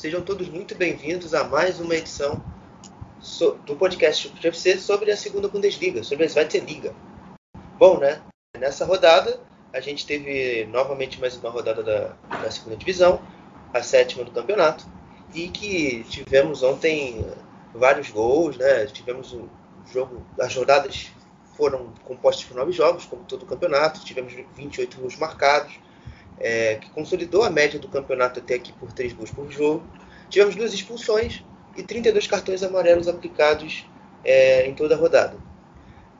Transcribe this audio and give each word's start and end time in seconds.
Sejam 0.00 0.22
todos 0.22 0.48
muito 0.48 0.74
bem-vindos 0.74 1.34
a 1.34 1.44
mais 1.44 1.78
uma 1.78 1.94
edição 1.94 2.42
do 3.66 3.76
podcast 3.76 4.30
do 4.30 4.80
sobre 4.80 5.12
a 5.12 5.16
segunda 5.16 5.46
Bundesliga, 5.46 6.02
sobre 6.02 6.24
a 6.24 6.28
Zweite 6.30 6.58
Liga. 6.58 6.94
Bom, 7.78 7.98
né? 7.98 8.22
Nessa 8.58 8.86
rodada, 8.86 9.38
a 9.74 9.78
gente 9.78 10.06
teve 10.06 10.64
novamente 10.72 11.20
mais 11.20 11.36
uma 11.36 11.50
rodada 11.50 11.82
da, 11.82 12.16
da 12.42 12.50
segunda 12.50 12.78
divisão, 12.78 13.20
a 13.74 13.82
sétima 13.82 14.24
do 14.24 14.30
campeonato, 14.30 14.86
e 15.34 15.48
que 15.50 16.02
tivemos 16.04 16.62
ontem 16.62 17.22
vários 17.74 18.08
gols, 18.08 18.56
né? 18.56 18.86
Tivemos 18.86 19.34
um 19.34 19.50
jogo, 19.92 20.24
as 20.40 20.56
rodadas 20.56 21.10
foram 21.58 21.92
compostas 22.06 22.46
por 22.46 22.56
nove 22.56 22.72
jogos, 22.72 23.04
como 23.04 23.24
todo 23.24 23.42
o 23.42 23.46
campeonato, 23.46 24.02
tivemos 24.02 24.32
28 24.56 24.98
gols 24.98 25.18
marcados, 25.18 25.78
é, 26.40 26.76
que 26.76 26.90
consolidou 26.90 27.44
a 27.44 27.50
média 27.50 27.78
do 27.78 27.88
campeonato 27.88 28.40
até 28.40 28.54
aqui 28.54 28.72
por 28.72 28.92
3 28.92 29.12
gols 29.12 29.30
por 29.30 29.50
jogo. 29.50 29.84
Tivemos 30.28 30.56
duas 30.56 30.72
expulsões 30.72 31.44
e 31.76 31.82
32 31.82 32.26
cartões 32.26 32.62
amarelos 32.62 33.06
aplicados 33.06 33.86
é, 34.24 34.66
em 34.66 34.74
toda 34.74 34.94
a 34.94 34.98
rodada. 34.98 35.36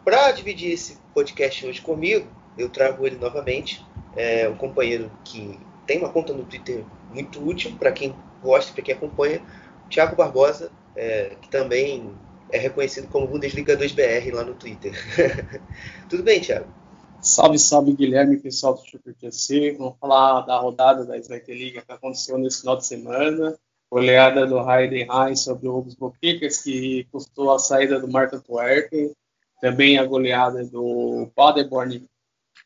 Para 0.05 0.31
dividir 0.33 0.73
esse 0.73 0.99
podcast 1.15 1.67
hoje 1.67 1.81
comigo, 1.81 2.27
eu 2.59 2.69
trago 2.69 3.07
ele 3.07 3.17
novamente, 3.17 3.85
é, 4.17 4.49
um 4.49 4.57
companheiro 4.57 5.11
que 5.25 5.59
tem 5.87 5.99
uma 5.99 6.11
conta 6.11 6.33
no 6.33 6.45
Twitter 6.45 6.85
muito 7.13 7.45
útil 7.45 7.77
para 7.79 7.93
quem 7.93 8.15
gosta, 8.43 8.73
para 8.73 8.83
quem 8.83 8.95
acompanha, 8.95 9.43
Thiago 9.89 10.17
Barbosa, 10.17 10.71
é, 10.97 11.37
que 11.41 11.49
também 11.49 12.13
é 12.51 12.59
reconhecido 12.59 13.09
como 13.09 13.27
Bundesliga 13.27 13.77
2BR 13.77 14.33
lá 14.33 14.45
no 14.45 14.55
Twitter. 14.55 14.93
Tudo 16.09 16.23
bem, 16.23 16.41
Thiago? 16.41 16.80
Salve, 17.23 17.59
salve, 17.59 17.93
Guilherme, 17.93 18.39
pessoal 18.39 18.73
do 18.73 18.81
Super 18.81 19.15
TC. 19.15 19.73
Vamos 19.73 19.99
falar 20.01 20.41
da 20.41 20.59
rodada 20.59 21.05
da 21.05 21.21
Zweite 21.21 21.53
Liga 21.53 21.83
que 21.83 21.93
aconteceu 21.93 22.39
nesse 22.39 22.61
final 22.61 22.77
de 22.79 22.87
semana. 22.87 23.59
Goleada 23.91 24.47
do 24.47 24.59
Heidenheim 24.59 25.37
sobre 25.37 25.69
o 25.69 25.73
Wolfsburg 25.73 26.17
que 26.19 27.07
custou 27.13 27.53
a 27.53 27.59
saída 27.59 28.01
do 28.01 28.09
Marco 28.09 28.37
Antwerpen. 28.37 29.13
Também 29.61 29.99
a 29.99 30.05
goleada 30.07 30.65
do 30.65 31.31
Paderborn 31.35 32.09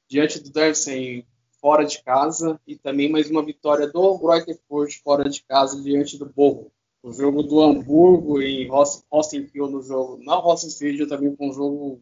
diante 0.08 0.38
do 0.38 0.50
Dersen 0.50 1.26
fora 1.60 1.84
de 1.84 2.00
casa. 2.04 2.60
E 2.64 2.76
também 2.76 3.10
mais 3.10 3.28
uma 3.28 3.44
vitória 3.44 3.88
do 3.88 4.18
Greuther 4.18 4.56
Fürth 4.68 5.02
fora 5.02 5.28
de 5.28 5.42
casa 5.42 5.82
diante 5.82 6.16
do 6.16 6.26
Bochum. 6.26 6.70
O 7.02 7.12
jogo 7.12 7.42
do 7.42 7.60
Hamburgo 7.60 8.40
e 8.40 8.68
Rostenkiel 9.10 9.68
no 9.68 9.82
jogo. 9.82 10.22
Na 10.22 10.36
Rostenkiel 10.36 11.08
também 11.08 11.34
foi 11.34 11.48
um 11.48 11.52
jogo 11.52 12.00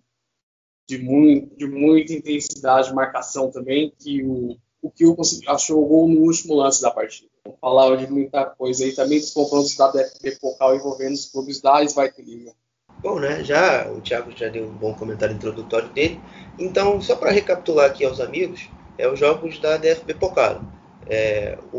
de, 0.89 0.99
muito, 0.99 1.57
de 1.57 1.67
muita 1.67 2.13
intensidade 2.13 2.89
de 2.89 2.95
marcação 2.95 3.51
também, 3.51 3.93
que 3.99 4.23
o, 4.25 4.57
o 4.81 4.91
que 4.91 5.07
o 5.07 5.17
achou 5.49 5.83
o 5.83 5.87
gol 5.87 6.09
no 6.09 6.21
último 6.21 6.55
lance 6.55 6.83
da 6.83 6.91
partida. 6.91 7.31
Hoje 7.61 8.07
de 8.07 8.13
muita 8.13 8.47
coisa 8.47 8.85
aí, 8.85 8.93
também 8.93 9.19
dos 9.19 9.31
confrontos 9.31 9.77
da 9.77 9.91
DFB 9.91 10.39
Pokal 10.41 10.77
envolvendo 10.77 11.15
os 11.15 11.27
clubes 11.27 11.61
da 11.61 11.85
Zweite 11.85 12.23
Liga. 12.23 12.53
Bom, 13.01 13.19
né? 13.19 13.43
Já 13.43 13.91
o 13.91 14.01
Thiago 14.01 14.31
já 14.37 14.49
deu 14.49 14.67
um 14.67 14.73
bom 14.73 14.95
comentário 14.95 15.35
introdutório 15.35 15.89
dele. 15.89 16.21
Então, 16.59 17.01
só 17.01 17.17
para 17.17 17.33
recapitular 17.33 17.87
aqui 17.87 18.05
aos 18.05 18.21
amigos, 18.21 18.69
é 18.97 19.09
os 19.09 19.19
jogos 19.19 19.59
da 19.59 19.77
DFB 19.77 20.15
Pokal. 20.15 20.63
É, 21.09 21.59
o, 21.73 21.79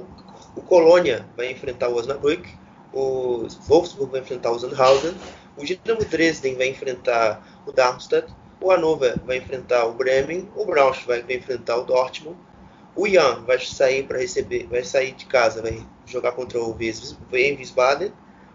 o 0.55 0.61
Colônia 0.61 1.25
vai 1.37 1.49
enfrentar 1.51 1.87
o 1.87 1.95
Osnabrück, 1.95 2.49
o 2.91 3.47
Wolfsburg 3.67 4.11
vai 4.11 4.21
enfrentar 4.21 4.51
o 4.51 4.59
Sandhausen, 4.59 5.13
o 5.57 5.63
Dinamo 5.63 6.03
Dresden 6.03 6.55
vai 6.55 6.67
enfrentar 6.67 7.63
o 7.65 7.71
Darmstadt, 7.71 8.27
o 8.63 8.71
Hannover 8.71 9.19
vai 9.25 9.37
enfrentar 9.37 9.85
o 9.85 9.93
Bremen, 9.93 10.49
o 10.55 10.63
Braunschweig 10.63 11.25
vai 11.27 11.35
enfrentar 11.35 11.75
o 11.75 11.83
Dortmund, 11.83 12.37
o 12.95 13.05
Jan 13.05 13.43
vai 13.45 13.59
sair 13.59 14.03
para 14.07 14.19
receber, 14.19 14.67
vai 14.67 14.85
sair 14.85 15.11
de 15.11 15.25
casa, 15.25 15.61
vai 15.61 15.85
jogar 16.05 16.31
contra 16.31 16.57
o 16.57 16.73
Wiesbaden, 16.73 18.13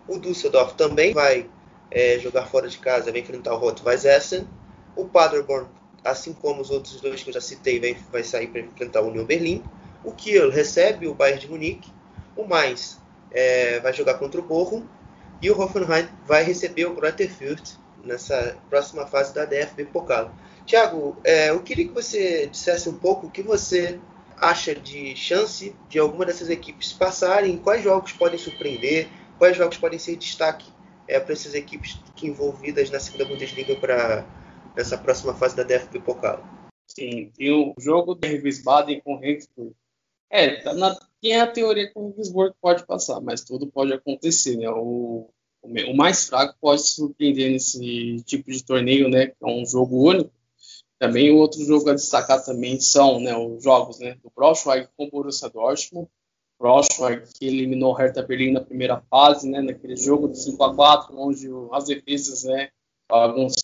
o 0.09 0.19
Düsseldorf 0.19 0.75
também 0.77 1.13
vai 1.13 1.47
é, 1.91 2.19
jogar 2.19 2.47
fora 2.47 2.69
de 2.69 2.79
casa, 2.79 3.13
vai 3.13 3.21
enfrentar 3.21 3.53
o 3.53 3.59
Rot-Weiss 3.59 4.07
Essen, 4.07 4.49
o 4.97 5.05
Paderborn, 5.05 5.69
assim 6.03 6.33
como 6.33 6.63
os 6.63 6.71
outros 6.71 6.99
dois 7.03 7.23
que 7.23 7.29
eu 7.29 7.35
já 7.35 7.41
citei, 7.43 7.79
vai, 7.79 7.95
vai 8.11 8.25
sair 8.25 8.47
para 8.47 8.63
enfrentar 8.63 9.03
o 9.03 9.09
Union 9.09 9.27
Berlim, 9.27 9.63
o 10.03 10.13
Kiel 10.13 10.51
recebe 10.51 11.07
o 11.07 11.13
Bayern 11.13 11.39
de 11.39 11.51
Munique, 11.51 11.93
o 12.35 12.45
Mainz 12.45 12.99
é, 13.31 13.79
vai 13.81 13.93
jogar 13.93 14.15
contra 14.15 14.41
o 14.41 14.45
Bochum 14.45 14.87
e 15.43 15.51
o 15.51 15.61
Hoffenheim 15.61 16.09
vai 16.27 16.43
receber 16.45 16.87
o 16.87 16.95
Greuther 16.95 17.31
Fürth 17.31 17.77
nessa 18.05 18.57
próxima 18.69 19.07
fase 19.07 19.35
da 19.35 19.45
DFB 19.45 19.87
Pokal. 19.87 20.33
Tiago, 20.67 21.17
é, 21.25 21.51
eu 21.51 21.63
queria 21.63 21.89
que 21.89 21.95
você 21.95 22.47
dissesse 22.47 22.89
um 22.89 22.99
pouco 22.99 23.27
o 23.27 23.31
que 23.31 23.43
você 23.43 23.99
acha 24.37 24.75
de 24.75 25.17
chance 25.17 25.75
de 25.89 25.99
alguma 25.99 26.25
dessas 26.25 26.51
equipes 26.51 26.93
passarem, 26.93 27.59
quais 27.59 27.83
jogos 27.83 28.13
podem 28.13 28.39
surpreender, 28.39 29.09
quais 29.39 29.57
jogos 29.57 29.79
podem 29.79 29.99
ser 29.99 30.17
destaque 30.17 30.71
é, 31.07 31.19
para 31.19 31.33
essas 31.33 31.55
equipes 31.55 31.99
envolvidas 32.23 32.91
na 32.91 33.01
segunda 33.01 33.25
Bundesliga 33.25 33.75
para 33.77 34.27
essa 34.77 34.99
próxima 34.99 35.35
fase 35.35 35.57
da 35.57 35.63
DFB 35.63 36.01
Pokal. 36.01 36.45
Sim, 36.87 37.31
tem 37.37 37.53
o 37.53 37.75
jogo 37.79 38.15
do 38.15 38.27
Wiesbaden 38.27 39.01
com 39.01 39.15
o 39.15 39.19
Regensburg. 39.19 39.73
É, 40.31 40.61
tá 40.61 40.75
na, 40.75 40.99
tem 41.21 41.41
a 41.41 41.47
teoria 41.47 41.91
que 41.91 41.99
o 41.99 42.09
Regensburg 42.09 42.55
pode 42.61 42.87
passar, 42.87 43.21
mas 43.21 43.43
tudo 43.43 43.67
pode 43.67 43.93
acontecer, 43.93 44.57
né? 44.57 44.69
O, 44.69 45.31
o 45.63 45.97
mais 45.97 46.29
fraco 46.29 46.57
pode 46.61 46.83
surpreender 46.83 47.51
nesse 47.51 48.23
tipo 48.25 48.51
de 48.51 48.65
torneio, 48.65 49.09
né? 49.09 49.27
Que 49.27 49.37
é 49.43 49.47
um 49.47 49.67
jogo 49.67 50.09
único. 50.09 50.31
Também 50.99 51.31
outro 51.31 51.65
jogo 51.65 51.91
a 51.91 51.95
destacar 51.95 52.45
também 52.45 52.81
são 52.81 53.21
né, 53.21 53.37
os 53.37 53.63
jogos 53.63 54.01
né, 54.01 54.17
do 54.23 54.33
Braunschweig 54.35 54.89
com 54.97 55.05
o 55.05 55.11
Borussia 55.11 55.49
Dortmund. 55.49 56.09
Braunschweig 56.59 57.23
que 57.39 57.47
eliminou 57.47 57.93
o 57.93 57.95
Hertha 57.95 58.21
Berlim 58.21 58.51
na 58.51 58.61
primeira 58.61 59.01
fase, 59.09 59.49
né, 59.49 59.61
naquele 59.61 59.97
jogo 59.97 60.29
de 60.29 60.43
5 60.43 60.65
a 60.65 60.75
4 60.75 61.17
onde 61.17 61.49
as 61.73 61.85
defesas, 61.85 62.43
né, 62.43 62.71
alguns 63.09 63.55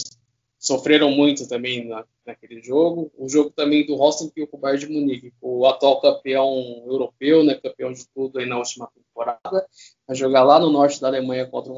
sofreram 0.66 1.10
muito 1.10 1.46
também 1.46 1.86
na, 1.86 2.04
naquele 2.26 2.62
jogo. 2.62 3.10
O 3.16 3.28
jogo 3.28 3.50
também 3.50 3.86
do 3.86 3.94
Rosenkiel 3.94 4.46
com 4.46 4.56
o 4.56 4.60
Bayern 4.60 4.86
de 4.86 4.92
Munique, 4.92 5.32
o 5.40 5.66
atual 5.66 6.00
campeão 6.00 6.84
europeu, 6.86 7.44
né, 7.44 7.54
campeão 7.54 7.92
de 7.92 8.06
tudo 8.14 8.38
aí 8.38 8.46
na 8.46 8.58
última 8.58 8.88
temporada, 8.94 9.66
vai 10.06 10.16
jogar 10.16 10.42
lá 10.42 10.58
no 10.58 10.70
norte 10.70 11.00
da 11.00 11.08
Alemanha 11.08 11.46
contra 11.46 11.72
o 11.72 11.76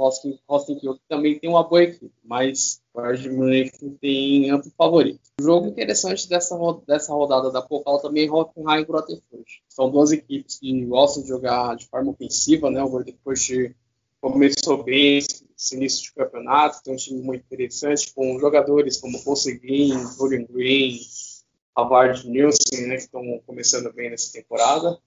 Rosenkiel, 0.48 0.94
que 0.94 1.08
também 1.08 1.38
tem 1.38 1.50
uma 1.50 1.64
boa 1.64 1.82
equipe, 1.82 2.12
mas 2.24 2.80
o 2.94 3.00
Bayern 3.00 3.22
de 3.22 3.30
Munique 3.30 3.91
tem 4.00 4.50
amplo 4.50 4.70
favorito. 4.76 5.20
O 5.41 5.42
jogo 5.42 5.66
interessante 5.66 6.28
dessa, 6.28 6.56
dessa 6.86 7.12
rodada 7.12 7.50
da 7.50 7.60
Pokal 7.60 8.00
também 8.00 8.26
é 8.26 8.30
Hoffenheim 8.30 8.86
e. 9.10 9.44
São 9.68 9.91
duas 9.91 10.12
equipes 10.12 10.58
que 10.58 10.84
gostam 10.86 11.22
de 11.22 11.28
jogar 11.28 11.76
de 11.76 11.86
forma 11.86 12.12
ofensiva, 12.12 12.70
né, 12.70 12.82
o 12.82 12.88
Greuther 12.88 13.16
Fürth 13.22 13.74
começou 14.31 14.82
bem 14.82 15.18
esse 15.18 15.74
início 15.74 16.04
de 16.04 16.15
campeonato, 16.15 16.83
tem 16.83 16.92
um 16.92 16.97
time 16.97 17.22
muito 17.22 17.45
interessante, 17.45 18.12
com 18.15 18.39
jogadores 18.39 18.98
como 18.98 19.22
Conseguin, 19.22 19.95
Julian 20.18 20.45
Green, 20.50 21.00
Havard 21.74 22.28
Nielsen, 22.28 22.86
né, 22.86 22.97
que 22.97 23.03
estão 23.03 23.22
começando 23.47 23.92
bem 23.92 24.10
nessa 24.10 24.33
temporada, 24.33 24.98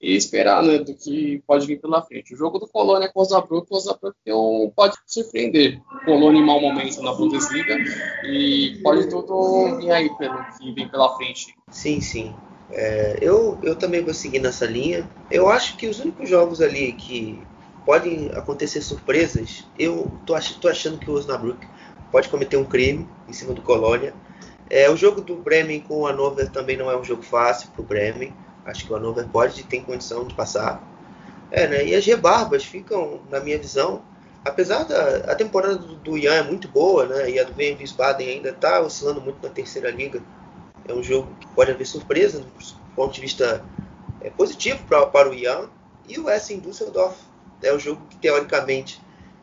e 0.00 0.16
esperar 0.16 0.62
né, 0.64 0.78
do 0.78 0.94
que 0.94 1.40
pode 1.46 1.66
vir 1.66 1.80
pela 1.80 2.02
frente. 2.02 2.34
O 2.34 2.36
jogo 2.36 2.58
do 2.58 2.66
Colônia 2.66 3.08
com 3.12 3.20
o 3.20 3.22
Osnabrück, 3.22 3.68
o 3.70 3.76
Osnabrück 3.76 4.16
um, 4.28 4.72
pode 4.74 4.96
surpreender. 5.06 5.80
O 6.02 6.04
Colônia 6.04 6.40
em 6.40 6.44
mau 6.44 6.60
momento 6.60 7.00
na 7.02 7.12
Bundesliga, 7.12 7.76
e 8.24 8.80
pode 8.82 9.08
tudo 9.08 9.76
vir 9.76 9.92
aí 9.92 10.10
pelo 10.16 10.44
que 10.58 10.72
vem 10.72 10.88
pela 10.88 11.16
frente. 11.16 11.54
Sim, 11.70 12.00
sim. 12.00 12.34
É, 12.72 13.18
eu, 13.20 13.58
eu 13.62 13.76
também 13.76 14.02
vou 14.02 14.14
seguir 14.14 14.40
nessa 14.40 14.66
linha. 14.66 15.08
Eu 15.30 15.48
acho 15.48 15.76
que 15.76 15.86
os 15.86 16.00
únicos 16.00 16.28
jogos 16.28 16.60
ali 16.60 16.92
que 16.94 17.38
podem 17.84 18.30
acontecer 18.34 18.80
surpresas. 18.80 19.64
Eu 19.78 20.10
tô, 20.26 20.34
ach 20.34 20.52
tô 20.60 20.68
achando 20.68 20.98
que 20.98 21.10
o 21.10 21.14
Osnabrück 21.14 21.66
pode 22.10 22.28
cometer 22.28 22.56
um 22.56 22.64
crime 22.64 23.08
em 23.28 23.32
cima 23.32 23.52
do 23.52 23.62
Colônia. 23.62 24.14
É, 24.70 24.88
o 24.88 24.96
jogo 24.96 25.20
do 25.20 25.36
Bremen 25.36 25.80
com 25.80 26.00
o 26.00 26.06
Hannover 26.06 26.50
também 26.50 26.76
não 26.76 26.90
é 26.90 26.96
um 26.96 27.04
jogo 27.04 27.22
fácil 27.22 27.68
para 27.70 27.82
o 27.82 27.84
Bremen. 27.84 28.32
Acho 28.64 28.86
que 28.86 28.92
o 28.92 28.96
Hannover 28.96 29.26
pode 29.28 29.62
ter 29.64 29.82
condição 29.82 30.24
de 30.24 30.34
passar. 30.34 30.82
É, 31.50 31.66
né? 31.66 31.86
E 31.86 31.94
as 31.94 32.06
rebarbas 32.06 32.64
ficam, 32.64 33.20
na 33.30 33.40
minha 33.40 33.58
visão, 33.58 34.00
apesar 34.44 34.84
da 34.84 35.30
a 35.30 35.34
temporada 35.34 35.76
do, 35.76 35.96
do 35.96 36.16
Ian 36.16 36.34
é 36.34 36.42
muito 36.42 36.68
boa, 36.68 37.06
né? 37.06 37.30
E 37.30 37.38
a 37.38 37.44
do 37.44 37.54
Wien 37.56 37.76
Wiesbaden 37.76 38.28
ainda 38.28 38.50
está 38.50 38.80
oscilando 38.80 39.20
muito 39.20 39.42
na 39.42 39.52
terceira 39.52 39.90
liga. 39.90 40.22
É 40.88 40.94
um 40.94 41.02
jogo 41.02 41.28
que 41.38 41.46
pode 41.48 41.70
haver 41.70 41.86
surpresa 41.86 42.40
do 42.40 42.46
ponto 42.96 43.12
de 43.12 43.20
vista 43.20 43.62
é, 44.20 44.30
positivo 44.30 44.82
pra, 44.88 45.04
para 45.06 45.28
o 45.28 45.34
Ian. 45.34 45.68
E 46.08 46.18
o 46.18 46.28
Essen 46.28 46.58
Düsseldorf 46.58 47.16
é 47.62 47.74
um 47.74 47.78
jogo 47.78 48.02
que 48.08 48.16
teoricamente 48.16 49.00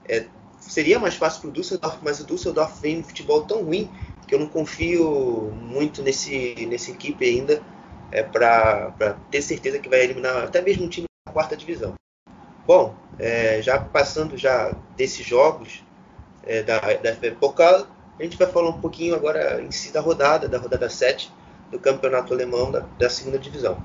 é, 0.07 0.25
seria 0.59 0.99
mais 0.99 1.15
fácil 1.15 1.41
para 1.41 1.49
o 1.49 1.53
Düsseldorf, 1.53 1.97
mas 2.01 2.19
o 2.19 2.25
Düsseldorf 2.25 2.79
vem 2.81 2.97
no 2.97 3.03
futebol 3.03 3.43
tão 3.43 3.63
ruim 3.63 3.89
que 4.27 4.35
eu 4.35 4.39
não 4.39 4.47
confio 4.47 5.51
muito 5.55 6.03
nesse 6.03 6.67
nessa 6.67 6.91
equipe 6.91 7.25
ainda 7.25 7.61
é, 8.11 8.21
para 8.21 9.17
ter 9.31 9.41
certeza 9.41 9.79
que 9.79 9.89
vai 9.89 10.03
eliminar 10.03 10.43
até 10.43 10.61
mesmo 10.61 10.85
um 10.85 10.89
time 10.89 11.07
da 11.25 11.33
quarta 11.33 11.55
divisão. 11.55 11.95
Bom, 12.65 12.95
é, 13.17 13.61
já 13.61 13.79
passando 13.79 14.37
já 14.37 14.71
desses 14.95 15.25
jogos 15.25 15.83
é, 16.43 16.61
da, 16.61 16.79
da 16.79 17.15
FB 17.15 17.31
Pokal, 17.39 17.87
a 18.19 18.23
gente 18.23 18.37
vai 18.37 18.47
falar 18.47 18.69
um 18.69 18.79
pouquinho 18.79 19.15
agora 19.15 19.61
em 19.61 19.71
si 19.71 19.91
da 19.91 20.01
rodada, 20.01 20.47
da 20.47 20.57
rodada 20.57 20.89
7 20.89 21.31
do 21.71 21.79
campeonato 21.79 22.33
alemão 22.33 22.71
da, 22.71 22.81
da 22.97 23.09
segunda 23.09 23.39
divisão. 23.39 23.83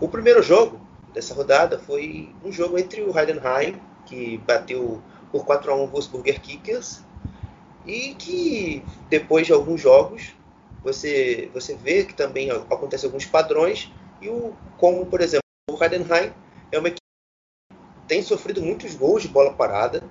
O 0.00 0.08
primeiro 0.08 0.42
jogo 0.42 0.83
dessa 1.14 1.32
rodada 1.32 1.78
foi 1.78 2.34
um 2.44 2.52
jogo 2.52 2.76
entre 2.78 3.02
o 3.02 3.16
Heidenheim, 3.16 3.80
que 4.04 4.36
bateu 4.38 5.02
por 5.32 5.46
4 5.46 5.72
a 5.72 5.76
1 5.76 5.84
o 5.84 5.86
Wolfsburger 5.86 6.40
Kickers, 6.40 7.02
e 7.86 8.14
que 8.14 8.84
depois 9.08 9.46
de 9.46 9.52
alguns 9.52 9.80
jogos 9.80 10.34
você, 10.82 11.48
você 11.54 11.74
vê 11.74 12.04
que 12.04 12.12
também 12.12 12.50
acontecem 12.50 13.06
alguns 13.06 13.24
padrões, 13.24 13.90
e 14.20 14.28
o, 14.28 14.52
como 14.76 15.06
por 15.06 15.20
exemplo 15.22 15.44
o 15.70 15.82
Heidenheim 15.82 16.32
é 16.70 16.78
uma 16.78 16.88
equipe 16.88 17.04
tem 18.06 18.22
sofrido 18.22 18.60
muitos 18.62 18.94
gols 18.94 19.22
de 19.22 19.28
bola 19.28 19.52
parada. 19.52 20.02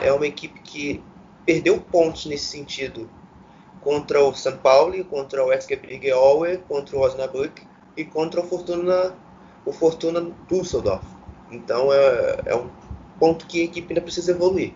É 0.00 0.12
uma 0.12 0.26
equipe 0.26 0.60
que 0.60 1.02
perdeu 1.44 1.80
pontos 1.80 2.26
nesse 2.26 2.46
sentido 2.46 3.08
contra 3.80 4.22
o 4.22 4.34
São 4.34 4.56
Paulo, 4.56 5.04
contra 5.04 5.44
o 5.44 5.52
SGPG 5.52 6.10
Aue, 6.10 6.58
contra 6.68 6.96
o 6.96 7.00
Osnabrück 7.00 7.62
e 7.96 8.04
contra 8.04 8.40
o 8.40 8.44
Fortuna, 8.44 9.16
o 9.66 9.72
Fortuna 9.72 10.32
Düsseldorf. 10.48 11.04
Então 11.50 11.92
é, 11.92 12.40
é 12.46 12.56
um 12.56 12.70
ponto 13.18 13.46
que 13.46 13.60
a 13.60 13.64
equipe 13.64 13.92
ainda 13.92 14.00
precisa 14.00 14.30
evoluir. 14.30 14.72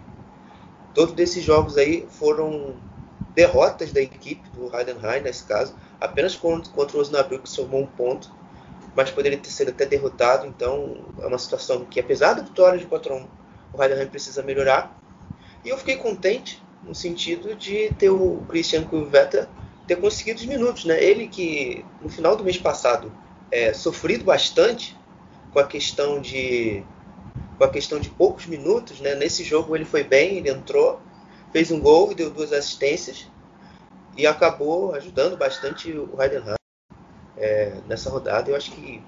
Todos 0.92 1.16
esses 1.18 1.42
jogos 1.42 1.78
aí 1.78 2.06
foram 2.10 2.74
derrotas 3.34 3.92
da 3.92 4.02
equipe 4.02 4.50
do 4.50 4.76
Heidenheim, 4.76 5.22
nesse 5.22 5.44
caso. 5.44 5.74
Apenas 5.98 6.34
contra, 6.34 6.70
contra 6.72 6.98
o 6.98 7.00
Osnabrück 7.00 7.48
somou 7.48 7.82
um 7.82 7.86
ponto 7.86 8.30
mas 8.94 9.10
poderia 9.10 9.38
ter 9.38 9.50
sido 9.50 9.70
até 9.70 9.86
derrotado. 9.86 10.46
Então 10.46 10.96
é 11.20 11.26
uma 11.26 11.38
situação 11.38 11.84
que, 11.84 12.00
apesar 12.00 12.34
da 12.34 12.42
vitória 12.42 12.78
de 12.78 12.86
4 12.86 13.14
1 13.14 13.26
o 13.72 13.82
Heidenheim 13.82 14.08
precisa 14.08 14.42
melhorar. 14.42 14.98
E 15.64 15.68
eu 15.68 15.78
fiquei 15.78 15.96
contente 15.96 16.62
no 16.82 16.94
sentido 16.94 17.54
de 17.54 17.90
ter 17.98 18.10
o 18.10 18.42
Christian 18.48 18.84
Kulveta 18.84 19.48
ter 19.86 19.96
conseguido 19.96 20.40
os 20.40 20.46
minutos. 20.46 20.84
Né? 20.84 21.02
Ele 21.02 21.28
que 21.28 21.84
no 22.00 22.08
final 22.08 22.36
do 22.36 22.44
mês 22.44 22.58
passado 22.58 23.12
é, 23.50 23.72
sofrido 23.72 24.24
bastante 24.24 24.96
com 25.52 25.58
a 25.58 25.66
questão 25.66 26.20
de 26.20 26.84
com 27.58 27.64
a 27.64 27.68
questão 27.68 28.00
de 28.00 28.08
poucos 28.08 28.46
minutos, 28.46 29.00
né? 29.00 29.14
Nesse 29.14 29.44
jogo 29.44 29.76
ele 29.76 29.84
foi 29.84 30.02
bem, 30.02 30.38
ele 30.38 30.48
entrou, 30.48 30.98
fez 31.52 31.70
um 31.70 31.78
gol 31.78 32.10
e 32.10 32.14
deu 32.14 32.30
duas 32.30 32.52
assistências 32.52 33.26
e 34.16 34.26
acabou 34.26 34.94
ajudando 34.94 35.36
bastante 35.36 35.92
o 35.92 36.20
Heidenheim 36.20 36.56
é, 37.36 37.74
nessa 37.86 38.08
rodada. 38.08 38.50
Eu 38.50 38.56
acho 38.56 38.70
que 38.70 39.02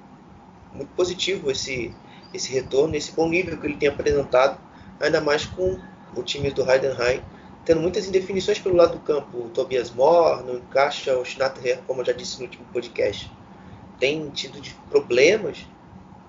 muito 0.72 0.90
positivo 0.94 1.50
esse, 1.50 1.94
esse 2.34 2.52
retorno, 2.52 2.94
esse 2.94 3.12
bom 3.12 3.28
nível 3.28 3.58
que 3.58 3.66
ele 3.66 3.76
tem 3.76 3.88
apresentado, 3.88 4.60
ainda 5.00 5.20
mais 5.20 5.46
com 5.46 5.78
o 6.14 6.22
time 6.22 6.50
do 6.50 6.70
Heidenheim 6.70 7.22
tendo 7.64 7.80
muitas 7.80 8.06
indefinições 8.06 8.58
pelo 8.58 8.76
lado 8.76 8.92
do 8.92 9.00
campo. 9.00 9.38
O 9.38 9.50
Tobias 9.50 9.90
Moore 9.90 10.44
não 10.44 10.56
encaixa, 10.56 11.16
o 11.16 11.24
Schnatter, 11.24 11.80
como 11.86 12.00
eu 12.00 12.06
já 12.06 12.12
disse 12.12 12.38
no 12.38 12.44
último 12.44 12.64
podcast, 12.72 13.30
tem 13.98 14.28
tido 14.30 14.60
de 14.60 14.74
problemas 14.90 15.66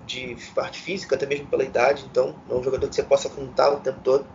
de 0.05 0.35
parte 0.53 0.79
física, 0.79 1.15
até 1.15 1.25
mesmo 1.25 1.47
pela 1.47 1.63
idade, 1.63 2.05
então 2.09 2.35
não 2.47 2.57
é 2.57 2.59
um 2.59 2.63
jogador 2.63 2.87
que 2.87 2.95
você 2.95 3.03
possa 3.03 3.29
contar 3.29 3.71
o 3.71 3.79
tempo 3.79 3.99
todo. 4.03 4.25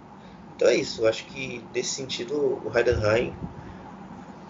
Então 0.56 0.69
é 0.69 0.75
isso, 0.75 1.06
acho 1.06 1.25
que 1.26 1.62
nesse 1.75 1.90
sentido 1.90 2.60
o 2.64 2.72
Heidenheim 2.76 3.34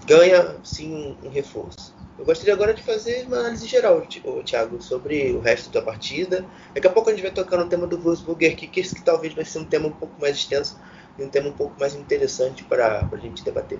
ganha 0.06 0.56
sim 0.64 1.16
um 1.22 1.28
reforço. 1.28 1.94
Eu 2.18 2.24
gostaria 2.24 2.52
agora 2.52 2.74
de 2.74 2.82
fazer 2.82 3.26
uma 3.26 3.38
análise 3.38 3.66
geral, 3.66 4.04
Thiago, 4.44 4.82
sobre 4.82 5.30
o 5.32 5.40
resto 5.40 5.70
da 5.70 5.80
partida. 5.80 6.44
Daqui 6.74 6.86
a 6.86 6.90
pouco 6.90 7.10
a 7.10 7.12
gente 7.12 7.22
vai 7.22 7.30
tocar 7.30 7.58
no 7.58 7.68
tema 7.68 7.86
do 7.86 7.96
Wolfsburger 7.96 8.56
Kickers, 8.56 8.92
que 8.92 9.02
talvez 9.02 9.34
vai 9.34 9.44
ser 9.44 9.60
um 9.60 9.64
tema 9.64 9.86
um 9.86 9.92
pouco 9.92 10.20
mais 10.20 10.36
extenso 10.36 10.76
e 11.16 11.22
um 11.22 11.28
tema 11.28 11.48
um 11.48 11.52
pouco 11.52 11.78
mais 11.78 11.94
interessante 11.94 12.64
para 12.64 13.08
a 13.12 13.16
gente 13.18 13.44
debater. 13.44 13.78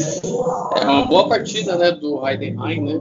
É 0.00 0.84
uma 0.84 1.06
boa 1.06 1.28
partida 1.28 1.76
né, 1.76 1.90
do 1.90 2.24
Heidenheim, 2.26 2.80
né? 2.80 3.00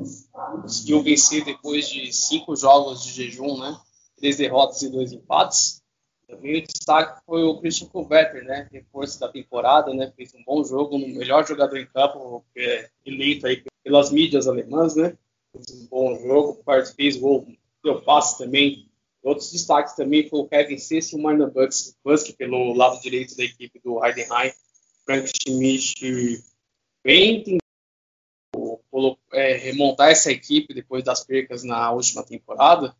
Conseguiu 0.61 1.03
vencer 1.03 1.45
depois 1.45 1.87
de 1.89 2.11
cinco 2.11 2.55
jogos 2.55 3.03
de 3.03 3.11
jejum, 3.11 3.57
né? 3.59 3.77
Três 4.17 4.37
derrotas 4.37 4.81
e 4.81 4.89
dois 4.89 5.13
empates. 5.13 5.81
Também 6.27 6.57
o 6.57 6.65
destaque 6.65 7.21
foi 7.25 7.43
o 7.43 7.57
Christian 7.59 7.87
Kulvetter, 7.87 8.43
né? 8.43 8.67
Reforço 8.71 9.19
da 9.19 9.29
temporada, 9.29 9.93
né? 9.93 10.11
Fez 10.15 10.33
um 10.33 10.43
bom 10.43 10.63
jogo, 10.63 10.95
o 10.95 10.99
melhor 10.99 11.47
jogador 11.47 11.77
em 11.77 11.85
campo, 11.85 12.43
é 12.55 12.89
eleito 13.05 13.45
aí 13.45 13.63
pelas 13.83 14.11
mídias 14.11 14.47
alemãs, 14.47 14.95
né? 14.95 15.15
Fez 15.53 15.79
um 15.79 15.87
bom 15.87 16.17
jogo, 16.19 16.63
fez 16.95 17.15
gol, 17.15 17.47
deu 17.83 18.01
passe 18.01 18.39
também. 18.39 18.89
Outros 19.21 19.51
destaques 19.51 19.93
também 19.93 20.27
foi 20.27 20.39
o 20.39 20.47
Kevin 20.47 20.77
Cesse 20.77 21.15
e 21.15 21.19
o 21.19 21.21
Marna 21.21 21.47
Busk 21.47 22.35
pelo 22.37 22.73
lado 22.73 22.99
direito 23.01 23.37
da 23.37 23.43
equipe 23.43 23.79
do 23.83 24.03
Heidenheim. 24.03 24.51
Frank 25.05 25.29
Schmidt 25.29 26.43
bem 27.07 27.57
é, 29.31 29.53
remontar 29.53 30.09
essa 30.09 30.29
equipe 30.29 30.73
depois 30.73 31.05
das 31.05 31.23
percas 31.23 31.63
na 31.63 31.89
última 31.91 32.21
temporada. 32.21 32.93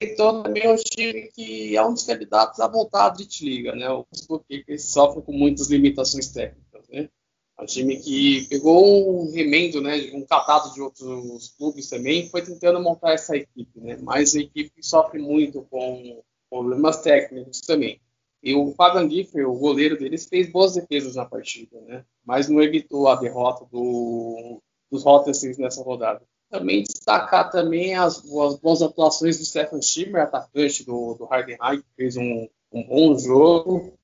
Então 0.00 0.42
também 0.42 0.64
é 0.64 0.72
um 0.72 0.76
time 0.76 1.30
que 1.32 1.76
é 1.76 1.86
um 1.86 1.92
dos 1.92 2.04
candidatos 2.04 2.58
a 2.58 2.66
voltar 2.66 3.06
à 3.06 3.08
Drit 3.10 3.44
Liga, 3.44 3.72
né? 3.76 3.88
O 3.88 4.04
porque 4.26 4.64
sofre 4.78 5.22
com 5.22 5.32
muitas 5.32 5.68
limitações 5.70 6.28
técnicas, 6.28 6.88
né? 6.88 7.08
É 7.56 7.62
um 7.62 7.66
time 7.66 8.00
que 8.00 8.48
pegou 8.48 9.22
um 9.22 9.30
remendo, 9.30 9.80
né, 9.80 10.10
um 10.14 10.26
catado 10.26 10.72
de 10.72 10.80
outros 10.80 11.54
clubes 11.56 11.88
também, 11.88 12.28
foi 12.28 12.42
tentando 12.42 12.80
montar 12.80 13.12
essa 13.12 13.36
equipe, 13.36 13.78
né? 13.78 13.96
Mas 14.02 14.34
a 14.34 14.40
equipe 14.40 14.72
sofre 14.80 15.20
muito 15.20 15.62
com 15.70 16.20
problemas 16.50 17.00
técnicos 17.02 17.60
também. 17.60 18.00
E 18.42 18.54
o 18.54 18.72
Fabian 18.72 19.08
Giffer, 19.08 19.48
o 19.48 19.56
goleiro 19.56 19.96
deles, 19.96 20.26
fez 20.26 20.50
boas 20.50 20.74
defesas 20.74 21.14
na 21.14 21.24
partida, 21.24 21.80
né? 21.82 22.04
Mas 22.24 22.48
não 22.48 22.60
evitou 22.60 23.06
a 23.06 23.14
derrota 23.14 23.64
do, 23.70 24.60
dos 24.90 25.04
Rotterdams 25.04 25.58
nessa 25.58 25.82
rodada. 25.82 26.22
Também 26.50 26.82
destacar 26.82 27.50
também 27.50 27.94
as, 27.94 28.18
as 28.18 28.56
boas 28.58 28.82
atuações 28.82 29.38
do 29.38 29.44
Stefan 29.44 29.80
Schimmer, 29.80 30.22
atacante 30.22 30.84
do, 30.84 31.14
do 31.14 31.28
Heidenheim, 31.32 31.80
que 31.80 31.94
fez 31.96 32.16
um, 32.16 32.48
um 32.72 32.82
bom 32.84 33.16
jogo. 33.16 33.94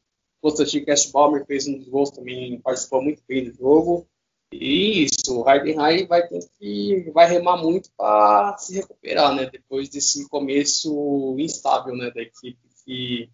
Konstantin 0.40 0.84
Cashbaumer 0.84 1.44
fez 1.44 1.66
um 1.66 1.76
dos 1.76 1.88
gols 1.88 2.10
também, 2.10 2.60
participou 2.60 3.02
muito 3.02 3.22
bem 3.26 3.44
do 3.44 3.52
jogo. 3.56 4.06
E 4.52 5.04
isso, 5.04 5.42
o 5.42 5.50
Heidenheim 5.50 6.06
vai 6.06 6.26
ter 6.26 6.40
que 6.58 7.10
vai 7.12 7.28
remar 7.28 7.56
muito 7.58 7.90
para 7.96 8.56
se 8.56 8.76
recuperar, 8.76 9.34
né? 9.34 9.50
Depois 9.50 9.88
desse 9.88 10.26
começo 10.28 11.36
instável, 11.38 11.94
né, 11.94 12.10
da 12.10 12.22
equipe 12.22 12.58
que 12.84 13.28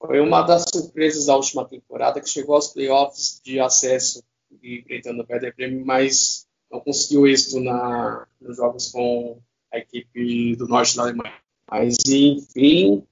foi 0.00 0.20
uma 0.20 0.42
das 0.42 0.64
surpresas 0.72 1.26
da 1.26 1.36
última 1.36 1.64
temporada 1.64 2.20
que 2.20 2.28
chegou 2.28 2.54
aos 2.54 2.68
playoffs 2.68 3.40
de 3.44 3.58
acesso 3.58 4.22
e 4.62 4.80
enfrentando 4.80 5.22
o 5.22 5.26
Werder 5.28 5.54
Bremen, 5.54 5.84
mas 5.84 6.46
não 6.70 6.80
conseguiu 6.80 7.26
êxito 7.26 7.60
na, 7.60 8.26
nos 8.40 8.56
jogos 8.56 8.90
com 8.90 9.38
a 9.72 9.78
equipe 9.78 10.56
do 10.56 10.68
norte 10.68 10.96
da 10.96 11.02
Alemanha. 11.02 11.34
Mas 11.70 11.96
enfim, 12.06 13.06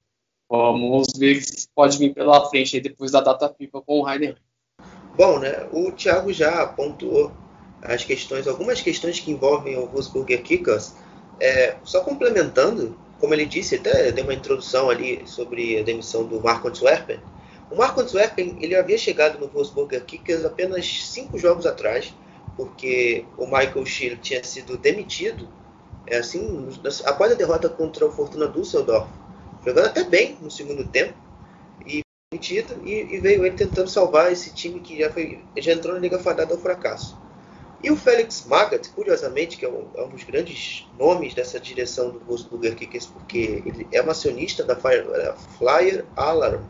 Vamos 0.48 1.08
ver 1.18 1.38
o 1.38 1.40
que 1.40 1.66
pode 1.74 1.98
vir 1.98 2.14
pela 2.14 2.48
frente 2.48 2.80
depois 2.80 3.10
da 3.10 3.20
data 3.20 3.52
FIFA 3.52 3.82
com 3.82 4.00
o 4.00 4.08
Heidenheim. 4.08 4.36
Bom, 5.16 5.40
né? 5.40 5.68
O 5.72 5.90
Thiago 5.90 6.32
já 6.32 6.62
apontou 6.62 7.32
as 7.82 8.04
questões, 8.04 8.46
algumas 8.46 8.80
questões 8.80 9.18
que 9.18 9.32
envolvem 9.32 9.76
o 9.76 9.86
Wolfsburger 9.86 10.42
Kickers. 10.42 10.94
É, 11.40 11.76
só 11.82 12.02
complementando, 12.02 12.96
como 13.18 13.34
ele 13.34 13.46
disse, 13.46 13.76
até 13.76 14.12
deu 14.12 14.24
uma 14.24 14.34
introdução 14.34 14.90
ali 14.90 15.22
sobre 15.26 15.78
a 15.78 15.82
demissão 15.82 16.24
do 16.24 16.40
Marco 16.40 16.68
Antwerpen. 16.68 17.20
O 17.70 17.76
Marco 17.76 18.00
Antwerpen 18.00 18.58
ele 18.60 18.74
havia 18.74 18.98
chegado 18.98 19.38
no 19.38 19.48
Wolfsburger 19.48 20.04
Kickers 20.04 20.44
apenas 20.44 20.86
cinco 20.86 21.38
jogos 21.38 21.66
atrás, 21.66 22.14
porque 22.56 23.24
o 23.36 23.46
Michael 23.46 23.84
Schill 23.84 24.16
tinha 24.18 24.42
sido 24.44 24.76
demitido 24.76 25.48
é 26.06 26.18
assim 26.18 26.68
após 27.04 27.32
a 27.32 27.34
derrota 27.34 27.68
contra 27.68 28.06
o 28.06 28.12
Fortuna 28.12 28.46
Düsseldorf 28.46 29.08
jogando 29.64 29.86
até 29.86 30.04
bem 30.04 30.38
no 30.40 30.50
segundo 30.50 30.86
tempo 30.86 31.14
e 31.84 32.00
metido 32.32 32.80
e, 32.84 33.16
e, 33.16 33.18
veio 33.18 33.44
ele 33.44 33.56
tentando 33.56 33.90
salvar 33.90 34.30
esse 34.30 34.54
time 34.54 34.78
que 34.78 34.98
já 34.98 35.10
foi 35.10 35.40
já 35.56 35.72
entrou 35.72 35.94
na 35.94 36.00
liga 36.00 36.18
fadada 36.18 36.54
ao 36.54 36.60
fracasso. 36.60 37.18
E 37.82 37.90
o 37.90 37.96
Félix 37.96 38.44
Magath, 38.46 38.88
curiosamente, 38.94 39.56
que 39.56 39.64
é 39.64 39.68
um, 39.68 39.88
é 39.94 40.02
um, 40.02 40.08
dos 40.08 40.24
grandes 40.24 40.86
nomes 40.98 41.34
dessa 41.34 41.60
direção 41.60 42.10
do 42.10 42.18
Wolfsburger 42.20 42.74
Kickers, 42.74 43.06
porque 43.06 43.62
ele 43.66 43.86
é 43.92 44.02
um 44.02 44.10
acionista 44.10 44.64
da 44.64 44.74
Flyer 44.74 46.04
Alarm, 46.16 46.64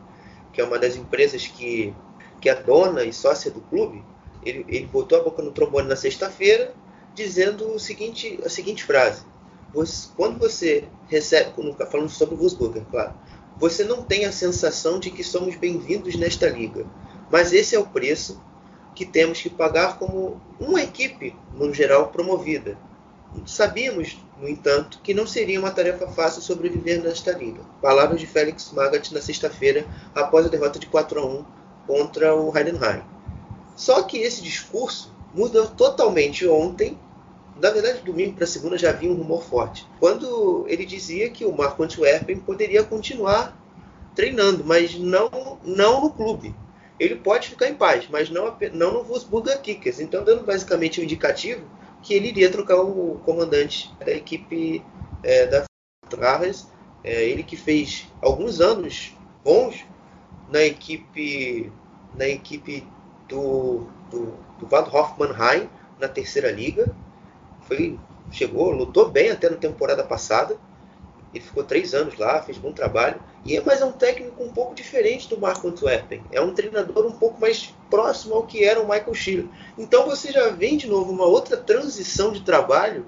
que 0.53 0.61
é 0.61 0.65
uma 0.65 0.79
das 0.79 0.97
empresas 0.97 1.47
que, 1.47 1.95
que 2.41 2.49
é 2.49 2.55
dona 2.55 3.05
e 3.05 3.13
sócia 3.13 3.51
do 3.51 3.61
clube, 3.61 4.03
ele, 4.47 4.65
ele 4.69 4.87
botou 4.87 5.19
a 5.19 5.23
boca 5.23 5.43
no 5.43 5.51
trombone 5.53 5.89
na 5.89 5.97
sexta-feira, 5.97 6.73
dizendo 7.15 7.73
o 7.73 7.79
seguinte, 7.79 8.39
a 8.45 8.49
seguinte 8.49 8.85
frase: 8.85 9.25
você, 9.73 10.09
quando 10.17 10.39
você 10.39 10.89
recebe, 11.09 11.53
falando 11.91 12.09
sobre 12.09 12.35
o 12.35 12.39
Wolfsburger, 12.39 12.85
claro, 12.91 13.15
você 13.59 13.85
não 13.85 14.03
tem 14.03 14.25
a 14.25 14.33
sensação 14.33 14.99
de 15.01 15.11
que 15.11 15.25
somos 15.25 15.57
bem-vindos 15.57 16.15
nesta 16.17 16.49
liga, 16.49 16.87
mas 17.31 17.53
esse 17.53 17.75
é 17.75 17.79
o 17.79 17.87
preço 17.87 18.41
que 18.97 19.05
temos 19.05 19.43
que 19.43 19.51
pagar 19.51 19.99
como 19.99 20.41
uma 20.59 20.83
equipe, 20.83 21.37
no 21.53 21.73
geral, 21.73 22.09
promovida. 22.09 22.79
Sabíamos, 23.45 24.19
no 24.41 24.49
entanto, 24.49 24.99
que 25.03 25.13
não 25.13 25.27
seria 25.27 25.61
uma 25.61 25.71
tarefa 25.71 26.09
fácil 26.09 26.41
sobreviver 26.41 27.03
nesta 27.03 27.33
liga. 27.33 27.61
Palavras 27.83 28.19
de 28.19 28.27
Félix 28.27 28.73
Magath 28.73 29.13
na 29.13 29.21
sexta-feira, 29.21 29.87
após 30.15 30.47
a 30.47 30.49
derrota 30.49 30.79
de 30.79 30.87
4 30.87 31.21
a 31.21 31.27
1 31.27 31.45
contra 31.87 32.35
o 32.35 32.57
Heidenheim. 32.57 33.03
Só 33.77 34.03
que 34.03 34.17
esse 34.17 34.43
discurso 34.43 35.15
mudou 35.35 35.67
totalmente 35.67 36.49
ontem. 36.49 36.99
Na 37.61 37.71
verdade, 37.71 38.01
domingo 38.01 38.37
para 38.37 38.47
segunda 38.47 38.79
já 38.79 38.89
havia 38.89 39.11
um 39.11 39.15
rumor 39.15 39.43
forte. 39.43 39.87
Quando 40.01 40.65
ele 40.69 40.87
dizia 40.87 41.29
que 41.29 41.45
o 41.45 41.55
Marco 41.55 41.83
Antwerpen 41.83 42.39
poderia 42.39 42.83
continuar 42.83 43.55
treinando, 44.15 44.65
mas 44.65 44.99
não, 44.99 45.59
não 45.63 46.01
no 46.01 46.11
clube. 46.11 46.55
Ele 46.99 47.17
pode 47.17 47.49
ficar 47.49 47.69
em 47.69 47.75
paz, 47.75 48.09
mas 48.09 48.31
não, 48.31 48.57
não 48.73 48.93
no 48.93 49.05
Wolfsburger 49.05 49.61
Kickers. 49.61 50.01
Então, 50.01 50.25
dando 50.25 50.45
basicamente 50.45 51.01
um 51.01 51.05
indicativo 51.05 51.67
que 52.03 52.15
ele 52.15 52.29
iria 52.29 52.51
trocar 52.51 52.81
o 52.81 53.21
comandante 53.25 53.95
da 53.99 54.13
equipe 54.13 54.83
é, 55.23 55.47
da 55.47 55.65
Traves. 56.09 56.67
É, 57.05 57.25
ele 57.25 57.43
que 57.43 57.57
fez 57.57 58.07
alguns 58.23 58.61
anos 58.61 59.15
bons 59.45 59.85
na 60.49 60.63
equipe 60.63 61.71
na 62.17 62.27
equipe 62.27 62.87
do, 63.29 63.87
do, 64.11 64.35
do 64.59 64.67
Waldhof 64.67 65.19
Mannheim 65.19 65.69
na 65.99 66.09
terceira 66.09 66.51
liga. 66.51 66.95
Foi, 67.63 67.99
chegou, 68.31 68.71
lutou 68.71 69.11
bem 69.11 69.31
até 69.31 69.51
na 69.51 69.57
temporada 69.57 70.03
passada. 70.03 70.57
Ele 71.37 71.45
ficou 71.45 71.63
três 71.63 71.93
anos 71.93 72.17
lá, 72.17 72.41
fez 72.41 72.57
bom 72.57 72.73
trabalho. 72.73 73.21
E 73.45 73.57
é 73.57 73.61
mais 73.63 73.83
um 73.83 73.93
técnico 73.93 74.43
um 74.43 74.49
pouco 74.49 74.75
diferente 74.75 75.29
do 75.29 75.39
Marco 75.39 75.69
Antwerpen. 75.69 76.23
É 76.33 76.41
um 76.41 76.55
treinador 76.55 77.07
um 77.07 77.13
pouco 77.13 77.39
mais 77.39 77.75
próximo 77.91 78.35
ao 78.35 78.47
que 78.47 78.65
era 78.65 78.81
o 78.81 78.89
Michael 78.89 79.15
Schiller. 79.15 79.47
Então 79.77 80.07
você 80.07 80.33
já 80.33 80.49
vem 80.49 80.79
de 80.79 80.89
novo 80.89 81.13
uma 81.13 81.27
outra 81.27 81.57
transição 81.57 82.33
de 82.33 82.41
trabalho 82.41 83.05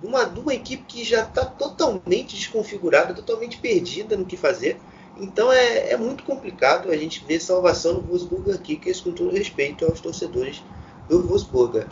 de 0.00 0.06
uma, 0.06 0.24
uma 0.26 0.54
equipe 0.54 0.84
que 0.86 1.02
já 1.02 1.24
está 1.24 1.44
totalmente 1.44 2.36
desconfigurada, 2.36 3.12
totalmente 3.14 3.58
perdida 3.58 4.16
no 4.16 4.24
que 4.24 4.36
fazer. 4.36 4.78
Então 5.18 5.52
é, 5.52 5.90
é 5.90 5.96
muito 5.96 6.22
complicado 6.22 6.90
a 6.90 6.96
gente 6.96 7.24
ver 7.24 7.40
salvação 7.40 7.94
no 7.94 8.02
Wolfsburger 8.02 8.60
Kickers 8.60 9.00
com 9.00 9.10
todo 9.10 9.32
respeito 9.32 9.84
aos 9.84 10.00
torcedores 10.00 10.62
do 11.08 11.20
Wolfsburger. 11.22 11.88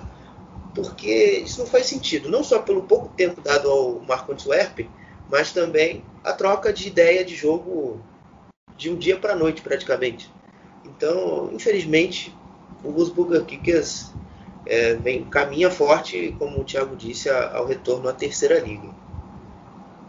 Porque 0.72 1.42
isso 1.44 1.58
não 1.60 1.66
faz 1.66 1.86
sentido, 1.86 2.28
não 2.28 2.44
só 2.44 2.60
pelo 2.60 2.82
pouco 2.82 3.08
tempo 3.16 3.40
dado 3.40 3.70
ao 3.70 4.00
Marco 4.00 4.32
Antwerpen, 4.32 4.88
mas 5.30 5.52
também 5.52 6.04
a 6.22 6.32
troca 6.32 6.72
de 6.72 6.88
ideia 6.88 7.24
de 7.24 7.34
jogo 7.34 8.00
de 8.76 8.90
um 8.90 8.96
dia 8.96 9.16
para 9.18 9.32
a 9.32 9.36
noite 9.36 9.62
praticamente. 9.62 10.30
Então, 10.84 11.50
infelizmente, 11.52 12.34
o 12.82 12.90
Wolfsburger 12.90 13.44
Kickers 13.44 14.12
é, 14.66 14.94
vem, 14.94 15.24
caminha 15.24 15.70
forte, 15.70 16.34
como 16.38 16.60
o 16.60 16.64
Thiago 16.64 16.96
disse, 16.96 17.30
ao 17.30 17.66
retorno 17.66 18.08
à 18.08 18.12
terceira 18.12 18.58
liga. 18.58 18.88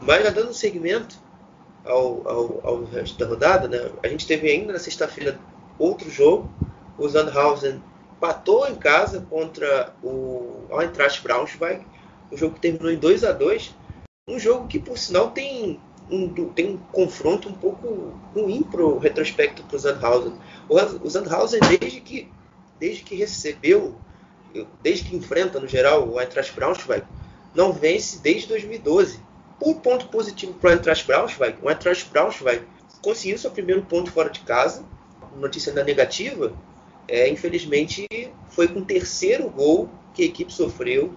Mas 0.02 0.24
já 0.24 0.30
dando 0.30 0.54
segmento 0.54 1.18
ao, 1.86 2.28
ao, 2.28 2.62
ao 2.64 2.84
resto 2.86 3.18
da 3.18 3.28
rodada, 3.28 3.68
né, 3.68 3.92
a 4.04 4.08
gente 4.08 4.28
teve 4.28 4.50
ainda 4.50 4.74
na 4.74 4.80
sexta-feira 4.80 5.40
outro 5.78 6.10
jogo. 6.10 6.50
O 6.98 7.08
Sandhausen 7.08 7.82
empatou 8.16 8.68
em 8.68 8.76
casa 8.76 9.26
contra 9.30 9.94
o 10.02 10.68
Eintracht 10.80 11.22
Braunschweig, 11.22 11.86
um 12.32 12.38
jogo 12.38 12.56
que 12.56 12.62
terminou 12.62 12.92
em 12.92 12.98
2 12.98 13.24
a 13.24 13.32
2 13.32 13.76
um 14.28 14.40
jogo 14.40 14.68
que, 14.68 14.80
por 14.80 14.98
sinal, 14.98 15.30
tem 15.30 15.80
um, 16.10 16.28
tem 16.50 16.74
um 16.74 16.78
confronto 16.78 17.48
um 17.48 17.54
pouco 17.54 18.12
ruim 18.34 18.64
pro 18.64 18.98
retrospecto 18.98 19.64
para 19.64 19.78
o 19.78 19.80
Sandhausen. 19.80 20.34
O 20.68 21.10
Sandhausen, 21.10 21.60
desde 21.60 22.02
que, 22.02 22.28
desde 22.80 23.04
que 23.04 23.16
recebeu, 23.16 23.96
desde 24.82 25.06
que 25.06 25.16
enfrenta, 25.16 25.60
no 25.60 25.68
geral, 25.68 26.10
o 26.10 26.20
Eintracht 26.20 26.54
Braunschweig, 26.54 27.06
não 27.54 27.72
vence 27.72 28.20
desde 28.20 28.48
2012. 28.48 29.20
Por 29.60 29.76
ponto 29.76 30.08
positivo 30.08 30.56
para 30.56 30.72
o 30.72 30.74
Eintracht 30.74 31.06
Braunschweig, 31.06 31.60
o 31.62 31.70
Eintracht 31.70 32.10
Braunschweig 32.10 32.64
conseguiu 33.04 33.38
seu 33.38 33.52
primeiro 33.52 33.84
ponto 33.84 34.12
fora 34.12 34.32
de 34.32 34.40
casa. 34.40 34.84
Notícia 35.36 35.72
da 35.72 35.84
negativa, 35.84 36.52
é, 37.08 37.30
infelizmente, 37.30 38.08
foi 38.50 38.68
com 38.68 38.80
o 38.80 38.86
terceiro 38.86 39.48
gol 39.52 39.88
que 40.16 40.24
a 40.24 40.26
equipe 40.26 40.52
sofreu 40.52 41.14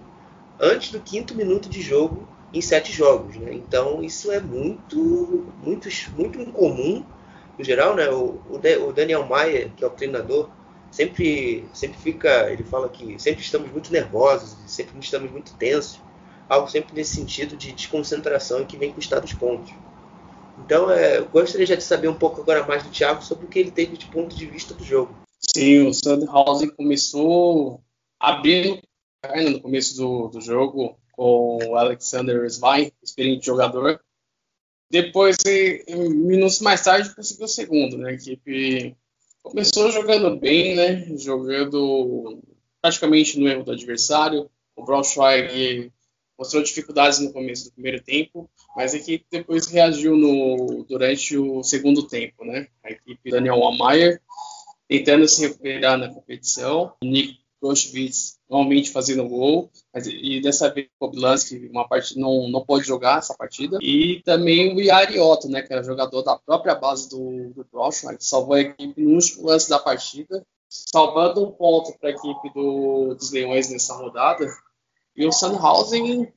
antes 0.59 0.91
do 0.91 0.99
quinto 0.99 1.33
minuto 1.33 1.67
de 1.67 1.81
jogo 1.81 2.27
em 2.53 2.61
sete 2.61 2.91
jogos. 2.91 3.35
Né? 3.37 3.53
Então 3.53 4.03
isso 4.03 4.31
é 4.31 4.39
muito, 4.39 5.51
muito, 5.63 5.89
muito 6.15 6.41
incomum 6.41 7.03
no 7.57 7.63
geral. 7.63 7.95
Né? 7.95 8.09
O, 8.09 8.39
o, 8.49 8.93
Daniel 8.93 9.25
Maia, 9.25 9.71
que 9.75 9.83
é 9.83 9.87
o 9.87 9.91
treinador, 9.91 10.49
sempre, 10.91 11.65
sempre 11.73 11.97
fica, 11.97 12.51
ele 12.51 12.63
fala 12.63 12.89
que 12.89 13.19
sempre 13.19 13.41
estamos 13.41 13.71
muito 13.71 13.91
nervosos, 13.91 14.57
sempre 14.67 14.97
estamos 14.99 15.31
muito 15.31 15.55
tensos, 15.55 16.01
algo 16.47 16.69
sempre 16.69 16.95
nesse 16.95 17.15
sentido 17.15 17.55
de 17.55 17.71
desconcentração 17.71 18.65
que 18.65 18.77
vem 18.77 18.91
custar 18.91 19.23
os 19.23 19.33
pontos. 19.33 19.73
Então, 20.65 20.91
é, 20.91 21.19
eu 21.19 21.25
gostaria 21.25 21.65
já 21.65 21.75
de 21.75 21.83
saber 21.83 22.09
um 22.09 22.15
pouco 22.15 22.41
agora 22.41 22.65
mais 22.65 22.83
do 22.83 22.89
Thiago 22.89 23.23
sobre 23.23 23.45
o 23.45 23.49
que 23.49 23.59
ele 23.59 23.71
teve 23.71 23.95
de 23.95 24.07
ponto 24.07 24.35
de 24.35 24.45
vista 24.45 24.73
do 24.73 24.83
jogo. 24.83 25.15
Sim, 25.39 25.87
o 25.87 25.93
Sandhausen 25.93 26.69
começou 26.69 27.81
abrindo 28.19 28.79
no 29.51 29.61
começo 29.61 29.95
do, 29.95 30.27
do 30.27 30.41
jogo, 30.41 30.98
com 31.19 31.57
o 31.67 31.75
Alexander 31.75 32.45
Svein, 32.45 32.93
experiente 33.03 33.45
jogador. 33.45 33.99
Depois, 34.89 35.35
minutos 35.89 36.61
mais 36.61 36.81
tarde, 36.81 37.13
conseguiu 37.13 37.43
o 37.43 37.49
segundo, 37.49 37.97
né? 37.97 38.11
A 38.11 38.13
equipe 38.13 38.95
começou 39.43 39.91
jogando 39.91 40.39
bem, 40.39 40.77
né? 40.77 41.05
Jogando 41.17 42.41
praticamente 42.81 43.37
no 43.37 43.49
erro 43.49 43.65
do 43.65 43.73
adversário. 43.73 44.49
O 44.77 44.85
Braunschweig 44.85 45.91
mostrou 46.37 46.63
dificuldades 46.63 47.19
no 47.19 47.33
começo 47.33 47.65
do 47.65 47.73
primeiro 47.73 48.01
tempo, 48.01 48.49
mas 48.73 48.93
a 48.93 48.97
equipe 48.97 49.25
depois 49.29 49.67
reagiu 49.67 50.15
no, 50.15 50.85
durante 50.87 51.37
o 51.37 51.61
segundo 51.63 52.07
tempo, 52.07 52.45
né? 52.45 52.69
A 52.81 52.91
equipe 52.91 53.29
Daniel 53.29 53.61
Almayer 53.61 54.21
tentando 54.87 55.27
se 55.27 55.41
recuperar 55.41 55.97
na 55.97 56.13
competição. 56.13 56.93
Nick 57.03 57.39
Prochwitz 57.59 58.38
normalmente 58.49 58.91
fazendo 58.91 59.27
gol, 59.27 59.69
mas, 59.93 60.07
e 60.07 60.41
dessa 60.41 60.73
vez 60.73 60.87
o 60.87 61.07
Kobilanski 61.07 61.69
uma 61.71 61.87
partida, 61.87 62.19
não, 62.19 62.49
não 62.49 62.65
pôde 62.65 62.87
jogar 62.87 63.19
essa 63.19 63.35
partida. 63.35 63.77
E 63.81 64.21
também 64.25 64.75
o 64.75 64.81
Yari 64.81 65.19
Otto, 65.19 65.47
né, 65.47 65.61
que 65.61 65.71
era 65.71 65.83
jogador 65.83 66.23
da 66.23 66.35
própria 66.37 66.73
base 66.73 67.09
do, 67.09 67.53
do 67.53 67.65
Braunschweig, 67.71 68.17
que 68.17 68.25
salvou 68.25 68.55
a 68.55 68.61
equipe 68.61 69.01
no 69.01 69.11
último 69.11 69.47
lance 69.47 69.69
da 69.69 69.77
partida, 69.77 70.43
salvando 70.67 71.45
um 71.45 71.51
ponto 71.51 71.97
para 71.99 72.09
a 72.09 72.11
equipe 72.11 72.51
do, 72.53 73.13
dos 73.13 73.31
Leões 73.31 73.69
nessa 73.69 73.93
rodada. 73.95 74.47
E 75.15 75.25
o 75.25 75.31
Sandhausen 75.31 76.33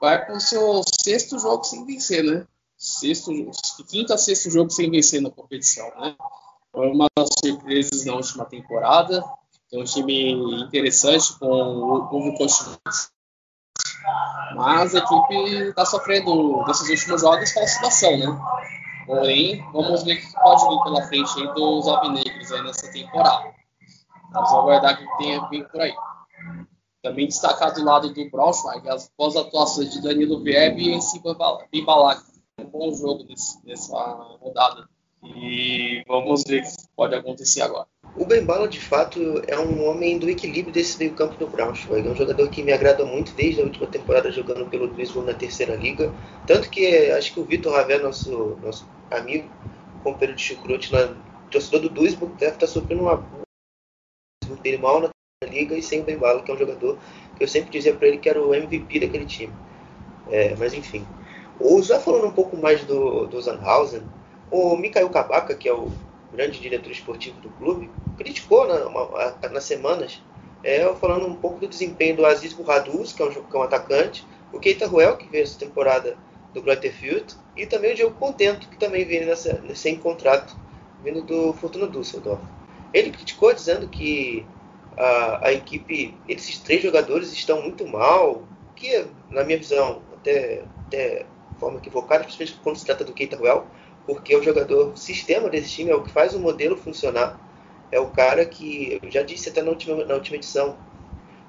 vai 0.00 0.24
para 0.24 0.36
o 0.36 0.40
seu 0.40 0.82
sexto 1.02 1.38
jogo 1.38 1.64
sem 1.64 1.84
vencer, 1.84 2.22
né? 2.22 2.46
Sexto, 2.76 3.32
quinto 3.88 4.12
a 4.12 4.18
sexto 4.18 4.50
jogo 4.50 4.70
sem 4.70 4.90
vencer 4.90 5.20
na 5.20 5.30
competição, 5.30 5.90
né? 5.98 6.14
Foi 6.70 6.88
uma 6.90 7.06
das 7.16 7.30
surpresas 7.42 8.04
na 8.04 8.14
última 8.14 8.44
temporada. 8.44 9.24
Tem 9.70 9.80
um 9.80 9.84
time 9.84 10.32
interessante 10.62 11.38
com 11.38 11.46
o 11.46 11.94
Hugo 11.96 12.38
Cochins. 12.38 13.10
Mas 14.54 14.94
a 14.94 14.98
equipe 14.98 15.68
está 15.68 15.84
sofrendo 15.84 16.64
nesses 16.66 16.88
últimos 16.88 17.20
jogos 17.20 17.52
com 17.52 17.60
a 17.60 17.66
situação, 17.66 18.16
né? 18.16 18.26
Porém, 19.06 19.64
vamos 19.72 20.02
ver 20.02 20.14
o 20.14 20.20
que 20.20 20.32
pode 20.32 20.68
vir 20.68 20.82
pela 20.82 21.02
frente 21.06 21.40
aí 21.40 21.54
dos 21.54 21.86
alvinegros 21.88 22.52
aí 22.52 22.62
nessa 22.62 22.90
temporada. 22.90 23.54
Vamos 24.32 24.52
aguardar 24.52 24.94
o 24.94 24.96
que 24.98 25.18
tem 25.18 25.36
a 25.36 25.48
vir 25.48 25.68
por 25.68 25.80
aí. 25.80 25.94
Também 27.02 27.28
destacar 27.28 27.72
do 27.72 27.84
lado 27.84 28.12
do 28.12 28.30
Braunschweig 28.30 28.88
as 28.88 29.10
boas 29.16 29.36
atuações 29.36 29.92
de 29.92 30.02
Danilo 30.02 30.42
Vieb 30.42 30.78
e 30.78 30.92
Ensi 30.92 31.20
Bimbalak. 31.70 32.22
Um 32.58 32.64
bom 32.64 32.92
jogo 32.94 33.24
nesse, 33.28 33.64
nessa 33.64 33.96
rodada. 34.40 34.88
E 35.22 36.02
vamos 36.06 36.42
ver 36.46 36.62
o 36.62 36.64
que 36.64 36.88
pode 36.96 37.14
acontecer 37.14 37.62
agora. 37.62 37.86
O 38.16 38.24
Bembala, 38.24 38.66
de 38.66 38.80
fato, 38.80 39.42
é 39.46 39.58
um 39.58 39.86
homem 39.86 40.18
do 40.18 40.30
equilíbrio 40.30 40.72
desse 40.72 40.98
meio 40.98 41.12
campo 41.12 41.36
do 41.36 41.46
Braunschweig. 41.46 42.08
É 42.08 42.10
um 42.10 42.16
jogador 42.16 42.48
que 42.48 42.62
me 42.62 42.72
agrada 42.72 43.04
muito 43.04 43.34
desde 43.34 43.60
a 43.60 43.64
última 43.64 43.86
temporada 43.86 44.32
jogando 44.32 44.64
pelo 44.70 44.88
Duisburg 44.88 45.26
na 45.26 45.34
terceira 45.34 45.76
liga. 45.76 46.10
Tanto 46.46 46.70
que 46.70 47.10
acho 47.10 47.34
que 47.34 47.40
o 47.40 47.44
Vitor 47.44 47.74
Ravé, 47.74 47.98
nosso, 47.98 48.58
nosso 48.62 48.88
amigo, 49.10 49.50
companheiro 50.02 50.34
de 50.34 50.42
chucrute, 50.42 50.90
torcedor 51.50 51.80
do 51.80 51.90
Duisburg, 51.90 52.34
deve 52.38 52.54
estar 52.54 52.66
sofrendo 52.66 53.02
uma 53.02 53.22
dele 54.62 54.78
mal 54.78 54.98
na 54.98 55.10
liga 55.46 55.76
e 55.76 55.82
sem 55.82 56.00
o 56.00 56.04
Bembala, 56.04 56.42
que 56.42 56.50
é 56.50 56.54
um 56.54 56.58
jogador 56.58 56.98
que 57.36 57.44
eu 57.44 57.48
sempre 57.48 57.70
dizia 57.70 57.94
para 57.94 58.08
ele 58.08 58.16
que 58.16 58.30
era 58.30 58.42
o 58.42 58.54
MVP 58.54 59.00
daquele 59.00 59.26
time. 59.26 59.52
É, 60.30 60.56
mas 60.56 60.72
enfim. 60.72 61.06
O, 61.60 61.82
já 61.82 62.00
falando 62.00 62.28
um 62.28 62.32
pouco 62.32 62.56
mais 62.56 62.82
do, 62.84 63.26
do 63.26 63.42
Zanhausen, 63.42 64.02
o 64.50 64.74
Mikael 64.74 65.10
Kabaka, 65.10 65.54
que 65.54 65.68
é 65.68 65.74
o 65.74 65.92
grande 66.32 66.60
diretor 66.60 66.90
esportivo 66.90 67.40
do 67.40 67.48
clube, 67.50 67.90
criticou 68.16 68.66
na, 68.66 68.86
uma, 68.86 69.34
nas 69.50 69.64
semanas, 69.64 70.22
é, 70.62 70.84
falando 70.94 71.26
um 71.26 71.36
pouco 71.36 71.60
do 71.60 71.68
desempenho 71.68 72.16
do 72.16 72.26
Aziz 72.26 72.52
Burraduz, 72.52 73.12
que 73.12 73.22
é 73.22 73.24
um, 73.24 73.30
que 73.30 73.56
é 73.56 73.58
um 73.58 73.62
atacante, 73.62 74.26
o 74.52 74.58
Keita 74.58 74.86
Ruel, 74.86 75.16
que 75.16 75.28
veio 75.28 75.44
essa 75.44 75.58
temporada 75.58 76.16
do 76.52 76.62
Grotterfield, 76.62 77.34
e 77.56 77.66
também 77.66 77.92
o 77.92 77.94
Diego 77.94 78.14
Contento, 78.14 78.68
que 78.68 78.76
também 78.76 79.04
veio 79.04 79.26
nessa, 79.26 79.62
sem 79.74 79.96
contrato, 79.96 80.56
vindo 81.02 81.22
do 81.22 81.52
Fortuna 81.52 81.86
Düsseldorf. 81.86 82.42
Ele 82.92 83.10
criticou 83.10 83.52
dizendo 83.52 83.88
que 83.88 84.46
a, 84.96 85.48
a 85.48 85.52
equipe, 85.52 86.14
esses 86.28 86.58
três 86.58 86.82
jogadores 86.82 87.32
estão 87.32 87.62
muito 87.62 87.86
mal, 87.86 88.42
que 88.74 89.06
na 89.30 89.44
minha 89.44 89.58
visão, 89.58 90.02
até, 90.14 90.64
até 90.86 91.26
forma 91.58 91.78
equivocada, 91.78 92.24
principalmente 92.24 92.60
quando 92.62 92.76
se 92.76 92.86
trata 92.86 93.04
do 93.04 93.12
Keita 93.12 93.36
Ruel, 93.36 93.66
porque 94.06 94.36
o 94.36 94.42
jogador 94.42 94.96
sistema 94.96 95.50
desse 95.50 95.70
time 95.70 95.90
é 95.90 95.94
o 95.94 96.02
que 96.02 96.10
faz 96.10 96.34
o 96.34 96.38
modelo 96.38 96.76
funcionar. 96.76 97.38
É 97.90 97.98
o 97.98 98.06
cara 98.06 98.44
que, 98.44 98.98
eu 99.02 99.10
já 99.10 99.22
disse 99.22 99.48
até 99.48 99.62
na 99.62 99.70
última, 99.70 100.04
na 100.04 100.14
última 100.14 100.36
edição, 100.36 100.76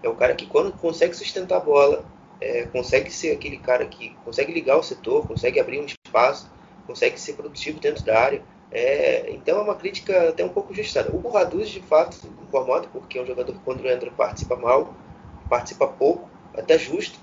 é 0.01 0.09
o 0.09 0.15
cara 0.15 0.35
que 0.35 0.45
quando 0.45 0.71
consegue 0.71 1.15
sustentar 1.15 1.57
a 1.57 1.59
bola, 1.59 2.05
é, 2.41 2.63
consegue 2.65 3.11
ser 3.11 3.31
aquele 3.31 3.57
cara 3.57 3.85
que 3.85 4.15
consegue 4.23 4.51
ligar 4.51 4.77
o 4.77 4.83
setor, 4.83 5.27
consegue 5.27 5.59
abrir 5.59 5.79
um 5.79 5.85
espaço, 5.85 6.51
consegue 6.85 7.19
ser 7.19 7.33
produtivo 7.33 7.79
dentro 7.79 8.03
da 8.03 8.19
área. 8.19 8.41
É, 8.71 9.31
então 9.31 9.59
é 9.59 9.61
uma 9.61 9.75
crítica 9.75 10.29
até 10.29 10.43
um 10.43 10.49
pouco 10.49 10.73
justada. 10.73 11.15
O 11.15 11.19
Borraduz, 11.19 11.69
de 11.69 11.81
fato, 11.81 12.17
incomoda, 12.43 12.87
porque 12.91 13.17
é 13.17 13.21
um 13.21 13.25
jogador 13.25 13.53
que 13.53 13.59
quando 13.59 13.87
entra 13.87 14.11
participa 14.11 14.55
mal, 14.55 14.93
participa 15.49 15.87
pouco, 15.87 16.29
até 16.55 16.77
justo. 16.77 17.19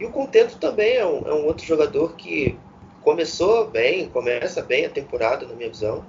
E 0.00 0.04
o 0.04 0.10
Contento 0.10 0.58
também 0.58 0.96
é 0.96 1.06
um, 1.06 1.26
é 1.26 1.34
um 1.34 1.46
outro 1.46 1.64
jogador 1.64 2.14
que 2.14 2.58
começou 3.02 3.68
bem, 3.68 4.08
começa 4.08 4.62
bem 4.62 4.86
a 4.86 4.90
temporada, 4.90 5.46
na 5.46 5.54
minha 5.54 5.68
visão, 5.68 6.04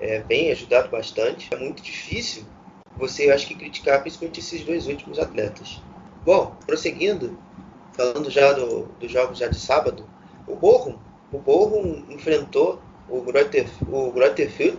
é, 0.00 0.20
bem 0.20 0.50
ajudado 0.50 0.88
bastante. 0.88 1.48
É 1.52 1.56
muito 1.56 1.82
difícil 1.82 2.44
você, 2.96 3.30
acho 3.30 3.46
que, 3.46 3.54
criticar 3.54 4.00
principalmente 4.00 4.40
esses 4.40 4.62
dois 4.64 4.86
últimos 4.86 5.18
atletas. 5.18 5.80
Bom, 6.24 6.54
prosseguindo, 6.66 7.38
falando 7.92 8.30
já 8.30 8.52
do, 8.52 8.86
dos 9.00 9.10
jogos 9.10 9.38
já 9.38 9.48
de 9.48 9.58
sábado, 9.58 10.06
o 10.46 10.54
Bochum, 10.54 10.96
o 11.32 11.38
Bochum 11.38 12.04
enfrentou 12.10 12.80
o 13.08 13.20
Greuther, 13.20 13.66
o 13.88 14.12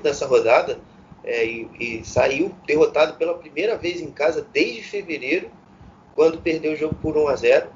nessa 0.04 0.26
rodada 0.26 0.80
é, 1.24 1.46
e, 1.46 1.70
e, 1.80 2.06
saiu 2.06 2.54
derrotado 2.66 3.16
pela 3.16 3.38
primeira 3.38 3.78
vez 3.78 4.02
em 4.02 4.12
casa 4.12 4.46
desde 4.52 4.82
fevereiro, 4.82 5.50
quando 6.16 6.42
perdeu 6.42 6.74
o 6.74 6.76
jogo 6.76 6.96
por 6.96 7.18
1 7.18 7.28
a 7.28 7.36
0 7.36 7.70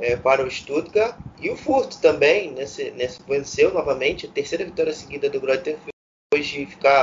é, 0.00 0.16
para 0.16 0.44
o 0.44 0.50
Stuttgart. 0.50 1.16
E 1.40 1.50
o 1.50 1.56
Furt 1.56 1.96
também 2.00 2.52
nesse, 2.52 2.90
nesse, 2.92 3.20
venceu 3.22 3.72
novamente, 3.72 4.26
a 4.26 4.30
terceira 4.30 4.64
vitória 4.64 4.92
seguida 4.92 5.30
do 5.30 5.40
Greuterfield, 5.40 5.90
depois 6.30 6.46
de 6.46 6.66
ficar 6.66 7.02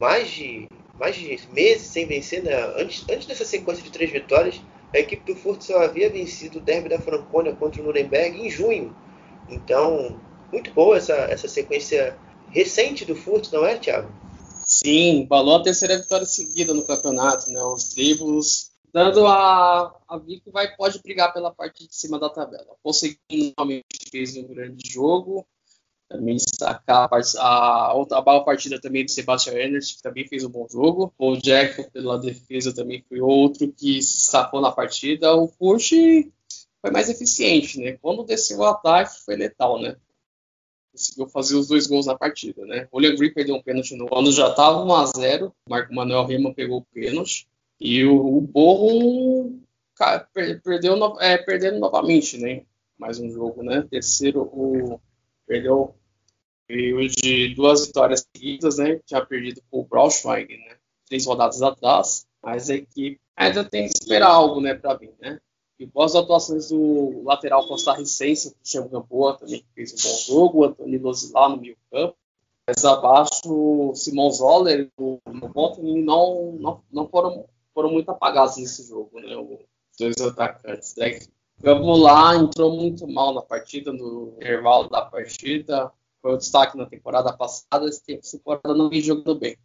mais 0.00 0.30
de, 0.30 0.68
mais 0.98 1.16
de 1.16 1.40
meses 1.52 1.86
sem 1.86 2.06
vencer, 2.06 2.42
né? 2.42 2.54
antes, 2.76 3.04
antes 3.10 3.26
dessa 3.26 3.44
sequência 3.44 3.82
de 3.82 3.90
três 3.90 4.10
vitórias, 4.10 4.60
a 4.92 4.98
equipe 4.98 5.32
do 5.32 5.38
Furt 5.38 5.62
só 5.62 5.82
havia 5.82 6.10
vencido 6.10 6.58
o 6.58 6.60
derby 6.60 6.88
da 6.88 7.00
Franconia 7.00 7.54
contra 7.54 7.80
o 7.80 7.84
Nuremberg 7.84 8.40
em 8.40 8.50
junho. 8.50 8.94
Então, 9.48 10.20
muito 10.52 10.72
boa 10.72 10.96
essa, 10.96 11.14
essa 11.14 11.48
sequência 11.48 12.16
recente 12.50 13.04
do 13.04 13.16
Furt, 13.16 13.50
não 13.52 13.66
é, 13.66 13.76
Thiago? 13.76 14.10
Sim, 14.64 15.26
balou 15.28 15.56
a 15.56 15.62
terceira 15.62 15.98
vitória 15.98 16.24
seguida 16.24 16.72
no 16.72 16.84
campeonato, 16.84 17.50
né? 17.50 17.60
Os 17.62 17.84
tribos 17.84 18.70
dando 18.94 19.26
a, 19.26 19.92
a 20.08 20.20
que 20.20 20.50
vai, 20.52 20.72
pode 20.76 21.02
brigar 21.02 21.34
pela 21.34 21.52
parte 21.52 21.88
de 21.88 21.92
cima 21.92 22.16
da 22.16 22.30
tabela. 22.30 22.76
Conseguindo 22.80 23.52
realmente 23.58 23.84
fez 24.08 24.36
um 24.36 24.46
grande 24.46 24.88
jogo. 24.88 25.44
Também 26.08 26.36
destacar 26.36 27.10
a, 27.38 27.92
outra 27.94 28.20
boa 28.20 28.44
partida 28.44 28.80
também 28.80 29.04
do 29.04 29.10
Sebastian 29.10 29.54
Ernest, 29.54 29.96
que 29.96 30.02
também 30.02 30.28
fez 30.28 30.44
um 30.44 30.48
bom 30.48 30.68
jogo. 30.70 31.12
O 31.18 31.36
Jack, 31.36 31.90
pela 31.90 32.20
defesa, 32.20 32.72
também 32.72 33.04
foi 33.08 33.20
outro 33.20 33.72
que 33.72 34.00
se 34.00 34.20
sacou 34.20 34.60
na 34.60 34.70
partida. 34.70 35.34
O 35.34 35.48
Push 35.48 35.90
foi 36.80 36.90
mais 36.92 37.08
eficiente, 37.08 37.80
né? 37.80 37.98
Quando 38.00 38.22
desceu 38.22 38.58
o 38.58 38.64
ataque, 38.64 39.24
foi 39.24 39.34
letal, 39.34 39.80
né? 39.80 39.96
Conseguiu 40.92 41.26
fazer 41.26 41.56
os 41.56 41.66
dois 41.66 41.88
gols 41.88 42.06
na 42.06 42.16
partida, 42.16 42.64
né? 42.64 42.86
O 42.92 43.00
Green 43.00 43.34
perdeu 43.34 43.56
um 43.56 43.62
pênalti 43.62 43.96
no 43.96 44.06
ano, 44.16 44.30
já 44.30 44.50
estava 44.50 44.84
1 44.84 44.94
a 44.94 45.06
0 45.06 45.52
O 45.66 45.70
Marco 45.70 45.92
Manuel 45.92 46.26
Rima 46.26 46.54
pegou 46.54 46.78
o 46.78 46.84
pênalti. 46.84 47.48
E 47.80 48.04
o, 48.04 48.38
o 48.38 48.40
Borro 48.40 49.60
perdeu, 50.62 50.96
é, 51.20 51.38
perdendo 51.38 51.78
novamente, 51.78 52.38
né? 52.38 52.64
Mais 52.98 53.18
um 53.18 53.30
jogo, 53.30 53.62
né? 53.62 53.86
Terceiro, 53.90 54.42
o 54.42 55.00
perdeu 55.46 55.94
veio 56.68 57.08
de 57.08 57.54
duas 57.54 57.86
vitórias 57.86 58.26
seguidas, 58.34 58.78
né? 58.78 59.00
Tinha 59.04 59.24
perdido 59.24 59.62
com 59.70 59.80
o 59.80 59.84
Braunschweig, 59.84 60.56
né? 60.56 60.76
Três 61.06 61.26
rodadas 61.26 61.60
atrás, 61.62 62.26
mas 62.42 62.70
a 62.70 62.74
equipe 62.74 63.20
ainda 63.36 63.64
tem 63.64 63.88
que 63.88 63.94
esperar 63.98 64.30
algo, 64.30 64.60
né, 64.60 64.74
para 64.74 64.94
vir, 64.94 65.12
né? 65.20 65.40
E 65.78 65.86
boas 65.86 66.14
atuações 66.14 66.68
do 66.68 67.22
lateral 67.24 67.66
costarricense, 67.66 68.48
o 68.48 68.54
Cristiano 68.54 68.88
Gamboa, 68.88 69.36
também 69.36 69.60
que 69.60 69.66
fez 69.74 69.92
um 69.92 70.08
bom 70.08 70.18
jogo, 70.18 70.60
o 70.60 70.64
Antônio 70.64 71.02
Lozilá 71.02 71.48
no 71.48 71.56
meio 71.56 71.76
campo. 71.90 72.16
Mais 72.66 72.84
abaixo, 72.84 73.42
o 73.46 73.94
Simon 73.94 74.30
Zoller 74.30 74.88
o 74.96 75.20
Botany 75.52 76.02
não, 76.02 76.52
não, 76.52 76.82
não 76.90 77.08
foram, 77.08 77.44
foram 77.74 77.90
muito 77.90 78.10
apagados 78.10 78.56
nesse 78.56 78.86
jogo, 78.86 79.20
né? 79.20 79.36
Os 79.36 79.58
dois 79.98 80.16
atacantes. 80.20 80.94
Né? 80.96 81.18
Vamos 81.58 82.00
lá, 82.00 82.36
entrou 82.36 82.76
muito 82.76 83.06
mal 83.06 83.34
na 83.34 83.42
partida, 83.42 83.92
no 83.92 84.34
intervalo 84.36 84.88
da 84.88 85.02
partida. 85.02 85.92
Foi 86.22 86.34
o 86.34 86.38
destaque 86.38 86.76
na 86.76 86.86
temporada 86.86 87.32
passada. 87.32 87.86
Essa 87.86 88.38
temporada 88.38 88.74
não 88.74 88.88
vem 88.88 89.00
jogando 89.00 89.38
bem. 89.38 89.56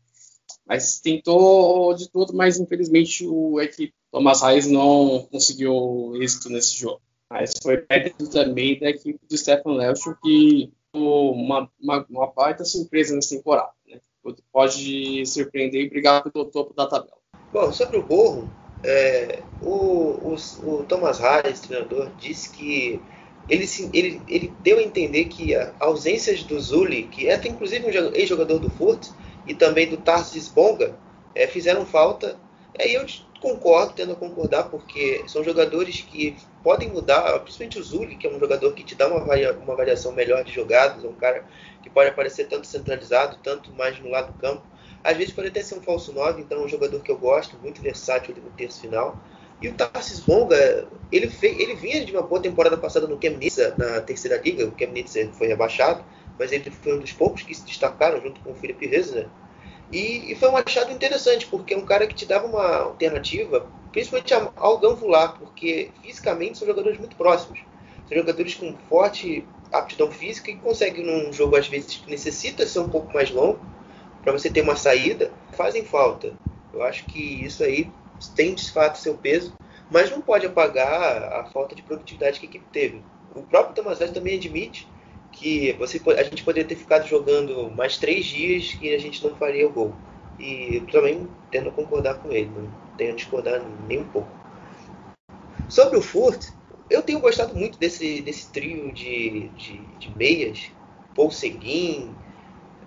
Mas 0.65 0.99
tentou 0.99 1.93
de 1.93 2.09
tudo, 2.09 2.33
mas 2.33 2.59
infelizmente 2.59 3.25
o 3.25 3.59
equipe 3.61 3.93
Thomas 4.11 4.41
Reis 4.41 4.67
não 4.67 5.27
conseguiu 5.31 6.13
êxito 6.21 6.49
nesse 6.49 6.77
jogo. 6.77 7.01
Mas 7.29 7.53
foi 7.61 7.85
mérito 7.89 8.29
também 8.29 8.79
da 8.79 8.89
equipe 8.89 9.19
do 9.27 9.37
Stefan 9.37 9.73
Leuschel, 9.73 10.15
que 10.21 10.71
uma, 10.93 11.69
uma, 11.79 12.05
uma 12.09 12.27
baita 12.33 12.65
surpresa 12.65 13.15
nessa 13.15 13.35
temporada. 13.35 13.71
Né? 13.87 13.99
Pode 14.51 15.25
surpreender 15.25 15.81
e 15.85 15.89
brigar 15.89 16.23
pelo 16.23 16.45
topo 16.45 16.73
da 16.73 16.87
tabela. 16.87 17.18
Bom, 17.51 17.71
sobre 17.73 17.97
o 17.97 18.03
Borro, 18.03 18.47
é, 18.83 19.39
o, 19.61 19.73
o, 19.73 20.35
o, 20.63 20.83
Thomas 20.83 21.19
Reis, 21.19 21.59
treinador, 21.61 22.11
disse 22.19 22.49
que 22.51 23.01
ele, 23.49 23.65
ele, 23.91 24.21
ele 24.27 24.53
deu 24.59 24.77
a 24.77 24.83
entender 24.83 25.25
que 25.25 25.55
a 25.55 25.73
ausência 25.79 26.35
do 26.45 26.59
Zuli, 26.59 27.03
que 27.03 27.27
é 27.27 27.35
inclusive 27.47 27.85
um 27.87 28.13
ex-jogador 28.13 28.59
do 28.59 28.69
Furt, 28.69 29.09
e 29.47 29.55
também 29.55 29.89
do 29.89 29.97
Tarsis 29.97 30.47
Bonga, 30.47 30.95
é, 31.33 31.47
fizeram 31.47 31.85
falta. 31.85 32.37
É, 32.77 32.87
e 32.87 32.93
eu 32.93 33.05
concordo, 33.41 33.93
tendo 33.93 34.11
a 34.13 34.15
concordar, 34.15 34.69
porque 34.69 35.23
são 35.27 35.43
jogadores 35.43 36.01
que 36.01 36.37
podem 36.63 36.89
mudar, 36.89 37.39
principalmente 37.39 37.79
o 37.79 37.83
Zuli, 37.83 38.15
que 38.15 38.27
é 38.27 38.29
um 38.29 38.39
jogador 38.39 38.73
que 38.73 38.83
te 38.83 38.93
dá 38.93 39.07
uma, 39.07 39.21
varia, 39.21 39.53
uma 39.53 39.75
variação 39.75 40.11
melhor 40.11 40.43
de 40.43 40.53
jogadas, 40.53 41.03
é 41.03 41.07
um 41.07 41.13
cara 41.13 41.43
que 41.81 41.89
pode 41.89 42.09
aparecer 42.09 42.47
tanto 42.47 42.67
centralizado, 42.67 43.39
tanto 43.41 43.71
mais 43.71 43.99
no 43.99 44.09
lado 44.09 44.33
do 44.33 44.39
campo. 44.39 44.61
Às 45.03 45.17
vezes 45.17 45.33
pode 45.33 45.47
até 45.47 45.61
ser 45.61 45.75
um 45.75 45.81
falso 45.81 46.13
9, 46.13 46.41
então 46.41 46.61
é 46.61 46.65
um 46.65 46.67
jogador 46.67 47.01
que 47.01 47.11
eu 47.11 47.17
gosto, 47.17 47.57
muito 47.61 47.81
versátil 47.81 48.35
no 48.35 48.49
terço 48.51 48.81
final. 48.81 49.17
E 49.61 49.67
o 49.67 49.73
Tarsis 49.73 50.21
Bonga, 50.21 50.87
ele, 51.11 51.29
fez, 51.29 51.59
ele 51.59 51.75
vinha 51.75 52.05
de 52.05 52.11
uma 52.13 52.21
boa 52.21 52.41
temporada 52.41 52.77
passada 52.77 53.07
no 53.07 53.19
Chemnitz, 53.21 53.57
na 53.77 53.99
terceira 54.01 54.41
liga, 54.41 54.65
o 54.65 54.73
Chemnitz 54.77 55.15
foi 55.33 55.47
rebaixado, 55.47 56.03
mas 56.37 56.51
ele 56.51 56.71
foi 56.71 56.95
um 56.95 56.99
dos 56.99 57.11
poucos 57.11 57.43
que 57.43 57.53
se 57.53 57.65
destacaram 57.65 58.21
junto 58.21 58.39
com 58.41 58.51
o 58.51 58.55
Felipe 58.55 58.87
Rezner. 58.87 59.27
E, 59.91 60.31
e, 60.31 60.35
foi 60.35 60.49
um 60.49 60.55
achado 60.55 60.91
interessante, 60.91 61.47
porque 61.47 61.73
é 61.73 61.77
um 61.77 61.85
cara 61.85 62.05
que 62.05 62.13
te 62.13 62.25
dava 62.25 62.45
uma 62.45 62.77
alternativa, 62.77 63.67
principalmente 63.91 64.33
ao 64.33 64.77
Ganvular, 64.77 65.37
porque 65.37 65.89
fisicamente 66.03 66.59
são 66.59 66.67
jogadores 66.67 66.99
muito 66.99 67.15
próximos. 67.15 67.59
São 68.07 68.17
jogadores 68.17 68.53
com 68.53 68.75
forte 68.87 69.43
aptidão 69.71 70.11
física 70.11 70.51
e 70.51 70.55
conseguem 70.55 71.05
num 71.05 71.33
jogo, 71.33 71.55
às 71.55 71.67
vezes, 71.67 71.97
que 71.97 72.09
necessita 72.09 72.65
ser 72.67 72.79
um 72.79 72.89
pouco 72.89 73.13
mais 73.13 73.31
longo, 73.31 73.59
para 74.21 74.31
você 74.31 74.49
ter 74.49 74.61
uma 74.61 74.75
saída, 74.75 75.31
fazem 75.53 75.83
falta. 75.83 76.33
Eu 76.73 76.83
acho 76.83 77.05
que 77.05 77.19
isso 77.45 77.63
aí 77.63 77.89
tem 78.35 78.53
de 78.53 78.71
fato 78.71 78.97
seu 78.97 79.15
peso, 79.15 79.53
mas 79.91 80.11
não 80.11 80.21
pode 80.21 80.45
apagar 80.45 81.23
a 81.33 81.45
falta 81.45 81.75
de 81.75 81.81
produtividade 81.81 82.39
que 82.39 82.45
a 82.45 82.49
equipe 82.49 82.65
teve. 82.71 83.01
O 83.35 83.41
próprio 83.43 83.75
Tomazete 83.75 84.13
também 84.13 84.37
admite 84.37 84.87
que 85.31 85.73
você, 85.73 86.01
a 86.17 86.23
gente 86.23 86.43
poderia 86.43 86.67
ter 86.67 86.75
ficado 86.75 87.07
jogando 87.07 87.69
mais 87.71 87.97
três 87.97 88.25
dias 88.25 88.77
e 88.81 88.93
a 88.93 88.97
gente 88.97 89.23
não 89.25 89.35
faria 89.35 89.67
o 89.67 89.71
gol. 89.71 89.93
E 90.39 90.77
eu 90.77 90.87
também 90.87 91.27
tendo 91.51 91.69
a 91.69 91.71
concordar 91.71 92.15
com 92.15 92.31
ele, 92.31 92.49
não 92.49 92.67
tenho 92.97 93.13
a 93.13 93.15
discordar 93.15 93.61
nem 93.87 93.99
um 93.99 94.05
pouco. 94.05 94.29
Sobre 95.67 95.97
o 95.97 96.01
Furt, 96.01 96.47
eu 96.89 97.01
tenho 97.01 97.19
gostado 97.19 97.55
muito 97.55 97.77
desse, 97.77 98.21
desse 98.21 98.51
trio 98.51 98.91
de, 98.91 99.49
de, 99.49 99.77
de 99.99 100.17
meias, 100.17 100.71
Paul 101.15 101.29
Seguin, 101.29 102.09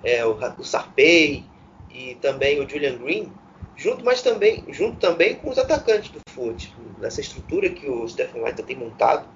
é, 0.04 0.24
o, 0.24 0.36
o 0.58 0.64
Sarpei 0.64 1.44
e 1.90 2.14
também 2.16 2.60
o 2.60 2.68
Julian 2.68 2.96
Green, 2.98 3.32
junto, 3.76 4.04
mas 4.04 4.22
também, 4.22 4.64
junto 4.68 4.98
também 4.98 5.34
com 5.36 5.50
os 5.50 5.58
atacantes 5.58 6.10
do 6.10 6.20
Furt, 6.30 6.68
nessa 6.98 7.20
estrutura 7.20 7.68
que 7.68 7.88
o 7.88 8.08
Stephen 8.08 8.42
White 8.42 8.62
tem 8.62 8.76
montado 8.76 9.26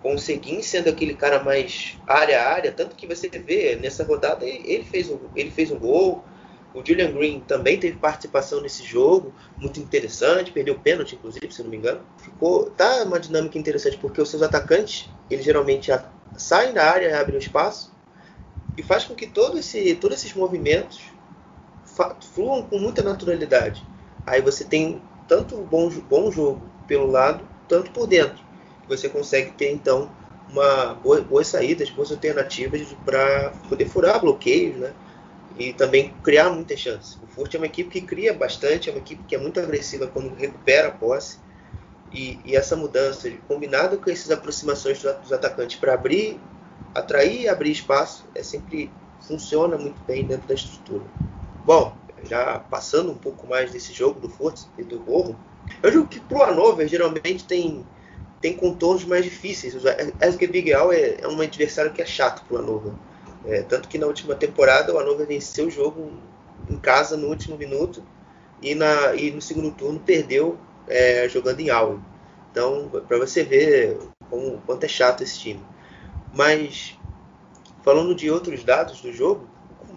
com 0.00 0.14
o 0.14 0.18
Seguin 0.18 0.62
sendo 0.62 0.88
aquele 0.88 1.14
cara 1.14 1.42
mais 1.42 1.96
área 2.06 2.42
a 2.42 2.48
área, 2.52 2.72
tanto 2.72 2.96
que 2.96 3.06
você 3.06 3.28
vê 3.28 3.76
nessa 3.76 4.04
rodada 4.04 4.44
ele 4.44 4.84
fez 4.84 5.08
um, 5.10 5.18
ele 5.36 5.50
fez 5.50 5.70
um 5.70 5.78
gol, 5.78 6.24
O 6.74 6.82
Julian 6.84 7.12
Green 7.12 7.40
também 7.40 7.78
teve 7.78 7.98
participação 7.98 8.62
nesse 8.62 8.82
jogo, 8.82 9.34
muito 9.58 9.78
interessante, 9.78 10.50
perdeu 10.50 10.78
pênalti, 10.78 11.14
inclusive, 11.14 11.52
se 11.52 11.62
não 11.62 11.70
me 11.70 11.76
engano. 11.76 12.00
Ficou, 12.16 12.70
tá 12.70 13.04
uma 13.04 13.20
dinâmica 13.20 13.58
interessante 13.58 13.98
porque 13.98 14.20
os 14.20 14.30
seus 14.30 14.42
atacantes, 14.42 15.08
eles 15.30 15.44
geralmente 15.44 15.90
saem 16.36 16.72
da 16.72 16.90
área, 16.90 17.20
abrem 17.20 17.36
o 17.36 17.38
espaço 17.38 17.91
e 18.76 18.82
faz 18.82 19.04
com 19.04 19.14
que 19.14 19.26
todo 19.26 19.58
esse, 19.58 19.94
todos 19.96 20.18
esses 20.18 20.34
movimentos 20.34 21.00
fluam 22.34 22.62
com 22.62 22.78
muita 22.78 23.02
naturalidade. 23.02 23.84
Aí 24.26 24.40
você 24.40 24.64
tem 24.64 25.02
tanto 25.28 25.56
bom, 25.56 25.88
bom 26.08 26.30
jogo 26.30 26.62
pelo 26.86 27.06
lado, 27.06 27.46
tanto 27.68 27.90
por 27.90 28.06
dentro. 28.06 28.42
Você 28.88 29.08
consegue 29.08 29.52
ter 29.52 29.70
então 29.72 30.10
uma 30.48 30.94
boa, 30.94 31.20
boas 31.20 31.46
saídas, 31.46 31.90
boas 31.90 32.10
alternativas 32.10 32.86
para 33.04 33.50
poder 33.68 33.86
furar 33.86 34.20
bloqueios, 34.20 34.76
né? 34.76 34.92
E 35.58 35.72
também 35.72 36.14
criar 36.22 36.50
muitas 36.50 36.80
chances. 36.80 37.18
O 37.22 37.26
Furt 37.26 37.54
é 37.54 37.58
uma 37.58 37.66
equipe 37.66 37.90
que 37.90 38.00
cria 38.00 38.32
bastante, 38.32 38.88
é 38.88 38.92
uma 38.92 38.98
equipe 38.98 39.22
que 39.24 39.34
é 39.34 39.38
muito 39.38 39.60
agressiva 39.60 40.06
quando 40.06 40.34
recupera 40.34 40.88
a 40.88 40.90
posse. 40.90 41.38
E, 42.10 42.38
e 42.44 42.56
essa 42.56 42.76
mudança, 42.76 43.30
combinada 43.48 43.96
com 43.96 44.10
essas 44.10 44.30
aproximações 44.30 45.02
dos 45.02 45.32
atacantes 45.32 45.76
para 45.76 45.94
abrir, 45.94 46.38
atrair 46.94 47.42
e 47.42 47.48
abrir 47.48 47.70
espaço, 47.70 48.24
é 48.34 48.42
sempre 48.42 48.90
funciona 49.20 49.76
muito 49.78 50.00
bem 50.06 50.26
dentro 50.26 50.46
da 50.46 50.54
estrutura. 50.54 51.04
Bom, 51.64 51.96
já 52.24 52.58
passando 52.58 53.12
um 53.12 53.16
pouco 53.16 53.46
mais 53.46 53.70
desse 53.70 53.92
jogo 53.92 54.20
do 54.20 54.28
Furt 54.28 54.62
e 54.78 54.82
do 54.82 54.98
Borro, 54.98 55.36
eu 55.82 55.92
jogo 55.92 56.08
que 56.08 56.20
pro 56.20 56.42
Hanover 56.42 56.88
geralmente 56.88 57.44
tem 57.44 57.84
tem 58.40 58.56
contornos 58.56 59.04
mais 59.04 59.24
difíceis. 59.24 59.72
O 59.76 59.78
SG 60.20 60.48
Big 60.48 60.74
Al 60.74 60.92
é, 60.92 61.20
é 61.20 61.28
um 61.28 61.40
adversário 61.40 61.92
que 61.92 62.02
é 62.02 62.04
chato 62.04 62.44
pro 62.46 62.58
Hanover. 62.58 62.92
É, 63.44 63.62
tanto 63.62 63.88
que 63.88 63.96
na 63.96 64.06
última 64.06 64.34
temporada 64.34 64.92
o 64.92 64.98
Hanover 64.98 65.26
venceu 65.26 65.68
o 65.68 65.70
jogo 65.70 66.10
em 66.68 66.76
casa 66.76 67.16
no 67.16 67.28
último 67.28 67.56
minuto 67.56 68.02
e, 68.60 68.74
na, 68.74 69.14
e 69.14 69.30
no 69.30 69.40
segundo 69.40 69.70
turno 69.70 70.00
perdeu 70.00 70.58
é, 70.88 71.28
jogando 71.28 71.60
em 71.60 71.70
Aue. 71.70 72.00
Então, 72.50 72.90
para 73.06 73.16
você 73.16 73.44
ver 73.44 73.96
como, 74.28 74.60
quanto 74.66 74.84
é 74.84 74.88
chato 74.88 75.22
esse 75.22 75.38
time. 75.38 75.60
Mas, 76.34 76.98
falando 77.82 78.14
de 78.14 78.30
outros 78.30 78.64
dados 78.64 79.00
do 79.00 79.12
jogo, 79.12 79.46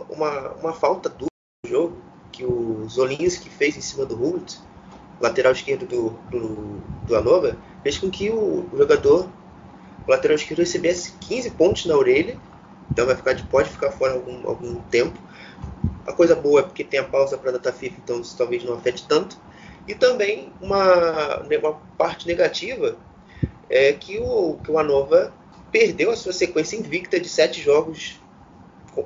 uma, 0.10 0.52
uma 0.54 0.74
falta 0.74 1.10
dura 1.10 1.30
no 1.64 1.70
jogo 1.70 1.98
que 2.32 2.46
o 2.46 2.86
Zolinski 2.90 3.50
fez 3.50 3.78
em 3.78 3.82
cima 3.82 4.06
do 4.06 4.22
Hult, 4.22 4.60
lateral 5.22 5.54
esquerdo 5.54 5.86
do, 5.86 6.10
do, 6.30 6.82
do 7.08 7.16
Hannover, 7.16 7.56
fez 7.82 7.98
com 7.98 8.10
que 8.10 8.30
o, 8.30 8.68
jogador, 8.74 9.30
o 10.06 10.12
lateral 10.12 10.36
esquerdo, 10.36 10.60
recebesse 10.60 11.14
15 11.22 11.52
pontos 11.52 11.86
na 11.86 11.96
orelha. 11.96 12.38
Então 12.92 13.06
vai 13.06 13.16
ficar, 13.16 13.36
pode 13.48 13.70
ficar 13.70 13.92
fora 13.92 14.14
algum, 14.14 14.48
algum 14.48 14.76
tempo. 14.84 15.18
A 16.06 16.12
coisa 16.12 16.36
boa 16.36 16.60
é 16.60 16.64
porque 16.64 16.84
tem 16.84 17.00
a 17.00 17.04
pausa 17.04 17.38
para 17.38 17.50
a 17.50 17.54
data 17.54 17.72
FIFA, 17.72 17.96
então 18.04 18.20
isso 18.20 18.38
talvez 18.38 18.64
não 18.64 18.76
afete 18.76 19.08
tanto. 19.08 19.40
E 19.88 19.96
também 19.96 20.52
uma, 20.62 21.40
uma 21.40 21.74
parte 21.98 22.28
negativa 22.28 22.98
é 23.70 23.94
que 23.94 24.20
o, 24.20 24.58
que 24.64 24.72
o 24.72 24.78
Anova 24.78 25.34
perdeu 25.72 26.12
a 26.12 26.16
sua 26.16 26.34
sequência 26.34 26.78
invicta 26.78 27.20
de 27.20 27.30
sete 27.30 27.62
jogos 27.62 28.20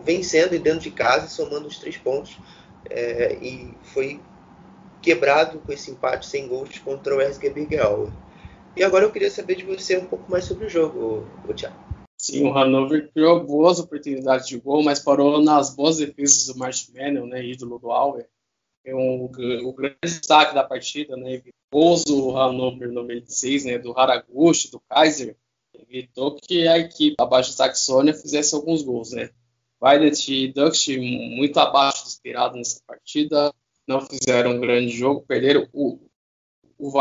vencendo 0.04 0.54
e 0.54 0.60
dentro 0.60 0.82
de 0.82 0.92
casa, 0.92 1.28
somando 1.28 1.68
os 1.68 1.78
três 1.78 1.98
pontos. 1.98 2.38
É, 2.90 3.38
e 3.42 3.74
foi 3.84 4.20
quebrado 5.02 5.60
com 5.60 5.72
esse 5.72 5.92
empate 5.92 6.26
sem 6.26 6.48
gols 6.48 6.78
contra 6.80 7.16
o 7.16 7.22
RSG 7.22 7.50
Birgauer. 7.50 8.12
E 8.76 8.84
agora 8.84 9.06
eu 9.06 9.12
queria 9.12 9.32
saber 9.32 9.56
de 9.56 9.66
você 9.66 9.98
um 9.98 10.06
pouco 10.06 10.30
mais 10.30 10.46
sobre 10.46 10.66
o 10.66 10.70
jogo, 10.70 11.28
o 11.48 11.54
Thiago. 11.54 11.76
Sim, 12.18 12.46
o 12.46 12.54
Hannover 12.54 13.10
criou 13.14 13.46
boas 13.46 13.80
oportunidades 13.80 14.48
de 14.48 14.60
gol, 14.60 14.84
mas 14.84 15.00
parou 15.00 15.42
nas 15.42 15.74
boas 15.74 15.98
defesas 15.98 16.48
do 16.48 16.58
Manel, 16.58 17.26
né, 17.26 17.44
ídolo 17.46 17.80
do 17.80 17.92
Auer. 17.92 18.28
É 18.84 18.94
um, 18.94 19.26
o 19.26 19.74
grande 19.74 19.98
destaque 20.04 20.54
da 20.54 20.64
partida, 20.64 21.16
né, 21.16 21.42
gols 21.72 22.04
do 22.04 22.32
Hannover 22.32 22.90
no 22.90 23.04
96, 23.04 23.66
né, 23.66 23.78
do 23.78 23.98
Haraguchi, 23.98 24.70
do 24.70 24.82
Kaiser, 24.82 25.36
evitou 25.88 26.36
que 26.36 26.68
a 26.68 26.78
equipe 26.78 27.16
abaixo 27.20 27.52
da 27.52 27.66
Saxônia 27.66 28.14
fizesse 28.14 28.56
alguns 28.56 28.82
gols, 28.82 29.12
né. 29.12 29.30
Violet 29.82 30.34
e 30.34 30.52
Dust 30.52 30.90
muito 30.98 31.58
abaixo 31.58 32.04
do 32.04 32.10
esperado 32.10 32.58
nessa 32.58 32.82
partida, 32.86 33.54
não 33.88 34.02
fizeram 34.02 34.52
um 34.52 34.60
grande 34.60 34.90
jogo, 34.90 35.24
perderam 35.28 35.68
o 35.74 36.00
o 36.82 36.94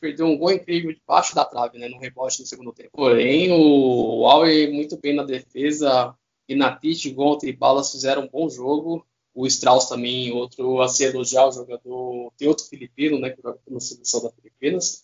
perdeu 0.00 0.26
um 0.26 0.38
gol 0.38 0.52
incrível 0.52 0.94
debaixo 0.94 1.34
da 1.34 1.44
trave, 1.44 1.76
né, 1.76 1.88
no 1.88 1.98
rebote 1.98 2.40
no 2.40 2.46
segundo 2.46 2.72
tempo. 2.72 2.90
Porém, 2.92 3.50
o 3.50 4.24
Auer 4.28 4.72
muito 4.72 4.96
bem 4.96 5.12
na 5.12 5.24
defesa, 5.24 6.14
e 6.48 6.54
na 6.54 6.70
Pitt, 6.70 7.10
Gonta 7.10 7.46
e 7.46 7.52
Balas 7.52 7.90
fizeram 7.90 8.22
um 8.22 8.28
bom 8.28 8.48
jogo. 8.48 9.04
O 9.34 9.46
Strauss 9.46 9.88
também, 9.88 10.32
outro 10.32 10.80
a 10.80 10.88
se 10.88 11.02
elogiar, 11.04 11.48
o 11.48 11.52
jogador, 11.52 12.32
tem 12.36 12.46
outro 12.46 12.64
filipino, 12.66 13.18
né, 13.18 13.30
que 13.30 13.42
joga 13.42 13.58
pela 13.64 13.80
seleção 13.80 14.22
da 14.22 14.30
Filipinas. 14.30 15.02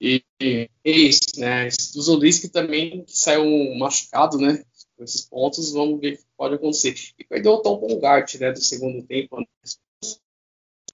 E, 0.00 0.24
e 0.40 0.70
é 0.84 0.90
isso, 0.90 1.38
né, 1.38 1.68
do 1.68 2.02
Zolisky 2.02 2.48
também, 2.48 3.04
que 3.04 3.18
saiu 3.18 3.44
machucado, 3.76 4.38
né, 4.38 4.64
com 4.96 5.04
esses 5.04 5.22
pontos, 5.22 5.72
vamos 5.72 6.00
ver 6.00 6.14
o 6.14 6.16
que 6.18 6.24
pode 6.36 6.54
acontecer. 6.54 6.94
E 7.18 7.24
perdeu 7.24 7.54
o 7.54 7.62
Tom 7.62 7.78
Bongart, 7.78 8.34
né, 8.36 8.52
do 8.52 8.60
segundo 8.60 9.04
tempo, 9.06 9.38
né, 9.40 9.46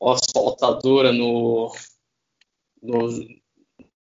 asfaltadora 0.03 1.13
no, 1.13 1.75
no, 2.83 3.09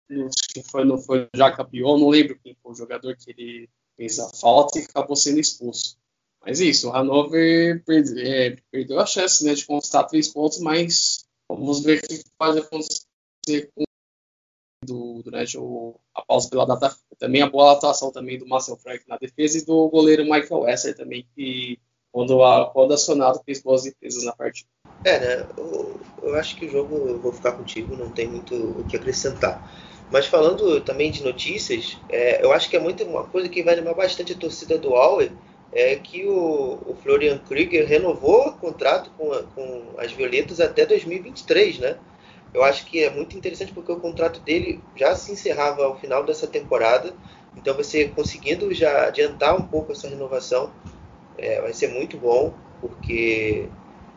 no 0.09 0.29
que 0.53 0.63
foi, 0.63 0.85
não 0.85 0.97
foi 0.97 1.23
o 1.23 1.29
Jacapion, 1.35 1.97
não 1.97 2.09
lembro 2.09 2.39
quem 2.43 2.55
foi 2.61 2.71
o 2.71 2.75
jogador 2.75 3.15
que 3.15 3.31
ele 3.31 3.69
fez 3.95 4.19
a 4.19 4.29
falta 4.29 4.79
e 4.79 4.83
acabou 4.83 5.15
sendo 5.15 5.39
expulso. 5.39 5.97
Mas 6.41 6.61
é 6.61 6.65
isso, 6.65 6.89
o 6.89 6.91
Hannover 6.91 7.83
perde, 7.83 8.21
é, 8.21 8.55
perdeu 8.71 8.99
a 8.99 9.05
chance 9.05 9.43
né, 9.43 9.53
de 9.53 9.65
conquistar 9.65 10.03
três 10.05 10.27
pontos, 10.29 10.59
mas 10.59 11.25
vamos 11.49 11.83
ver 11.83 11.99
o 11.99 12.07
que 12.07 12.23
pode 12.37 12.59
acontecer 12.59 13.71
com 13.75 13.83
do, 14.87 15.21
durante 15.21 15.57
o, 15.57 15.95
a 16.15 16.21
pausa 16.21 16.49
pela 16.49 16.65
data. 16.65 16.95
Também 17.19 17.41
a 17.41 17.49
boa 17.49 17.73
atuação 17.73 18.11
também 18.11 18.39
do 18.39 18.47
Marcel 18.47 18.77
Frank 18.77 19.03
na 19.07 19.17
defesa 19.17 19.57
e 19.57 19.65
do 19.65 19.89
goleiro 19.89 20.23
Michael 20.23 20.61
Wesser 20.61 20.95
também, 20.95 21.27
que 21.35 21.79
quando, 22.11 22.43
a, 22.43 22.69
quando 22.71 22.93
acionado 22.93 23.41
fez 23.45 23.61
boas 23.61 23.83
defesas 23.83 24.23
na 24.23 24.31
partida. 24.31 24.69
É, 25.03 25.19
né? 25.19 25.47
Eu, 25.57 25.99
eu 26.23 26.35
acho 26.35 26.55
que 26.55 26.65
o 26.65 26.69
jogo, 26.69 26.95
eu 26.95 27.19
vou 27.19 27.33
ficar 27.33 27.51
contigo, 27.51 27.95
não 27.95 28.09
tem 28.09 28.27
muito 28.27 28.55
o 28.55 28.85
que 28.85 28.95
acrescentar. 28.95 29.71
Mas 30.09 30.25
falando 30.25 30.79
também 30.81 31.11
de 31.11 31.21
notícias, 31.21 31.97
é, 32.09 32.43
eu 32.43 32.53
acho 32.53 32.69
que 32.69 32.77
é 32.77 32.79
muito 32.79 33.03
uma 33.03 33.25
coisa 33.25 33.49
que 33.49 33.61
vai 33.61 33.73
animar 33.73 33.93
bastante 33.93 34.31
a 34.33 34.37
torcida 34.37 34.77
do 34.77 34.95
Auer, 34.95 35.31
é 35.73 35.95
que 35.97 36.25
o, 36.25 36.79
o 36.85 36.97
Florian 37.03 37.37
Krieger 37.39 37.85
renovou 37.85 38.47
o 38.47 38.53
contrato 38.53 39.11
com, 39.17 39.29
com 39.53 39.83
as 39.97 40.11
Violetas 40.13 40.61
até 40.61 40.85
2023, 40.85 41.79
né? 41.79 41.97
Eu 42.53 42.63
acho 42.63 42.85
que 42.85 43.03
é 43.03 43.09
muito 43.09 43.37
interessante 43.37 43.71
porque 43.73 43.91
o 43.91 43.99
contrato 43.99 44.39
dele 44.39 44.81
já 44.95 45.15
se 45.15 45.31
encerrava 45.31 45.83
ao 45.83 45.99
final 45.99 46.23
dessa 46.23 46.47
temporada, 46.47 47.13
então 47.55 47.75
você 47.75 48.05
conseguindo 48.09 48.73
já 48.73 49.07
adiantar 49.07 49.55
um 49.55 49.63
pouco 49.63 49.91
essa 49.91 50.07
renovação 50.07 50.71
é, 51.37 51.61
vai 51.61 51.73
ser 51.73 51.89
muito 51.89 52.17
bom, 52.17 52.53
porque 52.81 53.67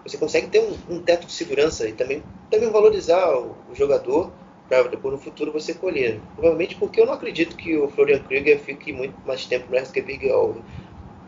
você 0.05 0.17
consegue 0.17 0.49
ter 0.49 0.61
um, 0.61 0.97
um, 0.97 1.03
teto 1.03 1.27
de 1.27 1.33
segurança 1.33 1.89
e 1.89 1.93
também, 1.93 2.23
também 2.51 2.71
valorizar 2.71 3.37
o, 3.37 3.55
o 3.71 3.75
jogador 3.75 4.33
para 4.69 4.85
depois 4.85 5.15
no 5.15 5.21
futuro 5.21 5.53
você 5.53 5.75
colher. 5.75 6.21
Provavelmente 6.35 6.77
porque 6.77 7.01
eu 7.01 7.07
não 7.07 7.13
acredito 7.13 7.57
que 7.57 7.77
o 7.77 7.89
Florian 7.89 8.21
Krieger 8.21 8.59
fique 8.59 8.93
muito 8.93 9.15
mais 9.27 9.45
tempo 9.45 9.67
no 9.71 9.77
RSG 9.77 10.01
Big 10.01 10.29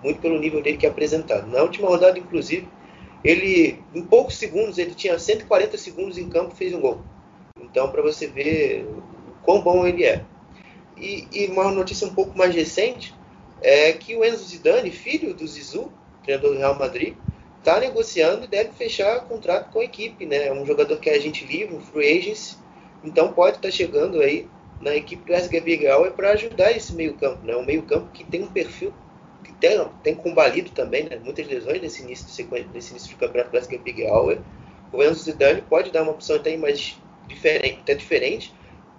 muito 0.02 0.20
pelo 0.20 0.38
nível 0.38 0.62
dele 0.62 0.76
que 0.76 0.86
é 0.86 0.88
apresentado. 0.88 1.46
Na 1.48 1.62
última 1.62 1.88
rodada, 1.88 2.18
inclusive, 2.18 2.66
ele 3.24 3.78
em 3.94 4.02
poucos 4.02 4.36
segundos, 4.36 4.78
ele 4.78 4.94
tinha 4.94 5.18
140 5.18 5.76
segundos 5.78 6.18
em 6.18 6.28
campo 6.28 6.54
fez 6.54 6.72
um 6.74 6.80
gol. 6.80 7.02
Então, 7.60 7.90
para 7.90 8.02
você 8.02 8.26
ver 8.26 8.86
quão 9.42 9.60
bom 9.60 9.86
ele 9.86 10.04
é. 10.04 10.24
E, 10.96 11.26
e, 11.32 11.46
uma 11.46 11.70
notícia 11.70 12.06
um 12.06 12.14
pouco 12.14 12.36
mais 12.36 12.54
recente 12.54 13.14
é 13.60 13.92
que 13.92 14.14
o 14.16 14.24
Enzo 14.24 14.44
Zidane, 14.44 14.90
filho 14.90 15.34
do 15.34 15.46
Zizou, 15.46 15.90
treinador 16.22 16.52
do 16.52 16.58
Real 16.58 16.78
Madrid, 16.78 17.14
está 17.58 17.78
negociando 17.78 18.44
e 18.44 18.48
deve 18.48 18.72
fechar 18.72 19.20
contrato 19.26 19.70
com 19.72 19.80
a 19.80 19.84
equipe, 19.84 20.26
né? 20.26 20.48
É 20.48 20.52
um 20.52 20.66
jogador 20.66 20.98
que 20.98 21.08
é 21.08 21.14
agente 21.14 21.44
livre, 21.44 21.74
um 21.74 21.80
free 21.80 22.18
agency, 22.18 22.56
então 23.04 23.32
pode 23.32 23.56
estar 23.56 23.68
tá 23.68 23.72
chegando 23.72 24.20
aí 24.20 24.48
na 24.80 24.94
equipe 24.96 25.24
do 25.24 25.32
SG 25.32 25.60
Bigauer 25.60 26.12
para 26.12 26.32
ajudar 26.32 26.72
esse 26.72 26.92
meio-campo, 26.92 27.46
né? 27.46 27.56
Um 27.56 27.64
meio-campo 27.64 28.10
que 28.12 28.24
tem 28.24 28.42
um 28.42 28.48
perfil 28.48 28.92
que 29.42 29.52
tem, 29.54 29.84
tem 30.02 30.14
combalido 30.14 30.70
também, 30.70 31.04
né? 31.04 31.18
Muitas 31.22 31.46
lesões 31.46 31.80
nesse 31.80 32.02
início 32.02 32.26
de 32.26 32.32
sequência, 32.32 32.68
nesse 32.72 32.90
início 32.90 33.08
de 33.08 33.16
campeonato 33.16 33.50
do 33.50 33.58
SG 33.58 33.78
Bigauer. 33.78 34.38
O 34.92 35.02
Enzo 35.02 35.24
Zidane 35.24 35.62
pode 35.62 35.90
dar 35.90 36.02
uma 36.02 36.12
opção 36.12 36.36
até 36.36 36.56
mais 36.56 36.96
diferente, 37.26 37.78
até 37.80 37.94
diferente 37.94 38.54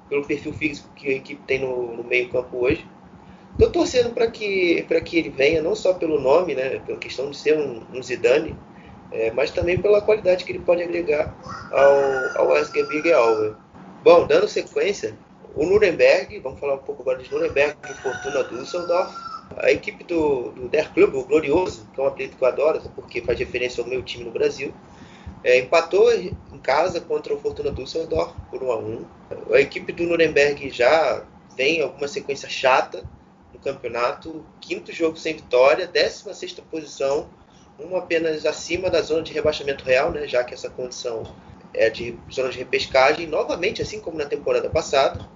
pelo 0.09 0.25
perfil 0.25 0.53
físico 0.53 0.89
que 0.95 1.07
a 1.09 1.13
equipe 1.13 1.41
tem 1.45 1.59
no, 1.59 1.95
no 1.95 2.03
meio-campo 2.03 2.57
hoje. 2.57 2.85
Estou 3.53 3.69
torcendo 3.69 4.13
para 4.13 4.27
que, 4.27 4.85
que 5.05 5.17
ele 5.17 5.29
venha, 5.29 5.61
não 5.61 5.75
só 5.75 5.93
pelo 5.93 6.19
nome, 6.19 6.55
né, 6.55 6.79
pela 6.85 6.97
questão 6.97 7.29
de 7.29 7.37
ser 7.37 7.57
um, 7.57 7.83
um 7.93 8.01
Zidane, 8.01 8.55
é, 9.11 9.31
mas 9.31 9.51
também 9.51 9.79
pela 9.79 10.01
qualidade 10.01 10.43
que 10.43 10.51
ele 10.51 10.59
pode 10.59 10.81
agregar 10.81 11.35
ao, 11.71 12.47
ao 12.47 12.57
SG 12.57 12.83
Big. 12.87 13.11
Bom, 14.03 14.25
dando 14.25 14.47
sequência, 14.47 15.15
o 15.55 15.65
Nuremberg, 15.65 16.39
vamos 16.39 16.59
falar 16.59 16.75
um 16.75 16.79
pouco 16.79 17.03
agora 17.03 17.21
de 17.21 17.31
Nuremberg 17.31 17.77
e 17.83 17.93
Fortuna 17.93 18.43
Düsseldorf, 18.43 19.13
a 19.57 19.71
equipe 19.71 20.03
do, 20.03 20.51
do 20.51 20.67
Der 20.69 20.91
Club, 20.93 21.15
o 21.15 21.25
Glorioso, 21.25 21.87
que 21.93 21.99
é 21.99 22.03
um 22.03 22.07
apelido 22.07 22.35
que 22.35 22.43
eu 22.43 22.47
adoro, 22.47 22.81
porque 22.95 23.21
faz 23.21 23.37
referência 23.37 23.83
ao 23.83 23.89
meu 23.89 24.01
time 24.01 24.23
no 24.23 24.31
Brasil, 24.31 24.73
É, 25.43 25.59
empatou 25.59 26.09
em 26.13 26.59
casa 26.61 27.01
contra 27.01 27.33
o 27.33 27.37
Fortuna 27.37 27.69
Düsseldorf 27.69 28.33
por 28.49 28.63
1 28.63 28.71
a 28.71 28.77
1. 28.77 29.05
A 29.53 29.59
equipe 29.59 29.91
do 29.91 30.03
Nuremberg 30.03 30.69
já 30.69 31.25
tem 31.57 31.81
alguma 31.81 32.07
sequência 32.07 32.47
chata 32.47 33.03
no 33.53 33.59
campeonato. 33.59 34.45
Quinto 34.61 34.93
jogo 34.93 35.17
sem 35.17 35.35
vitória, 35.35 35.85
16 35.85 36.61
posição, 36.71 37.27
uma 37.77 37.99
apenas 37.99 38.45
acima 38.45 38.89
da 38.89 39.01
zona 39.01 39.21
de 39.21 39.33
rebaixamento 39.33 39.83
real, 39.83 40.11
né, 40.11 40.27
já 40.27 40.43
que 40.45 40.53
essa 40.53 40.69
condição 40.69 41.23
é 41.73 41.89
de 41.89 42.17
zona 42.31 42.49
de 42.49 42.59
repescagem, 42.59 43.27
novamente, 43.27 43.81
assim 43.81 43.99
como 43.99 44.17
na 44.17 44.25
temporada 44.25 44.69
passada. 44.69 45.27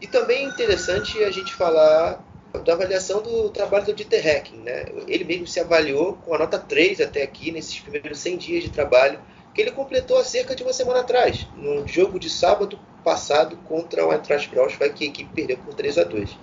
E 0.00 0.06
também 0.08 0.46
é 0.46 0.48
interessante 0.48 1.22
a 1.22 1.30
gente 1.30 1.54
falar 1.54 2.24
da 2.60 2.74
avaliação 2.74 3.22
do 3.22 3.50
trabalho 3.50 3.86
do 3.86 3.94
Dieter 3.94 4.26
Hecking. 4.26 4.58
Né? 4.58 4.86
Ele 5.08 5.24
mesmo 5.24 5.46
se 5.46 5.60
avaliou 5.60 6.14
com 6.14 6.34
a 6.34 6.38
nota 6.38 6.58
3 6.58 7.00
até 7.00 7.22
aqui, 7.22 7.50
nesses 7.50 7.78
primeiros 7.80 8.18
100 8.18 8.36
dias 8.36 8.64
de 8.64 8.70
trabalho, 8.70 9.18
que 9.54 9.60
ele 9.60 9.72
completou 9.72 10.18
há 10.18 10.24
cerca 10.24 10.54
de 10.54 10.62
uma 10.62 10.72
semana 10.72 11.00
atrás, 11.00 11.46
no 11.56 11.86
jogo 11.86 12.18
de 12.18 12.30
sábado 12.30 12.78
passado 13.04 13.56
contra 13.68 14.06
o 14.06 14.12
Eintracht 14.12 14.48
Braunschweig, 14.48 14.94
que 14.94 15.04
a 15.04 15.08
equipe 15.08 15.34
perdeu 15.34 15.58
por 15.58 15.74
3 15.74 15.98
a 15.98 16.04
2 16.04 16.38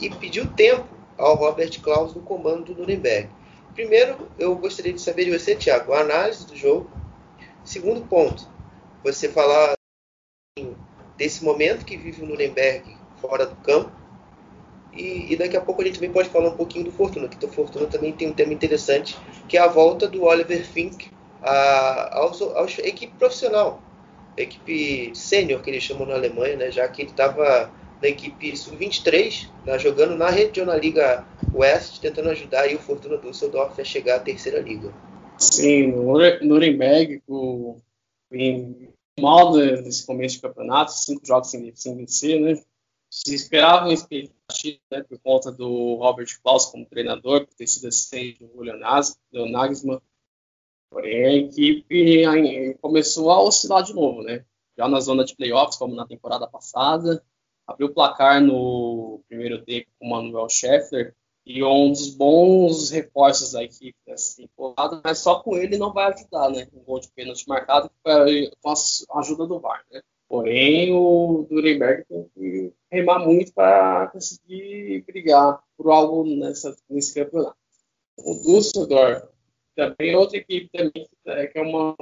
E 0.00 0.10
pediu 0.10 0.46
tempo 0.52 0.88
ao 1.18 1.34
Robert 1.34 1.80
Klaus 1.80 2.14
no 2.14 2.22
comando 2.22 2.72
do 2.72 2.74
Nuremberg. 2.74 3.28
Primeiro, 3.74 4.30
eu 4.38 4.54
gostaria 4.56 4.92
de 4.92 5.00
saber 5.00 5.26
de 5.26 5.38
você, 5.38 5.54
Thiago, 5.54 5.92
a 5.92 6.00
análise 6.00 6.46
do 6.46 6.56
jogo. 6.56 6.90
Segundo 7.64 8.00
ponto, 8.02 8.48
você 9.04 9.28
falar 9.28 9.74
desse 11.16 11.44
momento 11.44 11.84
que 11.84 11.96
vive 11.96 12.22
o 12.22 12.26
Nuremberg 12.26 12.96
fora 13.20 13.46
do 13.46 13.56
campo 13.56 13.99
e, 14.92 15.32
e, 15.32 15.36
daqui 15.36 15.56
a 15.56 15.60
pouco 15.60 15.82
a 15.82 15.84
gente 15.84 15.94
também 15.94 16.12
pode 16.12 16.28
falar 16.28 16.48
um 16.48 16.56
pouquinho 16.56 16.84
do 16.84 16.92
Fortuna, 16.92 17.28
que 17.28 17.44
o 17.44 17.48
Fortuna 17.48 17.86
também 17.86 18.12
tem 18.12 18.28
um 18.28 18.32
tema 18.32 18.52
interessante, 18.52 19.16
que 19.48 19.56
é 19.56 19.60
a 19.60 19.68
volta 19.68 20.08
do 20.08 20.24
Oliver 20.24 20.64
Fink 20.64 21.10
à, 21.42 22.28
equipe 22.84 23.12
profissional, 23.16 23.80
equipe 24.36 25.12
sênior 25.14 25.62
que 25.62 25.70
eles 25.70 25.82
chamam 25.82 26.06
na 26.06 26.14
Alemanha, 26.14 26.56
né, 26.56 26.70
já 26.70 26.88
que 26.88 27.02
ele 27.02 27.10
estava 27.10 27.70
na 28.02 28.08
equipe 28.08 28.56
sub-23, 28.56 29.48
né, 29.64 29.78
jogando 29.78 30.16
na 30.16 30.28
Regional 30.28 30.78
Liga 30.78 31.24
West, 31.54 32.00
tentando 32.00 32.30
ajudar 32.30 32.62
aí 32.62 32.74
o 32.74 32.78
Fortuna 32.78 33.16
Düsseldorf 33.18 33.80
a 33.80 33.84
chegar 33.84 34.16
à 34.16 34.20
terceira 34.20 34.60
liga. 34.60 34.92
Sim, 35.38 35.88
no 35.88 36.18
Nuremberg, 36.42 37.22
o, 37.28 37.76
mal 39.18 39.54
nesse 39.56 40.04
começo 40.06 40.36
de 40.36 40.42
campeonato, 40.42 40.92
cinco 40.92 41.26
jogos 41.26 41.50
sem, 41.50 41.72
sem 41.74 41.96
vencer, 41.96 42.40
né? 42.40 42.60
Se 43.26 43.34
esperava 43.34 43.84
uma 43.84 43.92
expectativa 43.92 44.80
né, 44.90 45.02
por 45.02 45.18
conta 45.18 45.52
do 45.52 45.96
Robert 45.96 46.28
Klaus 46.42 46.66
como 46.66 46.86
treinador, 46.86 47.46
por 47.46 47.54
ter 47.54 47.66
sido 47.66 47.88
assistente 47.88 48.44
do 48.44 48.52
Julian 48.52 48.78
Nagelsmann. 49.32 50.00
Porém, 50.90 51.24
a 51.24 51.32
equipe 51.34 52.74
começou 52.80 53.30
a 53.30 53.42
oscilar 53.42 53.82
de 53.82 53.94
novo, 53.94 54.22
né? 54.22 54.44
Já 54.76 54.88
na 54.88 55.00
zona 55.00 55.24
de 55.24 55.36
playoffs, 55.36 55.76
como 55.76 55.94
na 55.94 56.06
temporada 56.06 56.46
passada. 56.48 57.22
Abriu 57.66 57.88
o 57.88 57.94
placar 57.94 58.40
no 58.40 59.22
primeiro 59.28 59.62
tempo 59.64 59.88
com 59.98 60.06
o 60.06 60.10
Manuel 60.10 60.48
Scheffler, 60.48 61.14
e 61.46 61.62
um 61.62 61.92
dos 61.92 62.14
bons 62.14 62.90
reforços 62.90 63.52
da 63.52 63.62
equipe 63.62 63.96
nessa 64.06 64.36
temporada, 64.36 65.00
mas 65.04 65.18
só 65.18 65.40
com 65.40 65.56
ele 65.56 65.78
não 65.78 65.92
vai 65.92 66.12
ajudar, 66.12 66.50
né? 66.50 66.66
Um 66.72 66.82
gol 66.82 67.00
de 67.00 67.08
pênalti 67.12 67.46
marcado 67.48 67.90
com 68.02 68.10
a 68.10 69.20
ajuda 69.20 69.46
do 69.46 69.60
VAR, 69.60 69.84
né? 69.90 70.00
Porém, 70.30 70.92
o 70.92 71.44
Nuremberg 71.50 72.04
tem 72.08 72.30
que 72.32 72.72
remar 72.88 73.18
muito 73.18 73.52
para 73.52 74.06
conseguir 74.12 75.02
brigar 75.04 75.60
por 75.76 75.90
algo 75.90 76.24
nessa, 76.24 76.76
nesse 76.88 77.12
campeonato. 77.12 77.56
O 78.16 78.34
Düsseldorf 78.34 79.26
também 79.74 80.12
é 80.12 80.16
outra 80.16 80.36
equipe 80.36 80.70
também 80.72 81.08
que 81.24 81.58
é 81.58 81.62
uma 81.62 81.96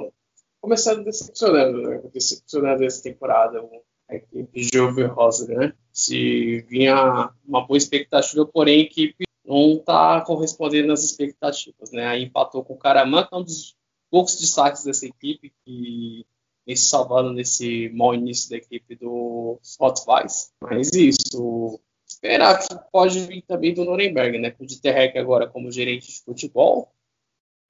começando 0.61 1.03
decepcionando, 1.03 1.81
né? 1.81 2.03
Decepcionando 2.13 2.83
essa 2.83 3.01
temporada 3.01 3.67
a 4.07 4.15
equipe 4.15 4.69
Jove 4.71 5.05
Rosa, 5.05 5.47
né? 5.47 5.73
Se 5.91 6.61
vinha 6.69 7.33
uma 7.43 7.65
boa 7.65 7.79
expectativa, 7.79 8.45
porém 8.45 8.81
a 8.81 8.83
equipe 8.83 9.23
não 9.43 9.77
está 9.77 10.21
correspondendo 10.21 10.93
às 10.93 11.03
expectativas, 11.03 11.91
né? 11.91 12.05
Aí 12.05 12.25
empatou 12.25 12.63
com 12.63 12.75
o 12.75 12.77
Caraman, 12.77 13.25
que 13.25 13.33
é 13.33 13.37
um 13.39 13.43
dos 13.43 13.75
poucos 14.11 14.39
destaques 14.39 14.83
dessa 14.83 15.07
equipe 15.07 15.51
que 15.65 16.27
vem 16.69 16.75
se 16.75 16.85
salvando 16.85 17.33
nesse 17.33 17.89
mau 17.89 18.13
início 18.13 18.51
da 18.51 18.57
equipe 18.57 18.95
do 18.95 19.59
Hotweiss. 19.79 20.53
Mas 20.61 20.91
isso, 20.93 21.79
esperar 22.07 22.59
que 22.59 22.75
pode 22.91 23.19
vir 23.21 23.41
também 23.41 23.73
do 23.73 23.83
Nuremberg, 23.83 24.37
né? 24.37 24.51
Com 24.51 24.63
o 24.63 24.67
Dieter 24.67 25.17
agora 25.17 25.47
como 25.47 25.71
gerente 25.71 26.07
de 26.07 26.21
futebol, 26.21 26.93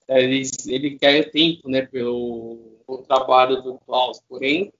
ele, 0.06 0.42
ele 0.68 0.98
quer 0.98 1.32
tempo, 1.32 1.70
né? 1.70 1.84
Pelo, 1.84 2.82
pelo 2.86 3.04
trabalho 3.04 3.62
do 3.62 3.80
Klaus, 3.80 4.22
porém 4.28 4.74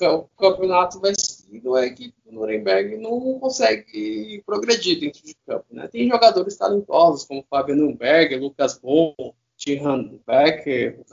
o 0.00 0.22
campeonato 0.36 1.00
vai 1.00 1.12
seguindo, 1.16 1.76
a 1.76 1.86
equipe 1.86 2.14
do 2.24 2.32
Nuremberg 2.32 2.96
não 2.96 3.38
consegue 3.38 4.42
progredir 4.44 4.98
dentro 4.98 5.22
de 5.24 5.36
campo. 5.46 5.66
Né? 5.70 5.86
Tem 5.86 6.08
jogadores 6.08 6.56
talentosos 6.56 7.24
como 7.24 7.46
Fábio 7.48 7.76
Nürnberg, 7.76 8.34
Lucas 8.36 8.80
Bon, 8.80 9.14
Tihan 9.56 10.18
Becker, 10.26 10.98
o 11.00 11.04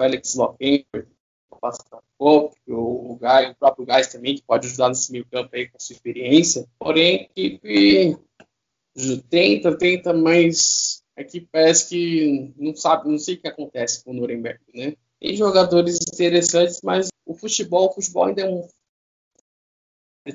Lofenberg, 1.61 2.03
o, 2.17 3.13
o, 3.13 3.15
Gai, 3.15 3.51
o 3.51 3.55
próprio 3.55 3.85
Gás 3.85 4.07
também, 4.07 4.35
que 4.35 4.43
pode 4.43 4.67
ajudar 4.67 4.89
nesse 4.89 5.11
meio 5.11 5.25
campo 5.25 5.49
aí 5.53 5.67
com 5.67 5.77
a 5.77 5.79
sua 5.79 5.93
experiência. 5.93 6.67
Porém, 6.77 7.17
a 7.17 7.23
equipe 7.23 8.17
tenta, 9.29 9.77
tenta, 9.77 10.13
mas 10.13 11.03
a 11.17 11.21
equipe 11.21 11.47
parece 11.51 11.89
que 11.89 12.53
não 12.57 12.75
sabe, 12.75 13.09
não 13.09 13.17
sei 13.17 13.35
o 13.35 13.41
que 13.41 13.47
acontece 13.47 14.03
com 14.03 14.11
o 14.11 14.13
Nuremberg, 14.13 14.59
né? 14.73 14.95
Tem 15.19 15.35
jogadores 15.35 15.97
interessantes, 16.13 16.81
mas 16.81 17.09
o 17.25 17.33
futebol, 17.33 17.89
o 17.89 17.93
futebol 17.93 18.25
ainda 18.25 18.41
é 18.41 18.49
um 18.49 18.67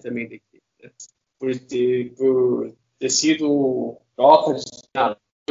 também 0.02 0.28
da 0.28 0.34
equipe, 0.34 0.62
né? 0.82 0.90
por, 1.38 1.58
ter, 1.58 2.14
por 2.14 2.76
ter 2.98 3.10
sido 3.10 4.00
troca 4.16 4.54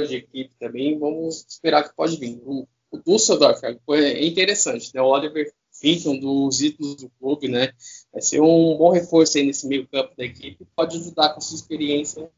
de 0.07 0.15
equipe 0.15 0.55
também, 0.59 0.97
vamos 0.97 1.45
esperar 1.47 1.87
que 1.87 1.95
pode 1.95 2.17
vir. 2.17 2.41
O, 2.43 2.67
o 2.91 2.97
Dusseldorf 2.97 3.63
é 3.63 4.25
interessante, 4.25 4.91
né? 4.93 5.01
O 5.01 5.07
Oliver 5.07 5.53
Fink, 5.83 6.07
um 6.07 6.17
dos 6.17 6.61
ídolos 6.61 6.95
do 6.95 7.09
clube, 7.19 7.49
né? 7.49 7.73
Vai 8.13 8.21
ser 8.21 8.39
um 8.39 8.77
bom 8.77 8.91
reforço 8.91 9.37
aí 9.37 9.45
nesse 9.45 9.67
meio 9.67 9.85
campo 9.85 10.15
da 10.15 10.23
equipe, 10.23 10.65
pode 10.73 10.95
ajudar 10.95 11.33
com 11.33 11.41
sua 11.41 11.57
experiência 11.57 12.31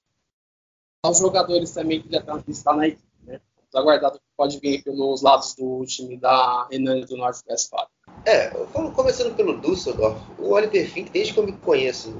aos 1.03 1.19
jogadores 1.19 1.69
também 1.69 2.01
que 2.01 2.11
já 2.11 2.25
estão 2.47 2.75
na 2.75 2.87
equipe, 2.87 3.05
né? 3.23 3.39
Vamos 3.55 3.75
aguardar 3.75 4.09
o 4.09 4.13
que 4.15 4.19
pode 4.35 4.59
vir 4.59 4.83
pelos 4.83 5.21
lados 5.21 5.53
do 5.53 5.85
time 5.85 6.17
da 6.17 6.67
Renânia 6.71 7.05
do 7.05 7.15
Norte-Westfalen. 7.15 7.87
É, 8.25 8.49
começando 8.95 9.35
pelo 9.35 9.61
Düsseldorf, 9.61 10.19
o 10.39 10.49
Oliver 10.49 10.89
Fink, 10.89 11.11
desde 11.11 11.33
que 11.33 11.39
eu 11.39 11.45
me 11.45 11.53
conheço 11.53 12.19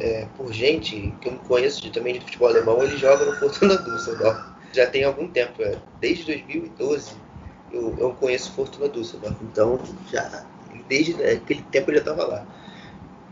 é, 0.00 0.26
por 0.36 0.52
gente, 0.52 1.14
que 1.20 1.28
eu 1.28 1.32
me 1.34 1.38
conheço 1.38 1.80
de, 1.80 1.92
também 1.92 2.14
de 2.14 2.20
futebol 2.20 2.48
alemão, 2.48 2.82
ele 2.82 2.96
joga 2.96 3.24
no 3.24 3.36
Fortuna 3.36 3.76
Düsseldorf. 3.78 4.44
Já 4.72 4.90
tem 4.90 5.04
algum 5.04 5.28
tempo, 5.28 5.62
é, 5.62 5.80
desde 6.00 6.24
2012 6.24 7.14
eu, 7.72 7.96
eu 7.98 8.14
conheço 8.14 8.50
Fortuna 8.52 8.88
Düsseldorf, 8.88 9.36
então 9.42 9.78
já 10.10 10.44
desde 10.88 11.14
aquele 11.24 11.62
tempo 11.62 11.90
ele 11.90 11.98
já 11.98 12.10
estava 12.10 12.26
lá. 12.26 12.46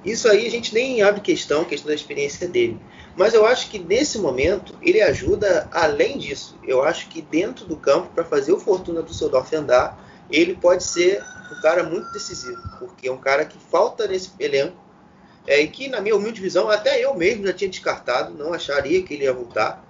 Isso 0.05 0.29
aí 0.29 0.47
a 0.47 0.51
gente 0.51 0.75
nem 0.75 1.03
abre 1.03 1.21
questão, 1.21 1.65
questão 1.65 1.89
da 1.89 1.95
experiência 1.95 2.47
dele. 2.47 2.79
Mas 3.17 3.33
eu 3.33 3.47
acho 3.47 3.71
que 3.71 3.79
nesse 3.79 4.19
momento 4.19 4.75
ele 4.83 5.01
ajuda 5.01 5.69
além 5.73 6.19
disso. 6.19 6.59
Eu 6.63 6.83
acho 6.83 7.09
que 7.09 7.23
dentro 7.23 7.65
do 7.65 7.77
campo, 7.77 8.11
para 8.15 8.25
fazer 8.25 8.53
o 8.53 8.61
Fortuna 8.61 9.03
Düsseldorf 9.03 9.55
andar, 9.55 9.99
ele 10.31 10.55
pode 10.55 10.85
ser 10.85 11.23
um 11.51 11.61
cara 11.63 11.83
muito 11.85 12.11
decisivo, 12.13 12.61
porque 12.79 13.09
é 13.09 13.13
um 13.13 13.17
cara 13.17 13.45
que 13.45 13.59
falta 13.71 14.07
nesse 14.07 14.31
elenco 14.39 14.77
é, 15.47 15.61
e 15.61 15.69
que, 15.69 15.89
na 15.89 16.01
minha 16.01 16.17
humilde 16.17 16.41
visão, 16.41 16.69
até 16.69 17.03
eu 17.03 17.15
mesmo 17.15 17.47
já 17.47 17.53
tinha 17.53 17.69
descartado, 17.71 18.35
não 18.35 18.53
acharia 18.53 19.03
que 19.03 19.15
ele 19.15 19.25
ia 19.25 19.33
voltar. 19.33 19.85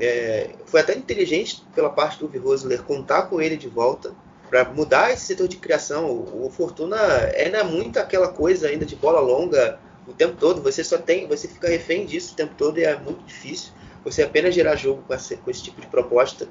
É, 0.00 0.50
foi 0.66 0.80
até 0.80 0.96
inteligente 0.96 1.64
pela 1.74 1.90
parte 1.90 2.18
do 2.18 2.26
Rosler 2.38 2.82
contar 2.82 3.22
com 3.24 3.40
ele 3.40 3.56
de 3.56 3.68
volta 3.68 4.14
para 4.54 4.72
mudar 4.72 5.12
esse 5.12 5.26
setor 5.26 5.48
de 5.48 5.56
criação. 5.56 6.06
O, 6.08 6.46
o 6.46 6.48
Fortuna 6.48 6.96
é 6.96 7.60
muito 7.64 7.98
aquela 7.98 8.28
coisa 8.28 8.68
ainda 8.68 8.86
de 8.86 8.94
bola 8.94 9.18
longa 9.18 9.80
o 10.06 10.12
tempo 10.12 10.36
todo. 10.38 10.62
Você 10.62 10.84
só 10.84 10.96
tem, 10.96 11.26
você 11.26 11.48
fica 11.48 11.68
refém 11.68 12.06
disso 12.06 12.34
o 12.34 12.36
tempo 12.36 12.54
todo 12.56 12.78
e 12.78 12.84
é 12.84 12.96
muito 12.96 13.24
difícil. 13.24 13.72
Você 14.04 14.22
apenas 14.22 14.54
gerar 14.54 14.76
jogo 14.76 15.02
com 15.08 15.12
esse, 15.12 15.36
com 15.38 15.50
esse 15.50 15.60
tipo 15.60 15.80
de 15.80 15.88
proposta 15.88 16.46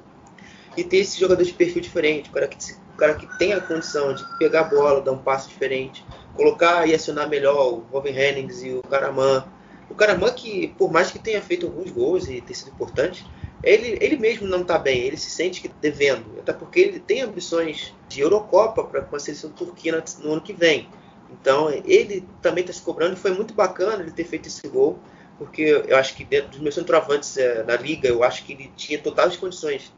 e 0.76 0.84
ter 0.84 0.98
esse 0.98 1.18
jogador 1.18 1.42
de 1.42 1.54
perfil 1.54 1.80
diferente, 1.80 2.28
o 2.28 2.32
cara 2.34 2.46
que, 2.46 2.58
o 2.72 2.96
cara 2.98 3.14
que 3.14 3.38
tem 3.38 3.54
a 3.54 3.60
condição 3.62 4.14
de 4.14 4.22
pegar 4.38 4.60
a 4.60 4.64
bola, 4.64 5.00
dar 5.00 5.12
um 5.12 5.22
passo 5.22 5.48
diferente, 5.48 6.04
colocar 6.34 6.86
e 6.86 6.94
acionar 6.94 7.26
melhor 7.26 7.72
o 7.72 7.86
Robin 7.90 8.10
Hennings 8.10 8.62
e 8.64 8.72
o 8.72 8.82
Karaman. 8.82 9.46
O 9.88 9.94
Karaman 9.94 10.30
que, 10.32 10.68
por 10.76 10.92
mais 10.92 11.10
que 11.10 11.18
tenha 11.18 11.40
feito 11.40 11.64
alguns 11.64 11.90
gols 11.90 12.28
e 12.28 12.42
tenha 12.42 12.54
sido 12.54 12.68
importante, 12.70 13.24
ele, 13.64 13.98
ele 14.00 14.16
mesmo 14.16 14.46
não 14.46 14.62
está 14.62 14.78
bem, 14.78 15.02
ele 15.02 15.16
se 15.16 15.30
sente 15.30 15.70
devendo, 15.80 16.38
até 16.38 16.52
porque 16.52 16.80
ele 16.80 17.00
tem 17.00 17.22
ambições 17.22 17.94
de 18.08 18.20
Eurocopa 18.20 18.84
para 18.84 19.02
com 19.02 19.16
a 19.16 19.20
seleção 19.20 19.50
turquia 19.50 20.02
no 20.22 20.32
ano 20.32 20.40
que 20.40 20.52
vem. 20.52 20.88
Então 21.30 21.70
ele 21.70 22.26
também 22.40 22.62
está 22.62 22.72
se 22.72 22.82
cobrando 22.82 23.14
e 23.14 23.16
foi 23.16 23.32
muito 23.32 23.54
bacana 23.54 24.02
ele 24.02 24.12
ter 24.12 24.24
feito 24.24 24.46
esse 24.46 24.66
gol, 24.68 24.98
porque 25.38 25.84
eu 25.86 25.96
acho 25.96 26.14
que 26.14 26.24
dentro 26.24 26.50
dos 26.50 26.60
meus 26.60 26.74
centroavantes 26.74 27.36
é, 27.36 27.62
na 27.64 27.76
liga, 27.76 28.08
eu 28.08 28.22
acho 28.22 28.44
que 28.44 28.52
ele 28.52 28.70
tinha 28.76 28.98
totais 28.98 29.36
condições 29.36 29.92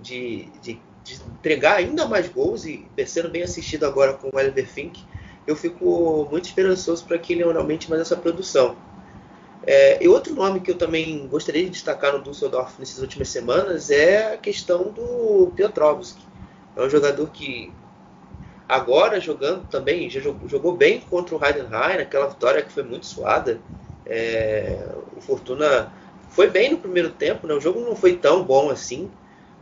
de, 0.00 0.46
de 0.62 0.80
de 1.02 1.14
entregar 1.14 1.76
ainda 1.76 2.06
mais 2.06 2.28
gols 2.28 2.64
e 2.64 2.86
sendo 3.06 3.28
bem 3.28 3.42
assistido 3.42 3.84
agora 3.84 4.14
com 4.14 4.28
o 4.28 4.36
Oliver 4.36 4.66
Fink, 4.66 5.02
eu 5.46 5.56
fico 5.56 6.28
muito 6.30 6.46
esperançoso 6.46 7.04
para 7.04 7.18
que 7.18 7.32
ele 7.32 7.42
aumente 7.42 7.88
mais 7.88 8.02
essa 8.02 8.16
produção. 8.16 8.76
É, 9.66 10.02
e 10.02 10.08
outro 10.08 10.34
nome 10.34 10.60
que 10.60 10.70
eu 10.70 10.78
também 10.78 11.26
gostaria 11.28 11.64
de 11.64 11.70
destacar 11.70 12.12
no 12.12 12.22
Düsseldorf 12.22 12.78
nessas 12.78 12.98
últimas 12.98 13.28
semanas 13.28 13.90
é 13.90 14.34
a 14.34 14.38
questão 14.38 14.90
do 14.90 15.52
Piotrowski. 15.54 16.22
É 16.76 16.82
um 16.82 16.88
jogador 16.88 17.28
que 17.28 17.72
agora 18.68 19.20
jogando 19.20 19.64
também, 19.68 20.08
já 20.08 20.20
jogou, 20.20 20.48
jogou 20.48 20.76
bem 20.76 21.00
contra 21.00 21.36
o 21.36 21.44
Heidenheim, 21.44 22.00
aquela 22.00 22.28
vitória 22.28 22.62
que 22.62 22.72
foi 22.72 22.82
muito 22.82 23.04
suada. 23.04 23.60
É, 24.06 24.88
o 25.16 25.20
Fortuna 25.20 25.92
foi 26.30 26.48
bem 26.48 26.70
no 26.70 26.78
primeiro 26.78 27.10
tempo, 27.10 27.46
né? 27.46 27.54
o 27.54 27.60
jogo 27.60 27.80
não 27.80 27.94
foi 27.94 28.16
tão 28.16 28.42
bom 28.42 28.70
assim, 28.70 29.10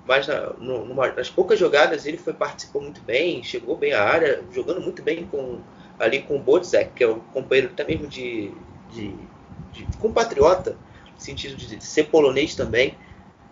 mas 0.07 0.27
na, 0.27 0.53
numa, 0.59 1.09
nas 1.09 1.29
poucas 1.29 1.59
jogadas 1.59 2.07
ele 2.07 2.19
foi 2.19 2.33
participou 2.33 2.83
muito 2.83 3.01
bem, 3.01 3.43
chegou 3.43 3.77
bem 3.77 3.93
à 3.93 4.03
área, 4.03 4.45
jogando 4.53 4.81
muito 4.81 5.03
bem 5.03 5.27
com 5.27 5.59
ali 5.99 6.23
com 6.23 6.37
o 6.37 6.39
Bodzek, 6.39 6.93
que 6.95 7.03
é 7.03 7.09
o 7.09 7.17
companheiro 7.17 7.71
até 7.73 7.85
mesmo 7.85 8.07
de, 8.07 8.53
de, 8.93 9.13
de 9.73 9.87
compatriota, 9.99 10.77
no 11.15 11.21
sentido 11.21 11.57
de 11.57 11.83
ser 11.85 12.05
polonês 12.05 12.55
também. 12.55 12.97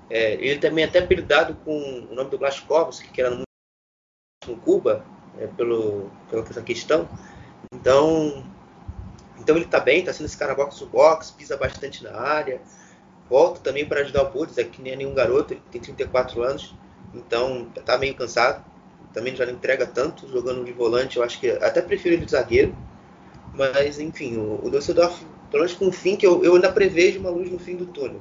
É, 0.08 0.34
ele 0.34 0.58
também 0.58 0.84
é 0.84 0.86
até 0.86 1.00
apelidado 1.00 1.54
com 1.64 2.06
o 2.10 2.14
nome 2.14 2.30
do 2.30 2.38
Blaskovski, 2.38 3.08
que 3.08 3.20
era 3.20 3.30
no, 3.30 3.46
Cuba, 4.58 5.04
é, 5.38 5.46
pelo, 5.48 6.10
pela 6.30 6.42
essa 6.42 6.62
questão. 6.62 7.08
Então, 7.72 8.44
então 9.38 9.56
ele 9.56 9.64
está 9.64 9.80
bem, 9.80 10.00
está 10.00 10.12
sendo 10.12 10.26
esse 10.26 10.36
cara 10.36 10.54
box 10.54 10.78
to 10.78 10.86
box, 10.86 11.32
pisa 11.32 11.56
bastante 11.56 12.04
na 12.04 12.16
área, 12.16 12.60
volta 13.28 13.60
também 13.60 13.86
para 13.86 14.00
ajudar 14.00 14.22
o 14.22 14.30
Putz, 14.30 14.56
é 14.58 14.64
que 14.64 14.80
nem 14.80 14.92
é 14.92 14.96
nenhum 14.96 15.14
garoto, 15.14 15.52
ele 15.52 15.62
tem 15.70 15.80
34 15.80 16.42
anos, 16.42 16.74
então 17.12 17.68
está 17.76 17.98
meio 17.98 18.14
cansado, 18.14 18.64
também 19.12 19.34
já 19.34 19.46
não 19.46 19.54
entrega 19.54 19.86
tanto 19.86 20.28
jogando 20.28 20.64
de 20.64 20.72
volante, 20.72 21.16
eu 21.16 21.22
acho 21.22 21.40
que 21.40 21.50
até 21.50 21.82
prefiro 21.82 22.14
ele 22.14 22.24
de 22.24 22.32
zagueiro, 22.32 22.76
mas 23.54 23.98
enfim, 23.98 24.36
o, 24.36 24.64
o 24.64 24.70
Düsseldorf, 24.70 25.24
pelo 25.56 25.64
menos 25.64 25.78
com 25.78 25.88
o 25.88 25.92
fim, 25.92 26.16
que 26.16 26.26
eu, 26.26 26.44
eu 26.44 26.54
ainda 26.54 26.70
prevejo 26.70 27.18
uma 27.18 27.30
luz 27.30 27.50
no 27.50 27.58
fim 27.58 27.76
do 27.76 27.86
túnel. 27.86 28.20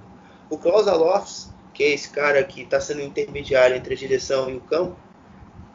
O 0.49 0.57
Klaus 0.57 0.87
Alofs, 0.87 1.53
que 1.73 1.83
é 1.83 1.93
esse 1.93 2.09
cara 2.09 2.41
que 2.45 2.61
está 2.61 2.79
sendo 2.79 3.01
intermediário 3.01 3.75
entre 3.75 3.93
a 3.93 3.97
direção 3.97 4.49
e 4.49 4.55
o 4.55 4.61
campo, 4.61 4.95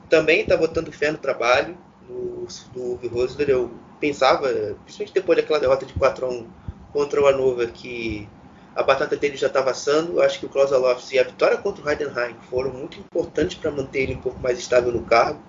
também 0.09 0.41
está 0.41 0.57
botando 0.57 0.91
fé 0.91 1.11
no 1.11 1.19
trabalho 1.19 1.77
do, 2.09 2.47
do 2.73 3.09
Rosler. 3.09 3.51
Eu 3.51 3.71
pensava, 4.01 4.49
principalmente 4.85 5.13
depois 5.13 5.37
daquela 5.37 5.61
derrota 5.61 5.85
de 5.85 5.93
4 5.93 6.25
a 6.25 6.29
1 6.31 6.47
contra 6.95 7.21
o 7.21 7.27
Anova, 7.27 7.67
que 7.67 8.27
a 8.75 8.83
batata 8.83 9.15
dele 9.15 9.37
já 9.37 9.49
estava 9.49 9.71
assando. 9.71 10.23
Acho 10.23 10.41
que 10.41 10.47
o 10.47 10.49
Klaus 10.49 10.73
Alofs 10.73 11.13
e 11.13 11.19
a 11.19 11.25
vitória 11.25 11.59
contra 11.59 11.85
o 11.85 11.91
Heidenheim 11.91 12.37
foram 12.49 12.71
muito 12.73 12.99
importantes 12.99 13.59
para 13.59 13.71
manter 13.71 14.05
ele 14.05 14.15
um 14.15 14.21
pouco 14.21 14.41
mais 14.41 14.59
estável 14.59 14.91
no 14.91 15.03
cargo. 15.03 15.43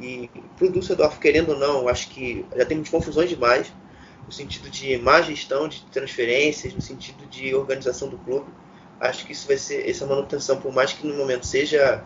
E 0.00 0.28
para 0.56 0.66
o 0.66 0.72
Düsseldorf, 0.72 1.20
querendo 1.20 1.50
ou 1.50 1.58
não, 1.58 1.86
acho 1.86 2.08
que 2.08 2.44
já 2.56 2.64
temos 2.66 2.88
confusões 2.88 3.30
demais 3.30 3.72
no 4.26 4.32
sentido 4.32 4.70
de 4.70 4.96
má 4.98 5.20
gestão 5.20 5.68
de 5.68 5.82
transferências, 5.86 6.72
no 6.74 6.80
sentido 6.80 7.26
de 7.26 7.54
organização 7.54 8.08
do 8.08 8.18
clube. 8.18 8.50
Acho 9.00 9.26
que 9.26 9.32
isso 9.32 9.46
vai 9.46 9.56
ser 9.56 9.88
essa 9.88 10.06
manutenção, 10.06 10.60
por 10.60 10.72
mais 10.72 10.92
que 10.92 11.06
no 11.06 11.14
momento 11.16 11.46
seja 11.46 12.02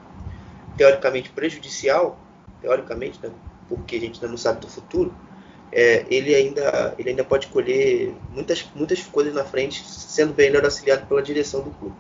teoricamente 0.77 1.31
prejudicial, 1.31 2.19
teoricamente, 2.61 3.21
né, 3.23 3.31
porque 3.69 3.97
a 3.97 4.01
gente 4.01 4.15
ainda 4.17 4.29
não 4.29 4.37
sabe 4.37 4.61
do 4.61 4.69
futuro, 4.69 5.15
é, 5.71 6.07
ele, 6.11 6.35
ainda, 6.35 6.95
ele 6.99 7.11
ainda 7.11 7.25
pode 7.25 7.49
colher 7.49 8.15
muitas, 8.31 8.67
muitas 8.75 9.03
coisas 9.03 9.35
na 9.35 9.45
frente, 9.45 9.85
sendo 9.85 10.35
melhor 10.35 10.65
auxiliado 10.65 11.07
pela 11.07 11.23
direção 11.23 11.61
do 11.61 11.71
clube. 11.73 11.95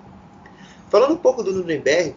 Falando 0.88 1.12
um 1.12 1.18
pouco 1.18 1.42
do 1.42 1.52
Nuremberg, 1.52 2.14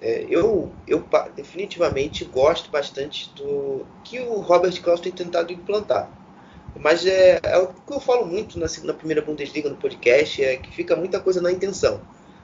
é, 0.00 0.26
eu, 0.28 0.70
eu 0.86 1.04
definitivamente 1.34 2.24
gosto 2.24 2.70
bastante 2.70 3.32
do 3.34 3.86
que 4.04 4.20
o 4.20 4.40
Robert 4.40 4.78
Klaus 4.82 5.00
tem 5.00 5.12
tentado 5.12 5.52
implantar. 5.52 6.10
Mas 6.78 7.06
é, 7.06 7.40
é 7.42 7.58
o 7.58 7.68
que 7.68 7.92
eu 7.92 8.00
falo 8.00 8.26
muito 8.26 8.58
na, 8.58 8.66
na 8.84 8.94
primeira 8.94 9.22
Bundesliga 9.22 9.68
no 9.68 9.76
podcast, 9.76 10.42
é 10.42 10.56
que 10.56 10.74
fica 10.74 10.96
muita 10.96 11.20
coisa 11.20 11.40
na 11.40 11.52
intenção. 11.52 12.00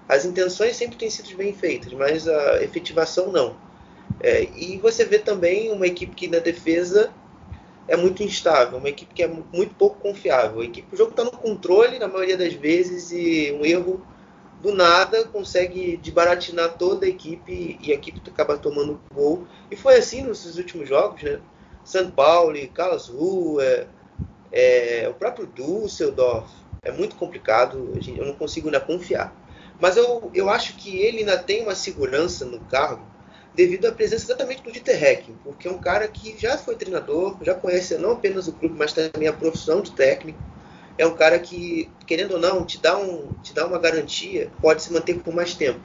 As 0.08 0.24
intenções 0.24 0.76
sempre 0.76 0.96
têm 0.96 1.10
sido 1.10 1.36
bem 1.36 1.52
feitas, 1.52 1.92
mas 1.92 2.26
a 2.26 2.62
efetivação 2.62 3.30
não. 3.30 3.56
É, 4.20 4.48
e 4.56 4.78
você 4.78 5.04
vê 5.04 5.18
também 5.18 5.70
uma 5.70 5.86
equipe 5.86 6.14
que 6.14 6.28
na 6.28 6.38
defesa 6.38 7.12
é 7.86 7.96
muito 7.96 8.22
instável, 8.22 8.78
uma 8.78 8.88
equipe 8.88 9.14
que 9.14 9.22
é 9.22 9.28
muito 9.28 9.74
pouco 9.74 10.00
confiável. 10.00 10.60
A 10.60 10.64
equipe, 10.64 10.86
o 10.92 10.96
jogo 10.96 11.10
está 11.10 11.24
no 11.24 11.30
controle 11.30 11.98
na 11.98 12.08
maioria 12.08 12.36
das 12.36 12.52
vezes 12.52 13.10
e 13.12 13.52
um 13.58 13.64
erro 13.64 14.04
do 14.62 14.74
nada 14.74 15.24
consegue 15.24 15.96
desbaratinar 15.96 16.76
toda 16.76 17.06
a 17.06 17.08
equipe 17.08 17.78
e 17.80 17.92
a 17.92 17.94
equipe 17.94 18.20
acaba 18.28 18.58
tomando 18.58 19.00
gol. 19.14 19.46
E 19.70 19.76
foi 19.76 19.96
assim 19.96 20.22
nos 20.22 20.56
últimos 20.58 20.88
jogos, 20.88 21.22
né? 21.22 21.40
São 21.84 22.10
Paulo, 22.10 22.54
Karlsruhe, 22.74 23.86
é, 24.52 25.06
o 25.08 25.14
próprio 25.14 25.46
Düsseldorf. 25.46 26.48
É 26.82 26.92
muito 26.92 27.16
complicado, 27.16 27.92
eu 28.16 28.24
não 28.24 28.34
consigo 28.34 28.68
ainda 28.68 28.80
confiar. 28.80 29.34
Mas 29.80 29.96
eu, 29.96 30.30
eu 30.34 30.48
acho 30.48 30.76
que 30.76 30.98
ele 30.98 31.18
ainda 31.18 31.36
tem 31.36 31.62
uma 31.62 31.74
segurança 31.74 32.44
no 32.44 32.60
cargo 32.60 33.04
devido 33.54 33.86
à 33.86 33.92
presença 33.92 34.24
exatamente 34.24 34.62
do 34.62 34.70
Dieter 34.70 35.24
porque 35.42 35.66
é 35.66 35.70
um 35.70 35.78
cara 35.78 36.06
que 36.06 36.36
já 36.38 36.56
foi 36.56 36.76
treinador, 36.76 37.36
já 37.42 37.54
conhece 37.54 37.98
não 37.98 38.12
apenas 38.12 38.46
o 38.46 38.52
clube, 38.52 38.76
mas 38.78 38.92
também 38.92 39.28
a 39.28 39.32
profissão 39.32 39.80
de 39.80 39.90
técnico. 39.90 40.38
É 40.96 41.06
um 41.06 41.14
cara 41.14 41.38
que, 41.38 41.90
querendo 42.06 42.34
ou 42.34 42.38
não, 42.40 42.64
te 42.64 42.78
dá, 42.78 42.96
um, 42.96 43.32
te 43.42 43.52
dá 43.52 43.66
uma 43.66 43.78
garantia, 43.78 44.50
pode 44.60 44.82
se 44.82 44.92
manter 44.92 45.18
por 45.20 45.34
mais 45.34 45.54
tempo. 45.54 45.80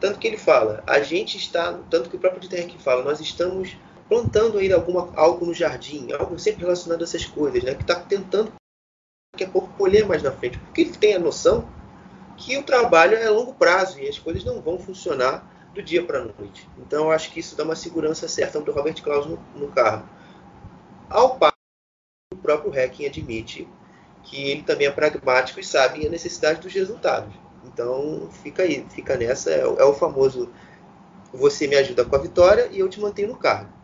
Tanto 0.00 0.18
que 0.18 0.28
ele 0.28 0.36
fala, 0.36 0.82
a 0.86 1.00
gente 1.00 1.36
está, 1.36 1.78
tanto 1.90 2.08
que 2.08 2.16
o 2.16 2.18
próprio 2.20 2.40
Dieter 2.40 2.70
fala, 2.78 3.02
nós 3.02 3.20
estamos 3.20 3.76
plantando 4.08 4.58
ainda 4.58 4.74
alguma, 4.74 5.12
algo 5.14 5.44
no 5.44 5.54
jardim, 5.54 6.12
algo 6.12 6.38
sempre 6.38 6.62
relacionado 6.62 7.00
a 7.00 7.04
essas 7.04 7.26
coisas, 7.26 7.62
né, 7.62 7.74
que 7.74 7.82
está 7.82 7.96
tentando 7.96 8.52
daqui 9.32 9.44
a 9.44 9.48
pouco 9.48 9.68
colher 9.74 10.06
mais 10.06 10.22
na 10.22 10.32
frente, 10.32 10.58
porque 10.58 10.80
ele 10.80 10.92
tem 10.92 11.14
a 11.14 11.18
noção 11.18 11.68
que 12.36 12.56
o 12.56 12.62
trabalho 12.62 13.16
é 13.16 13.26
a 13.26 13.30
longo 13.30 13.54
prazo 13.54 14.00
e 14.00 14.08
as 14.08 14.18
coisas 14.18 14.44
não 14.44 14.60
vão 14.60 14.78
funcionar 14.78 15.70
do 15.74 15.82
dia 15.82 16.04
para 16.04 16.20
a 16.20 16.24
noite. 16.24 16.68
Então 16.78 17.04
eu 17.04 17.10
acho 17.10 17.30
que 17.30 17.40
isso 17.40 17.56
dá 17.56 17.64
uma 17.64 17.76
segurança 17.76 18.26
certa 18.26 18.60
do 18.60 18.72
Robert 18.72 19.00
Klaus 19.02 19.26
no, 19.26 19.38
no 19.54 19.68
carro. 19.68 20.08
Ao 21.10 21.36
passo 21.36 21.52
o 22.32 22.36
próprio 22.36 22.72
Hacking 22.72 23.06
admite 23.06 23.68
que 24.22 24.50
ele 24.50 24.62
também 24.62 24.86
é 24.86 24.90
pragmático 24.90 25.60
e 25.60 25.64
sabe 25.64 26.06
a 26.06 26.10
necessidade 26.10 26.60
dos 26.60 26.72
resultados. 26.72 27.34
Então 27.64 28.28
fica 28.42 28.62
aí, 28.62 28.86
fica 28.90 29.16
nessa, 29.16 29.50
é, 29.50 29.60
é 29.60 29.84
o 29.84 29.94
famoso 29.94 30.50
você 31.32 31.66
me 31.66 31.76
ajuda 31.76 32.04
com 32.04 32.16
a 32.16 32.18
vitória 32.18 32.68
e 32.70 32.78
eu 32.78 32.88
te 32.88 33.00
mantenho 33.00 33.28
no 33.28 33.36
cargo. 33.36 33.77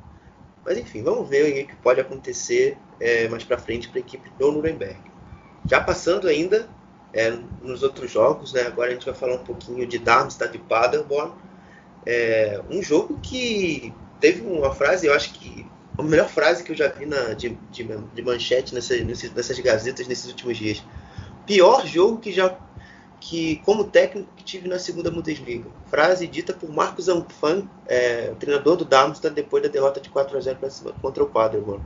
Mas 0.64 0.78
enfim, 0.78 1.02
vamos 1.02 1.28
ver 1.28 1.64
o 1.64 1.66
que 1.66 1.76
pode 1.76 2.00
acontecer 2.00 2.78
é, 2.98 3.28
mais 3.28 3.44
para 3.44 3.58
frente 3.58 3.88
para 3.88 3.98
a 3.98 4.00
equipe 4.00 4.30
do 4.38 4.50
Nuremberg. 4.50 4.98
Já 5.66 5.80
passando 5.80 6.28
ainda 6.28 6.68
é, 7.12 7.32
nos 7.62 7.82
outros 7.82 8.10
jogos, 8.10 8.52
né? 8.52 8.62
Agora 8.62 8.90
a 8.90 8.92
gente 8.92 9.06
vai 9.06 9.14
falar 9.14 9.34
um 9.34 9.44
pouquinho 9.44 9.86
de 9.86 9.98
Darmstadt 9.98 10.56
e 10.56 10.60
Paderborn. 10.60 11.32
É, 12.06 12.60
um 12.70 12.82
jogo 12.82 13.18
que 13.22 13.92
teve 14.20 14.42
uma 14.42 14.72
frase, 14.72 15.06
eu 15.06 15.14
acho 15.14 15.32
que 15.34 15.66
a 15.96 16.02
melhor 16.02 16.28
frase 16.28 16.64
que 16.64 16.72
eu 16.72 16.76
já 16.76 16.88
vi 16.88 17.06
na, 17.06 17.34
de, 17.34 17.50
de, 17.70 17.84
de 17.84 18.22
manchete 18.22 18.74
nessas, 18.74 19.00
nessas 19.32 19.58
gazetas 19.60 20.08
nesses 20.08 20.26
últimos 20.26 20.56
dias. 20.56 20.82
Pior 21.46 21.86
jogo 21.86 22.18
que 22.18 22.32
já 22.32 22.56
que 23.24 23.56
como 23.64 23.84
técnico 23.84 24.28
que 24.36 24.44
tive 24.44 24.68
na 24.68 24.78
segunda 24.78 25.10
Bundesliga. 25.10 25.70
Frase 25.86 26.26
dita 26.26 26.52
por 26.52 26.70
Marcos 26.70 27.08
Anfang, 27.08 27.66
é, 27.86 28.34
treinador 28.38 28.76
do 28.76 28.84
Darmstadt 28.84 29.34
depois 29.34 29.62
da 29.62 29.68
derrota 29.70 29.98
de 29.98 30.10
4 30.10 30.36
a 30.36 30.40
0 30.40 30.58
contra 31.00 31.24
o 31.24 31.26
Paderborn. 31.26 31.82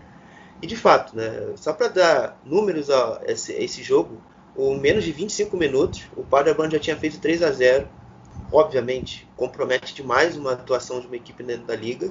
E 0.61 0.66
de 0.66 0.74
fato, 0.74 1.16
né, 1.16 1.53
só 1.55 1.72
para 1.72 1.87
dar 1.87 2.40
números 2.44 2.90
a 2.90 3.20
esse, 3.24 3.53
a 3.53 3.61
esse 3.61 3.85
jogo, 3.85 4.20
com 4.57 4.77
menos 4.77 5.05
de 5.05 5.12
25 5.12 5.57
minutos, 5.57 6.09
o 6.16 6.24
Paderborn 6.24 6.72
já 6.72 6.81
tinha 6.81 6.96
feito 6.96 7.20
3 7.20 7.45
a 7.45 7.53
0 7.53 7.89
Obviamente, 8.51 9.28
compromete 9.36 9.95
demais 9.95 10.34
uma 10.34 10.53
atuação 10.55 11.01
de 11.01 11.07
uma 11.07 11.16
equipe 11.16 11.43
dentro 11.43 11.66
da 11.66 11.76
liga, 11.76 12.11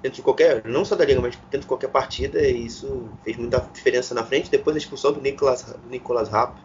dentro 0.00 0.16
de 0.16 0.22
qualquer, 0.22 0.64
não 0.64 0.84
só 0.84 0.94
da 0.94 1.04
liga, 1.04 1.20
mas 1.20 1.34
dentro 1.34 1.62
de 1.62 1.66
qualquer 1.66 1.88
partida, 1.88 2.40
e 2.40 2.64
isso 2.64 3.10
fez 3.24 3.36
muita 3.36 3.58
diferença 3.74 4.14
na 4.14 4.24
frente. 4.24 4.48
Depois 4.48 4.72
da 4.72 4.78
expulsão 4.78 5.12
do 5.12 5.20
Nicolas, 5.20 5.74
Nicolas 5.90 6.28
Rapp, 6.28 6.56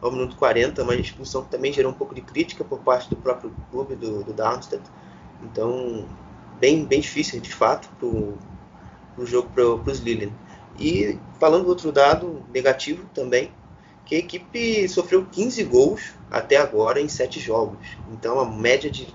ao 0.00 0.10
minuto 0.10 0.36
40, 0.36 0.82
uma 0.82 0.94
expulsão 0.94 1.42
que 1.42 1.50
também 1.50 1.72
gerou 1.72 1.92
um 1.92 1.94
pouco 1.94 2.14
de 2.14 2.20
crítica 2.20 2.64
por 2.64 2.80
parte 2.80 3.08
do 3.08 3.16
próprio 3.16 3.54
clube 3.70 3.94
do, 3.94 4.22
do 4.22 4.32
Darmstadt. 4.32 4.82
Então, 5.42 6.06
bem, 6.58 6.84
bem 6.84 7.00
difícil, 7.00 7.40
de 7.40 7.52
fato, 7.52 7.88
para 7.98 8.06
o 8.06 9.26
jogo 9.26 9.50
para 9.54 9.90
os 9.90 9.98
Lilian. 9.98 10.30
E 10.78 11.18
falando 11.40 11.64
do 11.64 11.70
outro 11.70 11.90
dado 11.90 12.42
negativo 12.52 13.08
também, 13.14 13.50
que 14.04 14.14
a 14.14 14.18
equipe 14.18 14.88
sofreu 14.88 15.26
15 15.26 15.64
gols 15.64 16.14
até 16.30 16.56
agora 16.56 17.00
em 17.00 17.08
7 17.08 17.40
jogos. 17.40 17.98
Então, 18.12 18.38
a 18.38 18.44
média 18.44 18.90
de 18.90 19.06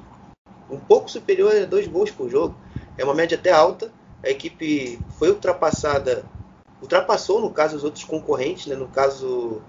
um 0.71 0.79
pouco 0.79 1.11
superior 1.11 1.53
a 1.53 1.65
2 1.65 1.88
gols 1.88 2.11
por 2.11 2.29
jogo. 2.29 2.55
É 2.97 3.03
uma 3.03 3.13
média 3.13 3.38
até 3.38 3.51
alta. 3.51 3.91
A 4.23 4.29
equipe 4.29 4.99
foi 5.17 5.29
ultrapassada, 5.29 6.23
ultrapassou, 6.82 7.41
no 7.41 7.51
caso, 7.51 7.75
os 7.75 7.84
outros 7.84 8.03
concorrentes, 8.03 8.67
né? 8.67 8.75
no 8.75 8.88
caso, 8.88 9.61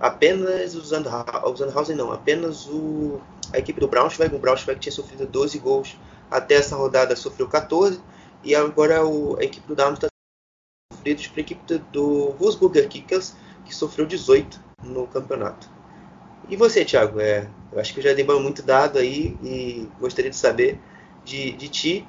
apenas 0.00 0.74
o 0.74 0.84
Sandhausen, 0.84 1.96
não, 1.96 2.12
apenas 2.12 2.66
o 2.66 3.20
a 3.52 3.58
equipe 3.58 3.80
do 3.80 3.88
Braunschweig. 3.88 4.34
O 4.34 4.38
Braunschweig 4.38 4.80
tinha 4.80 4.92
sofrido 4.92 5.26
12 5.26 5.58
gols 5.58 5.96
até 6.30 6.54
essa 6.54 6.76
rodada, 6.76 7.16
sofreu 7.16 7.48
14. 7.48 8.00
E 8.44 8.54
agora 8.54 9.04
o, 9.04 9.38
a 9.38 9.44
equipe 9.44 9.66
do 9.66 9.74
Darmstadt 9.74 10.12
sofrido 10.92 11.22
para 11.30 11.40
a 11.40 11.40
equipe 11.40 11.78
do 11.92 12.32
Wolfsburger 12.32 12.88
Kickers, 12.88 13.34
que 13.64 13.74
sofreu 13.74 14.06
18 14.06 14.60
no 14.84 15.06
campeonato. 15.06 15.68
E 16.48 16.56
você, 16.56 16.84
Thiago? 16.84 17.20
É, 17.20 17.48
eu 17.72 17.80
acho 17.80 17.92
que 17.92 18.00
eu 18.00 18.04
já 18.04 18.14
dei 18.14 18.24
muito 18.24 18.62
dado 18.62 18.98
aí 18.98 19.36
e 19.42 19.88
gostaria 19.98 20.30
de 20.30 20.36
saber 20.36 20.80
de, 21.24 21.52
de 21.52 21.68
ti 21.68 22.08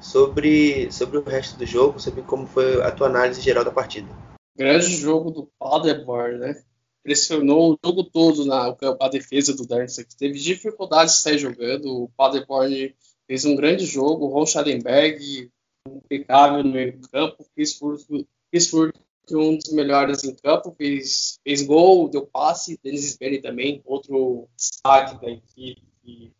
sobre, 0.00 0.90
sobre 0.92 1.18
o 1.18 1.24
resto 1.24 1.58
do 1.58 1.66
jogo, 1.66 1.98
sobre 1.98 2.22
como 2.22 2.46
foi 2.46 2.82
a 2.82 2.90
tua 2.90 3.08
análise 3.08 3.40
geral 3.40 3.64
da 3.64 3.70
partida. 3.70 4.08
Grande 4.56 4.96
jogo 4.96 5.30
do 5.30 5.50
Paderborn, 5.58 6.38
né? 6.38 6.62
Pressionou 7.02 7.72
o 7.72 7.78
jogo 7.84 8.04
todo 8.04 8.44
na 8.44 8.76
a 9.00 9.08
defesa 9.08 9.54
do 9.54 9.66
Darmstadt. 9.66 10.16
Teve 10.16 10.38
dificuldade 10.38 11.10
de 11.10 11.18
sair 11.18 11.38
jogando. 11.38 12.04
O 12.04 12.08
Paderborn 12.16 12.94
fez 13.26 13.44
um 13.44 13.56
grande 13.56 13.84
jogo. 13.86 14.26
O 14.26 14.28
Ron 14.28 14.46
Schallenberg, 14.46 15.50
impecável 15.88 16.62
no 16.62 16.70
meio 16.70 17.00
campo. 17.10 17.44
Pittsburgh, 17.54 18.92
um 19.32 19.56
dos 19.56 19.72
melhores 19.72 20.24
em 20.24 20.34
campo, 20.34 20.74
fez, 20.76 21.38
fez 21.42 21.62
gol, 21.62 22.08
deu 22.08 22.26
passe. 22.26 22.78
Denis 22.82 23.12
Sperry 23.12 23.40
também, 23.40 23.80
outro 23.84 24.48
destaque 24.56 25.20
da 25.20 25.30
equipe, 25.30 25.82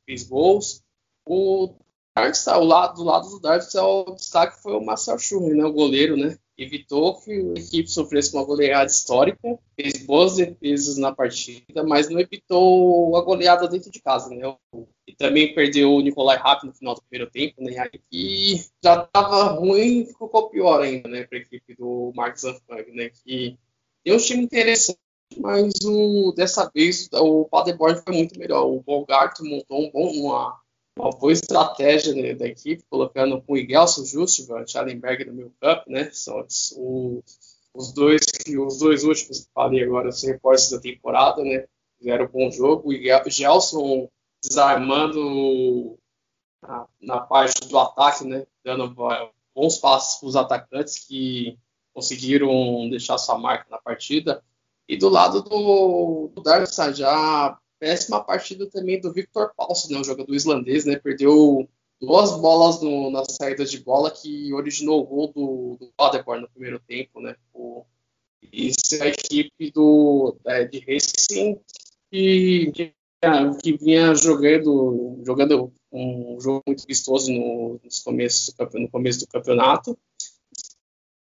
fez 0.04 0.24
gols. 0.24 0.82
O 1.26 1.74
Darmstadt, 2.16 2.58
o 2.58 2.64
lado, 2.64 2.96
do 2.96 3.04
lado 3.04 3.28
do 3.30 3.40
Darmstadt, 3.40 3.78
o 3.78 4.14
destaque 4.14 4.62
foi 4.62 4.74
o 4.74 4.84
Marcel 4.84 5.18
Schumann, 5.18 5.54
né, 5.54 5.64
o 5.64 5.72
goleiro, 5.72 6.16
né? 6.16 6.36
Evitou 6.57 7.20
que 7.20 7.32
a 7.32 7.61
equipe 7.61 7.88
sofresse 7.88 8.34
uma 8.34 8.44
goleada 8.44 8.90
histórica, 8.90 9.59
fez 9.74 10.05
boas 10.05 10.36
defesas 10.36 10.96
na 10.98 11.12
partida, 11.12 11.82
mas 11.82 12.11
não 12.11 12.20
evitou 12.20 13.16
a 13.16 13.22
goleada 13.22 13.66
dentro 13.66 13.90
de 13.90 14.03
casa, 14.03 14.28
né? 14.28 14.55
E 15.07 15.14
também 15.14 15.55
perdeu 15.55 15.92
o 15.92 16.00
Nicolai 16.00 16.36
Rapp 16.36 16.64
no 16.66 16.74
final 16.74 16.94
do 16.94 17.03
primeiro 17.03 17.30
tempo, 17.30 17.62
né? 17.62 17.72
E 18.12 18.61
já 18.84 19.03
estava 19.03 19.44
ruim, 19.53 20.05
ficou 20.05 20.50
pior 20.50 20.82
ainda, 20.82 21.09
né? 21.09 21.24
Para 21.24 21.38
a 21.38 21.40
equipe 21.40 21.74
do 21.74 22.12
Marcos 22.14 22.42
Zanfang, 22.42 22.92
né? 22.92 23.11
Que 23.11 23.59
tem 24.05 24.14
um 24.14 24.18
time 24.18 24.42
interessante, 24.42 24.98
mas 25.38 25.72
o, 25.84 26.32
dessa 26.36 26.70
vez 26.74 27.09
o 27.12 27.46
Paderborn 27.46 28.00
foi 28.03 28.14
muito 28.14 28.38
melhor. 28.38 28.66
O 28.66 28.80
Bogart 28.80 29.38
montou 29.40 29.86
um 29.86 29.90
bom, 29.90 30.11
uma, 30.12 30.61
uma 30.99 31.11
boa 31.11 31.32
estratégia 31.32 32.14
né, 32.14 32.34
da 32.34 32.47
equipe, 32.47 32.84
colocando 32.88 33.40
com 33.43 33.55
o 33.55 33.57
Igelson 33.57 34.05
Justivan, 34.05 34.66
Schallenberg 34.66 35.24
no 35.24 35.32
meio 35.32 35.55
campo, 35.61 35.90
né? 35.90 36.11
São 36.12 36.40
os, 36.40 36.74
os 37.74 37.93
dois 37.93 38.20
os 38.59 38.78
dois 38.78 39.05
últimos 39.05 39.40
que 39.40 39.53
falei 39.55 39.82
agora, 39.82 40.09
os 40.09 40.22
reforços 40.22 40.70
da 40.70 40.80
temporada, 40.80 41.43
né? 41.43 41.66
Fizeram 41.99 42.26
um 42.26 42.28
bom 42.28 42.51
jogo. 42.51 42.90
O 42.90 43.30
Gelson 43.30 44.09
desarmando 44.43 45.99
na, 46.62 46.86
na, 47.01 47.20
parte 47.20 47.66
do 47.68 47.78
ataque, 47.78 48.24
né? 48.24 48.47
Dando 48.64 48.95
bons 49.55 49.78
passos 49.78 50.20
para 50.20 50.28
os 50.28 50.36
atacantes 50.36 51.07
que 51.07 51.59
conseguiram 51.95 52.88
deixar 52.90 53.18
sua 53.18 53.38
marca 53.38 53.66
na 53.70 53.78
partida. 53.78 54.43
E 54.88 54.97
do 54.97 55.09
lado 55.09 55.43
do, 55.43 56.28
do 56.34 56.43
já 56.93 57.59
péssima 57.82 58.22
partida 58.22 58.64
também 58.70 59.00
do 59.00 59.12
Victor 59.12 59.52
Paulson, 59.56 59.92
né, 59.92 59.98
o 59.98 60.04
jogador 60.04 60.32
islandês, 60.32 60.84
né, 60.84 60.94
perdeu 60.94 61.68
duas 62.00 62.30
bolas 62.40 62.80
no, 62.80 63.10
na 63.10 63.24
saída 63.24 63.64
de 63.64 63.80
bola 63.80 64.08
que 64.08 64.52
originou 64.52 65.00
o 65.00 65.04
gol 65.04 65.32
do, 65.32 65.76
do 65.80 65.92
Paderborn 65.96 66.42
no 66.42 66.50
primeiro 66.50 66.78
tempo, 66.78 67.20
né, 67.20 67.34
o, 67.52 67.84
isso 68.52 68.94
é 68.94 69.02
a 69.02 69.08
equipe 69.08 69.72
do, 69.72 70.36
é, 70.46 70.64
de 70.64 70.78
Racing 70.78 71.58
que, 72.08 72.70
que, 72.72 72.94
que, 73.60 73.76
vinha 73.76 74.14
jogando, 74.14 75.20
jogando 75.26 75.72
um 75.90 76.40
jogo 76.40 76.62
muito 76.64 76.86
vistoso 76.86 77.32
no, 77.32 77.80
começo, 78.04 78.54
no 78.74 78.90
começo 78.90 79.18
do 79.18 79.26
campeonato, 79.26 79.98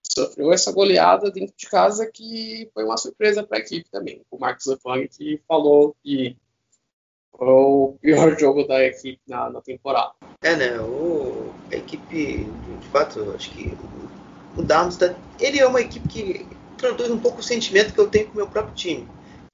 sofreu 0.03 0.51
essa 0.51 0.73
goleada 0.73 1.31
dentro 1.31 1.55
de 1.55 1.69
casa 1.69 2.05
que 2.11 2.69
foi 2.73 2.83
uma 2.83 2.97
surpresa 2.97 3.43
para 3.43 3.59
a 3.59 3.61
equipe 3.61 3.89
também. 3.89 4.21
O 4.29 4.37
Marcos 4.37 4.65
Zafang 4.65 5.07
que 5.07 5.39
falou 5.47 5.95
que 6.03 6.35
o 7.33 7.97
pior 8.01 8.35
jogo 8.39 8.67
da 8.67 8.83
equipe 8.83 9.19
na, 9.27 9.49
na 9.49 9.61
temporada. 9.61 10.11
É, 10.41 10.55
né? 10.55 10.79
O, 10.79 11.51
a 11.71 11.75
equipe, 11.75 12.47
de 12.79 12.87
fato, 12.91 13.33
acho 13.35 13.51
que 13.51 13.77
o 14.57 14.63
Darmstadt, 14.63 15.15
ele 15.39 15.59
é 15.59 15.67
uma 15.67 15.81
equipe 15.81 16.07
que 16.07 16.47
traduz 16.77 17.09
um 17.11 17.19
pouco 17.19 17.39
o 17.39 17.43
sentimento 17.43 17.93
que 17.93 17.99
eu 17.99 18.07
tenho 18.07 18.27
com 18.27 18.33
o 18.33 18.37
meu 18.37 18.47
próprio 18.47 18.73
time. 18.73 19.07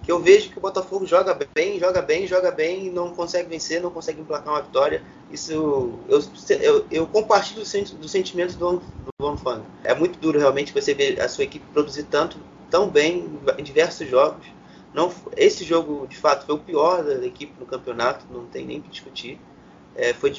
Que 0.04 0.12
eu 0.12 0.20
vejo 0.20 0.52
que 0.52 0.58
o 0.58 0.62
Botafogo 0.62 1.06
joga 1.06 1.38
bem, 1.56 1.80
joga 1.80 2.02
bem, 2.02 2.28
joga 2.28 2.52
bem, 2.52 2.92
não 2.92 3.10
consegue 3.16 3.50
vencer, 3.50 3.82
não 3.82 3.90
consegue 3.90 4.22
emplacar 4.22 4.54
uma 4.54 4.62
vitória. 4.62 5.02
Isso 5.32 5.52
eu, 5.52 6.24
eu, 6.62 6.86
eu 6.92 7.08
compartilho 7.08 7.62
do 7.62 8.08
sentimento 8.08 8.56
do, 8.56 8.84
do 9.20 9.38
Fang. 9.38 9.64
É 9.84 9.96
muito 9.96 10.20
duro 10.20 10.38
realmente 10.38 10.72
você 10.72 10.94
ver 10.94 11.20
a 11.20 11.28
sua 11.28 11.46
equipe 11.46 11.66
produzir 11.74 12.04
tanto, 12.04 12.38
tão 12.70 12.88
bem 12.88 13.28
em 13.58 13.64
diversos 13.64 14.08
jogos 14.08 14.46
não, 14.96 15.12
esse 15.36 15.66
jogo, 15.66 16.08
de 16.08 16.16
fato, 16.16 16.46
foi 16.46 16.56
o 16.56 16.60
pior 16.60 17.04
da 17.04 17.26
equipe 17.26 17.52
no 17.60 17.66
campeonato, 17.66 18.26
não 18.32 18.46
tem 18.46 18.66
nem 18.66 18.82
que 18.82 18.88
discutir. 18.88 19.38
É, 19.94 20.14
foi 20.14 20.34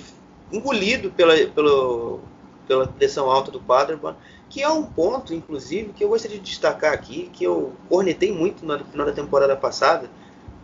engolido 0.51 1.11
pela, 1.11 1.37
pela, 1.49 2.19
pela 2.67 2.87
pressão 2.87 3.31
alta 3.31 3.51
do 3.51 3.61
Paderborn, 3.61 4.17
que 4.49 4.63
é 4.63 4.69
um 4.69 4.83
ponto, 4.83 5.35
inclusive, 5.35 5.93
que 5.93 6.03
eu 6.03 6.09
gostaria 6.09 6.39
de 6.39 6.45
destacar 6.45 6.95
aqui, 6.95 7.29
que 7.35 7.45
eu 7.45 7.75
cornetei 7.89 8.33
muito 8.33 8.65
no 8.65 8.79
final 8.87 9.07
da 9.07 9.13
temporada 9.13 9.55
passada, 9.55 10.09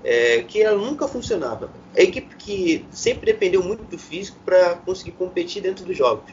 é, 0.02 0.42
que 0.42 0.62
ela 0.62 0.78
nunca 0.78 1.06
funcionava. 1.06 1.70
A 1.94 2.00
equipe 2.00 2.34
que 2.36 2.86
sempre 2.90 3.26
dependeu 3.26 3.62
muito 3.62 3.84
do 3.84 3.98
físico 3.98 4.38
para 4.42 4.76
conseguir 4.76 5.12
competir 5.12 5.62
dentro 5.62 5.84
dos 5.84 5.96
jogos. 5.96 6.32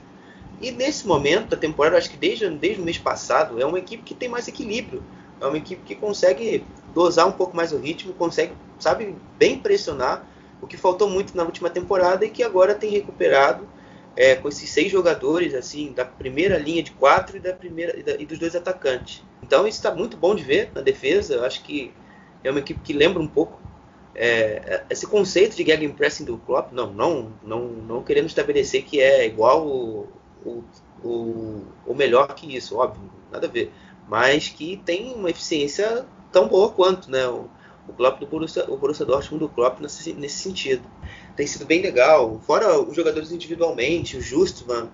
E 0.61 0.71
nesse 0.71 1.05
momento 1.05 1.49
da 1.49 1.57
temporada, 1.57 1.97
acho 1.97 2.09
que 2.09 2.17
desde, 2.17 2.49
desde 2.51 2.81
o 2.81 2.85
mês 2.85 2.97
passado, 2.97 3.61
é 3.61 3.65
uma 3.65 3.79
equipe 3.79 4.03
que 4.03 4.13
tem 4.13 4.29
mais 4.29 4.47
equilíbrio. 4.47 5.03
É 5.41 5.45
uma 5.45 5.57
equipe 5.57 5.81
que 5.83 5.95
consegue 5.95 6.63
dosar 6.93 7.27
um 7.27 7.31
pouco 7.31 7.55
mais 7.55 7.71
o 7.71 7.77
ritmo, 7.77 8.13
consegue, 8.13 8.53
sabe, 8.79 9.15
bem 9.37 9.59
pressionar, 9.59 10.25
o 10.61 10.67
que 10.67 10.77
faltou 10.77 11.09
muito 11.09 11.35
na 11.35 11.43
última 11.43 11.69
temporada 11.69 12.25
e 12.25 12.29
que 12.29 12.43
agora 12.43 12.75
tem 12.75 12.89
recuperado 12.89 13.67
é, 14.15 14.35
com 14.35 14.49
esses 14.49 14.69
seis 14.69 14.91
jogadores, 14.91 15.53
assim, 15.53 15.93
da 15.93 16.03
primeira 16.03 16.57
linha 16.57 16.83
de 16.83 16.91
quatro 16.91 17.37
e, 17.37 17.39
da 17.39 17.53
primeira, 17.53 17.97
e, 17.97 18.03
da, 18.03 18.15
e 18.15 18.25
dos 18.25 18.37
dois 18.37 18.55
atacantes. 18.55 19.23
Então 19.41 19.67
isso 19.67 19.77
está 19.77 19.93
muito 19.93 20.17
bom 20.17 20.35
de 20.35 20.43
ver 20.43 20.71
na 20.75 20.81
defesa, 20.81 21.35
eu 21.35 21.45
acho 21.45 21.63
que 21.63 21.93
é 22.43 22.51
uma 22.51 22.59
equipe 22.59 22.79
que 22.81 22.93
lembra 22.93 23.21
um 23.21 23.27
pouco 23.27 23.59
é, 24.13 24.83
esse 24.89 25.07
conceito 25.07 25.55
de 25.55 25.63
gegenpressing 25.63 26.25
do 26.25 26.37
Klopp, 26.39 26.73
não, 26.73 26.91
não, 26.91 27.31
não, 27.41 27.67
não 27.67 28.03
querendo 28.03 28.25
estabelecer 28.25 28.83
que 28.83 28.99
é 28.99 29.25
igual 29.25 29.65
o, 29.65 30.07
o, 30.45 30.63
o, 31.01 31.63
o 31.85 31.93
melhor 31.93 32.33
que 32.35 32.53
isso, 32.53 32.77
óbvio, 32.77 33.01
nada 33.31 33.47
a 33.47 33.49
ver, 33.49 33.71
mas 34.09 34.49
que 34.49 34.75
tem 34.85 35.13
uma 35.13 35.29
eficiência 35.29 36.05
tão 36.31 36.47
boa 36.47 36.69
quanto, 36.69 37.09
né? 37.09 37.27
O, 37.27 37.49
o 37.87 37.93
Klopp 37.93 38.19
do 38.19 38.27
Borussia, 38.27 38.65
o 38.67 38.77
Borussia 38.77 39.05
Dortmund 39.05 39.43
do 39.43 39.49
Klopp 39.49 39.79
nesse, 39.79 40.13
nesse 40.13 40.39
sentido. 40.39 40.83
Tem 41.35 41.47
sido 41.47 41.65
bem 41.65 41.81
legal. 41.81 42.39
Fora 42.45 42.79
os 42.79 42.95
jogadores 42.95 43.31
individualmente, 43.31 44.17
o 44.17 44.21
Justman, 44.21 44.89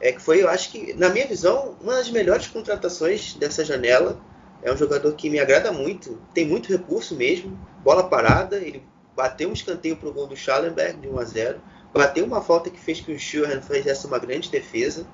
é 0.00 0.12
que 0.12 0.20
foi, 0.20 0.42
eu 0.42 0.48
acho 0.48 0.70
que, 0.70 0.94
na 0.94 1.10
minha 1.10 1.26
visão, 1.26 1.76
uma 1.80 1.94
das 1.94 2.10
melhores 2.10 2.46
contratações 2.46 3.34
dessa 3.34 3.64
janela. 3.64 4.18
É 4.62 4.70
um 4.70 4.76
jogador 4.76 5.14
que 5.14 5.30
me 5.30 5.38
agrada 5.38 5.72
muito, 5.72 6.18
tem 6.34 6.46
muito 6.46 6.70
recurso 6.70 7.16
mesmo, 7.16 7.58
bola 7.82 8.02
parada, 8.04 8.58
ele 8.58 8.82
bateu 9.16 9.48
um 9.48 9.54
escanteio 9.54 9.96
para 9.96 10.10
o 10.10 10.12
gol 10.12 10.26
do 10.26 10.36
Schallenberg 10.36 11.00
de 11.00 11.08
1 11.08 11.18
a 11.18 11.24
0 11.24 11.60
bateu 11.92 12.24
uma 12.24 12.40
falta 12.40 12.70
que 12.70 12.78
fez 12.78 13.00
que 13.00 13.12
o 13.12 13.18
Schürren 13.18 13.60
fizesse 13.60 14.06
uma 14.06 14.18
grande 14.18 14.50
defesa. 14.50 15.06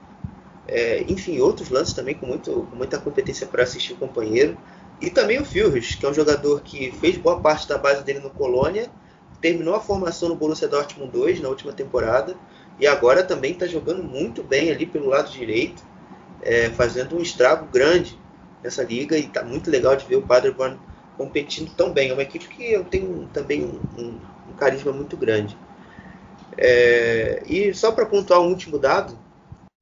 É, 0.68 1.04
enfim, 1.08 1.38
outros 1.40 1.70
lances 1.70 1.94
também 1.94 2.14
com, 2.14 2.26
muito, 2.26 2.66
com 2.70 2.76
muita 2.76 2.98
competência 2.98 3.46
para 3.46 3.62
assistir 3.62 3.94
o 3.94 3.96
companheiro. 3.96 4.56
E 5.00 5.10
também 5.10 5.38
o 5.40 5.44
Fürrich, 5.44 5.98
que 5.98 6.06
é 6.06 6.08
um 6.08 6.14
jogador 6.14 6.62
que 6.62 6.90
fez 6.92 7.18
boa 7.18 7.40
parte 7.40 7.68
da 7.68 7.76
base 7.76 8.02
dele 8.02 8.20
no 8.20 8.30
Colônia, 8.30 8.90
terminou 9.40 9.74
a 9.74 9.80
formação 9.80 10.28
no 10.28 10.36
Borussia 10.36 10.66
Dortmund 10.66 11.12
2 11.12 11.40
na 11.40 11.48
última 11.48 11.72
temporada 11.72 12.34
e 12.80 12.86
agora 12.86 13.22
também 13.22 13.52
está 13.52 13.66
jogando 13.66 14.02
muito 14.02 14.42
bem 14.42 14.70
ali 14.70 14.86
pelo 14.86 15.08
lado 15.08 15.30
direito, 15.30 15.82
é, 16.42 16.70
fazendo 16.70 17.16
um 17.16 17.20
estrago 17.20 17.66
grande 17.66 18.18
nessa 18.62 18.82
liga 18.82 19.16
e 19.16 19.26
está 19.26 19.44
muito 19.44 19.70
legal 19.70 19.94
de 19.96 20.06
ver 20.06 20.16
o 20.16 20.22
Paderborn 20.22 20.78
competindo 21.16 21.70
tão 21.74 21.92
bem. 21.92 22.10
É 22.10 22.12
uma 22.12 22.22
equipe 22.22 22.48
que 22.48 22.72
eu 22.72 22.84
tenho 22.84 23.28
também 23.32 23.64
um, 23.64 24.00
um, 24.00 24.18
um 24.50 24.54
carisma 24.56 24.92
muito 24.92 25.16
grande. 25.16 25.56
É, 26.56 27.42
e 27.46 27.74
só 27.74 27.92
para 27.92 28.06
pontuar 28.06 28.40
um 28.40 28.48
último 28.48 28.78
dado, 28.78 29.18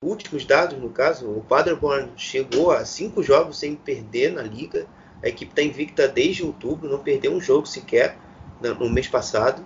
últimos 0.03 0.45
dados 0.45 0.77
no 0.79 0.91
caso, 0.91 1.29
o 1.31 1.41
Paderborn 1.43 2.11
chegou 2.17 2.73
a 2.73 2.85
cinco 2.85 3.23
jogos 3.23 3.59
sem 3.59 3.77
perder 3.77 4.33
na 4.33 4.43
liga 4.43 4.87
a 5.25 5.29
equipe 5.29 5.53
está 5.53 5.63
invicta 5.63 6.07
desde 6.07 6.45
outubro, 6.45 6.89
não 6.89 6.99
perdeu 6.99 7.33
um 7.33 7.41
jogo 7.41 7.67
sequer 7.67 8.19
no 8.61 8.91
mês 8.91 9.09
passado 9.09 9.65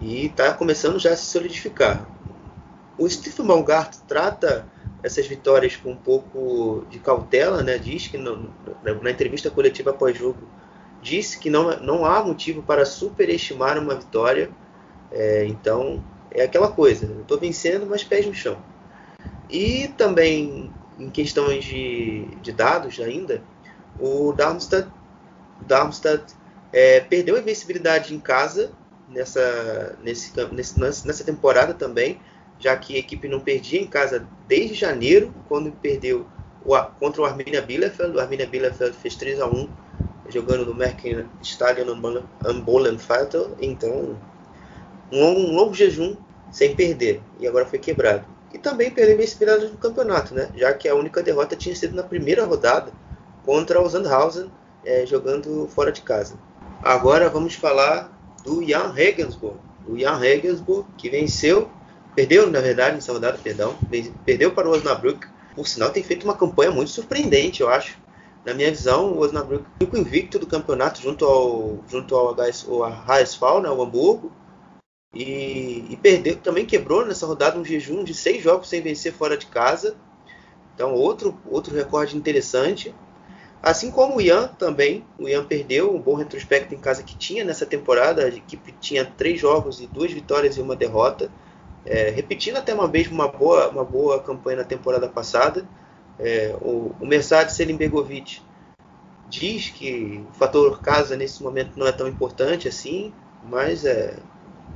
e 0.00 0.26
está 0.26 0.52
começando 0.52 0.98
já 0.98 1.12
a 1.12 1.16
se 1.16 1.26
solidificar. 1.26 2.04
O 2.98 3.08
Stephen 3.08 3.46
Baumgart 3.46 3.96
trata 4.08 4.66
essas 5.04 5.26
vitórias 5.26 5.76
com 5.76 5.92
um 5.92 5.96
pouco 5.96 6.84
de 6.90 6.98
cautela, 6.98 7.62
né? 7.62 7.78
diz 7.78 8.08
que 8.08 8.18
na 8.18 9.10
entrevista 9.10 9.48
coletiva 9.48 9.90
após 9.90 10.18
jogo 10.18 10.40
disse 11.00 11.38
que 11.38 11.48
não, 11.48 11.78
não 11.80 12.04
há 12.04 12.24
motivo 12.24 12.62
para 12.62 12.84
superestimar 12.84 13.78
uma 13.78 13.94
vitória, 13.94 14.50
É, 15.12 15.46
então, 15.46 16.02
é 16.32 16.42
aquela 16.42 16.68
coisa, 16.68 17.06
estou 17.20 17.38
vencendo, 17.38 17.86
mas 17.86 18.02
pés 18.02 18.26
no 18.26 18.34
chão. 18.34 18.58
E 19.48 19.86
também, 19.96 20.68
em 20.98 21.08
questões 21.08 21.64
de, 21.64 22.26
de 22.42 22.50
dados 22.50 22.98
ainda, 22.98 23.40
o 23.98 24.32
Darmstadt, 24.32 24.88
Darmstadt 25.66 26.34
é, 26.72 27.00
perdeu 27.00 27.36
a 27.36 27.38
invencibilidade 27.38 28.14
em 28.14 28.20
casa 28.20 28.70
nessa, 29.08 29.96
nesse, 30.02 30.32
nesse, 30.52 30.78
nessa 30.78 31.24
temporada 31.24 31.74
também, 31.74 32.20
já 32.58 32.76
que 32.76 32.96
a 32.96 32.98
equipe 32.98 33.28
não 33.28 33.40
perdia 33.40 33.80
em 33.80 33.86
casa 33.86 34.26
desde 34.46 34.74
janeiro, 34.74 35.32
quando 35.48 35.70
perdeu 35.72 36.26
o, 36.64 36.76
contra 36.98 37.22
o 37.22 37.24
Arminia 37.24 37.62
Bielefeld. 37.62 38.16
O 38.16 38.20
Arminia 38.20 38.46
Bielefeld 38.46 38.96
fez 38.96 39.14
3 39.14 39.40
a 39.40 39.46
1 39.46 39.68
jogando 40.28 40.66
no 40.66 40.74
Merken 40.74 41.26
Stadion 41.42 41.86
Ambolenfelder. 42.44 43.48
Então, 43.60 44.18
um 45.12 45.20
longo, 45.20 45.40
um 45.40 45.54
longo 45.54 45.74
jejum 45.74 46.16
sem 46.50 46.74
perder, 46.74 47.20
e 47.38 47.46
agora 47.46 47.66
foi 47.66 47.78
quebrado. 47.78 48.24
E 48.52 48.58
também 48.58 48.90
perdeu 48.90 49.12
a 49.12 49.16
invencibilidade 49.16 49.66
no 49.70 49.76
campeonato, 49.76 50.34
né? 50.34 50.50
já 50.54 50.72
que 50.72 50.88
a 50.88 50.94
única 50.94 51.22
derrota 51.22 51.54
tinha 51.56 51.74
sido 51.74 51.94
na 51.94 52.02
primeira 52.02 52.44
rodada 52.44 52.92
contra 53.46 53.80
o 53.80 53.88
Sandhausen, 53.88 54.50
é, 54.84 55.06
jogando 55.06 55.68
fora 55.68 55.92
de 55.92 56.02
casa. 56.02 56.36
Agora 56.82 57.30
vamos 57.30 57.54
falar 57.54 58.12
do 58.44 58.62
Jan 58.62 58.92
Regensburg. 58.92 59.56
O 59.88 59.96
Jan 59.96 60.16
Regensburg 60.16 60.86
que 60.98 61.08
venceu, 61.08 61.70
perdeu 62.14 62.50
na 62.50 62.60
verdade 62.60 62.96
nessa 62.96 63.12
rodada, 63.12 63.38
perdão, 63.38 63.74
perdeu 64.24 64.50
para 64.50 64.68
o 64.68 64.72
Osnabrück. 64.72 65.26
Por 65.54 65.66
sinal, 65.66 65.90
tem 65.90 66.02
feito 66.02 66.24
uma 66.24 66.36
campanha 66.36 66.70
muito 66.70 66.90
surpreendente, 66.90 67.62
eu 67.62 67.68
acho. 67.68 67.96
Na 68.44 68.52
minha 68.52 68.70
visão, 68.70 69.12
o 69.12 69.18
Osnabrück 69.18 69.64
ficou 69.80 69.98
invicto 69.98 70.38
do 70.38 70.46
campeonato 70.46 71.00
junto 71.00 71.24
ao 71.24 71.78
junto 71.88 72.14
ao, 72.14 72.34
HS, 72.34 72.66
ao 72.68 72.84
HSV, 72.84 73.60
né, 73.62 73.70
o 73.70 73.82
Hamburgo. 73.82 74.30
E, 75.14 75.86
e, 75.88 75.98
perdeu, 76.02 76.36
também 76.36 76.66
quebrou 76.66 77.06
nessa 77.06 77.26
rodada 77.26 77.58
um 77.58 77.64
jejum 77.64 78.04
de 78.04 78.12
seis 78.12 78.42
jogos 78.42 78.68
sem 78.68 78.82
vencer 78.82 79.12
fora 79.12 79.36
de 79.36 79.46
casa. 79.46 79.96
Então, 80.74 80.92
outro, 80.92 81.40
outro 81.50 81.74
recorde 81.74 82.16
interessante. 82.16 82.94
Assim 83.66 83.90
como 83.90 84.18
o 84.18 84.20
Ian 84.20 84.46
também, 84.46 85.04
o 85.18 85.28
Ian 85.28 85.44
perdeu 85.44 85.92
um 85.92 86.00
bom 86.00 86.14
retrospecto 86.14 86.72
em 86.72 86.78
casa 86.78 87.02
que 87.02 87.16
tinha 87.16 87.42
nessa 87.42 87.66
temporada. 87.66 88.24
A 88.24 88.28
equipe 88.28 88.72
tinha 88.80 89.04
três 89.04 89.40
jogos 89.40 89.80
e 89.80 89.88
duas 89.88 90.12
vitórias 90.12 90.56
e 90.56 90.60
uma 90.60 90.76
derrota, 90.76 91.32
é, 91.84 92.10
repetindo 92.10 92.58
até 92.58 92.72
uma 92.72 92.86
vez 92.86 93.08
uma 93.08 93.26
boa, 93.26 93.68
uma 93.68 93.84
boa 93.84 94.22
campanha 94.22 94.58
na 94.58 94.62
temporada 94.64 95.08
passada. 95.08 95.66
É, 96.16 96.54
o, 96.62 96.94
o 97.00 97.04
Mercedes 97.04 97.56
Selim 97.56 97.76
Begovic 97.76 98.40
diz 99.28 99.70
que 99.70 100.24
o 100.30 100.32
fator 100.34 100.80
casa 100.80 101.16
nesse 101.16 101.42
momento 101.42 101.72
não 101.74 101.88
é 101.88 101.92
tão 101.92 102.06
importante 102.06 102.68
assim, 102.68 103.12
mas 103.50 103.84
é, 103.84 104.16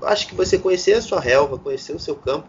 acho 0.03 0.27
que 0.27 0.35
você 0.35 0.59
conhecer 0.59 0.95
a 0.95 1.01
sua 1.01 1.21
relva, 1.21 1.57
conhecer 1.57 1.95
o 1.95 2.01
seu 2.01 2.17
campo 2.17 2.49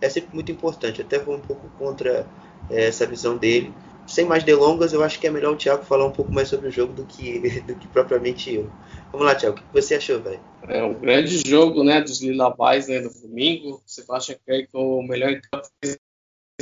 é 0.00 0.08
sempre 0.08 0.30
muito 0.32 0.50
importante. 0.50 1.02
Até 1.02 1.18
vou 1.18 1.34
um 1.34 1.40
pouco 1.40 1.68
contra 1.78 2.26
é, 2.70 2.86
essa 2.86 3.04
visão 3.04 3.36
dele 3.36 3.74
sem 4.06 4.24
mais 4.24 4.44
delongas, 4.44 4.92
eu 4.92 5.02
acho 5.02 5.18
que 5.18 5.26
é 5.26 5.30
melhor 5.30 5.54
o 5.54 5.56
Thiago 5.56 5.84
falar 5.84 6.06
um 6.06 6.12
pouco 6.12 6.32
mais 6.32 6.48
sobre 6.48 6.68
o 6.68 6.70
jogo 6.70 6.92
do 6.92 7.04
que, 7.04 7.38
do 7.62 7.74
que 7.74 7.88
propriamente 7.88 8.54
eu. 8.54 8.70
Vamos 9.12 9.26
lá, 9.26 9.34
Thiago, 9.34 9.58
o 9.58 9.62
que 9.62 9.72
você 9.72 9.96
achou, 9.96 10.20
velho? 10.20 10.40
É 10.68 10.82
um 10.82 10.94
grande 10.94 11.42
jogo, 11.48 11.82
né, 11.84 12.00
dos 12.00 12.20
Lilabais, 12.22 12.88
né, 12.88 13.00
no 13.00 13.12
domingo. 13.12 13.82
Você 13.86 14.04
acha 14.10 14.34
que 14.34 14.68
o 14.72 15.02
melhor 15.02 15.30
em 15.30 15.40
campo 15.40 15.68
fez 15.82 15.98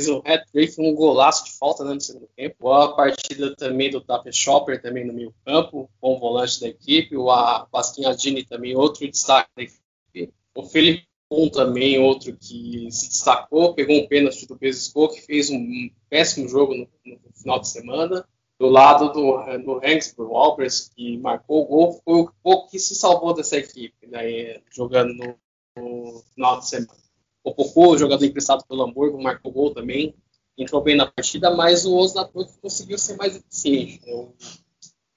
um 0.09 0.21
hat-trick, 0.25 0.79
um 0.79 0.93
golaço 0.93 1.45
de 1.45 1.51
falta 1.53 1.83
né, 1.83 1.93
no 1.93 2.01
segundo 2.01 2.27
tempo. 2.35 2.55
Boa 2.59 2.95
partida 2.95 3.55
também 3.55 3.89
do 3.89 4.01
Tape 4.01 4.31
Shopper 4.31 4.81
também 4.81 5.05
no 5.05 5.13
meio 5.13 5.33
campo, 5.45 5.89
bom 6.01 6.19
volante 6.19 6.59
da 6.61 6.67
equipe. 6.67 7.15
O 7.15 7.27
Basquinhadini 7.71 8.43
também, 8.43 8.75
outro 8.75 9.09
destaque 9.09 9.49
da 9.55 9.63
equipe. 9.63 10.33
O 10.55 10.63
Felipe 10.63 11.05
um 11.31 11.49
também, 11.49 11.99
outro 11.99 12.35
que 12.35 12.89
se 12.91 13.09
destacou, 13.09 13.73
pegou 13.73 13.97
um 13.97 14.07
pênalti 14.07 14.45
do 14.45 14.55
Besco, 14.55 15.09
que 15.09 15.21
fez 15.21 15.49
um 15.49 15.89
péssimo 16.09 16.47
jogo 16.47 16.73
no, 16.75 16.87
no, 17.05 17.19
final 17.33 17.59
de 17.59 17.67
semana. 17.67 18.27
Do 18.57 18.69
lado 18.69 19.11
do, 19.11 19.57
do 19.57 19.85
Hangsburg, 19.85 20.33
Albers, 20.33 20.89
que 20.95 21.17
marcou 21.17 21.63
o 21.63 21.65
gol, 21.65 22.01
foi 22.05 22.21
o 22.21 22.31
pouco 22.41 22.69
que 22.69 22.79
se 22.79 22.95
salvou 22.95 23.33
dessa 23.33 23.57
equipe, 23.57 24.07
né, 24.07 24.61
jogando 24.71 25.13
no, 25.13 25.35
no 25.75 26.23
final 26.33 26.59
de 26.59 26.69
semana. 26.69 27.05
O 27.43 27.53
Popô, 27.53 27.97
jogador 27.97 28.23
emprestado 28.23 28.65
pelo 28.65 28.83
Hamburgo, 28.83 29.21
marcou 29.21 29.51
gol 29.51 29.73
também, 29.73 30.15
entrou 30.57 30.81
bem 30.81 30.95
na 30.95 31.05
partida, 31.05 31.51
mas 31.51 31.85
o 31.85 31.95
Osnabrück 31.95 32.51
conseguiu 32.61 32.97
ser 32.97 33.17
mais 33.17 33.35
eficiente. 33.35 34.01
Né? 34.05 34.27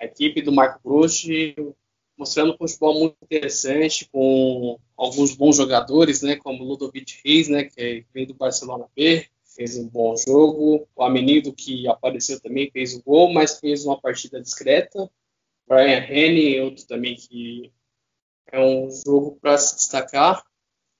A 0.00 0.04
equipe 0.04 0.42
do 0.42 0.52
Marco 0.52 0.80
Bruch 0.82 1.54
mostrando 2.18 2.52
um 2.52 2.56
futebol 2.56 2.98
muito 2.98 3.16
interessante, 3.22 4.08
com 4.10 4.78
alguns 4.96 5.34
bons 5.34 5.56
jogadores, 5.56 6.20
né, 6.20 6.36
como 6.36 6.64
Ludovic 6.64 7.20
Reis, 7.24 7.48
né, 7.48 7.64
que 7.64 8.04
vem 8.12 8.26
do 8.26 8.34
Barcelona 8.34 8.86
B, 8.94 9.26
fez 9.54 9.76
um 9.76 9.88
bom 9.88 10.14
jogo. 10.16 10.88
O 10.94 11.02
Amenido, 11.02 11.52
que 11.52 11.86
apareceu 11.88 12.40
também, 12.40 12.70
fez 12.70 12.94
o 12.94 13.02
gol, 13.02 13.32
mas 13.32 13.58
fez 13.58 13.84
uma 13.84 14.00
partida 14.00 14.40
discreta. 14.40 15.10
Brian 15.66 16.04
Henry, 16.08 16.60
outro 16.60 16.86
também 16.86 17.14
que 17.14 17.72
é 18.50 18.60
um 18.60 18.90
jogo 18.90 19.38
para 19.40 19.58
se 19.58 19.76
destacar. 19.76 20.42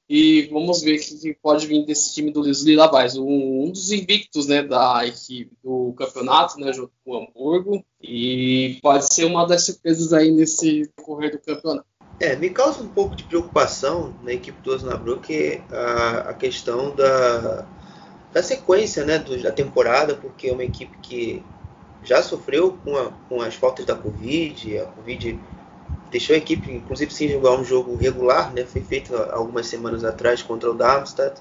E 0.08 0.48
vamos 0.50 0.80
ver 0.80 0.96
o 0.96 1.20
que 1.20 1.34
pode 1.34 1.66
vir 1.66 1.84
desse 1.84 2.14
time 2.14 2.30
do 2.30 2.40
Luiz 2.40 2.62
Lilabais. 2.62 3.16
Um, 3.16 3.64
um 3.64 3.70
dos 3.70 3.92
invictos 3.92 4.46
né, 4.46 4.62
da 4.62 5.06
equipe 5.06 5.50
do 5.62 5.92
campeonato, 5.92 6.58
né, 6.58 6.72
junto 6.72 6.92
com 7.04 7.12
o 7.12 7.16
Hamburgo. 7.18 7.84
E 8.02 8.78
pode 8.80 9.12
ser 9.12 9.26
uma 9.26 9.46
das 9.46 9.66
surpresas 9.66 10.12
aí 10.14 10.30
nesse 10.30 10.90
correr 11.02 11.30
do 11.30 11.38
campeonato. 11.38 11.86
É, 12.20 12.34
me 12.34 12.48
causa 12.50 12.82
um 12.82 12.88
pouco 12.88 13.14
de 13.14 13.22
preocupação 13.24 14.14
na 14.22 14.32
equipe 14.32 14.60
do 14.62 14.72
Osnabrück 14.72 15.62
a, 15.70 16.30
a 16.30 16.34
questão 16.34 16.94
da, 16.96 17.66
da 18.32 18.42
sequência 18.42 19.04
né, 19.04 19.18
do, 19.18 19.40
da 19.40 19.52
temporada, 19.52 20.14
porque 20.14 20.48
é 20.48 20.52
uma 20.52 20.64
equipe 20.64 20.96
que 20.98 21.42
já 22.02 22.22
sofreu 22.22 22.76
com, 22.82 22.96
a, 22.96 23.12
com 23.28 23.42
as 23.42 23.54
faltas 23.54 23.84
da 23.84 23.94
Covid, 23.94 24.78
a 24.78 24.86
Covid 24.86 25.38
deixou 26.10 26.34
a 26.34 26.38
equipe, 26.38 26.70
inclusive, 26.70 27.12
sem 27.12 27.28
jogar 27.28 27.52
um 27.52 27.64
jogo 27.64 27.96
regular, 27.96 28.52
né? 28.52 28.64
Foi 28.64 28.82
feito 28.82 29.14
algumas 29.16 29.66
semanas 29.66 30.04
atrás 30.04 30.42
contra 30.42 30.70
o 30.70 30.74
Darmstadt. 30.74 31.40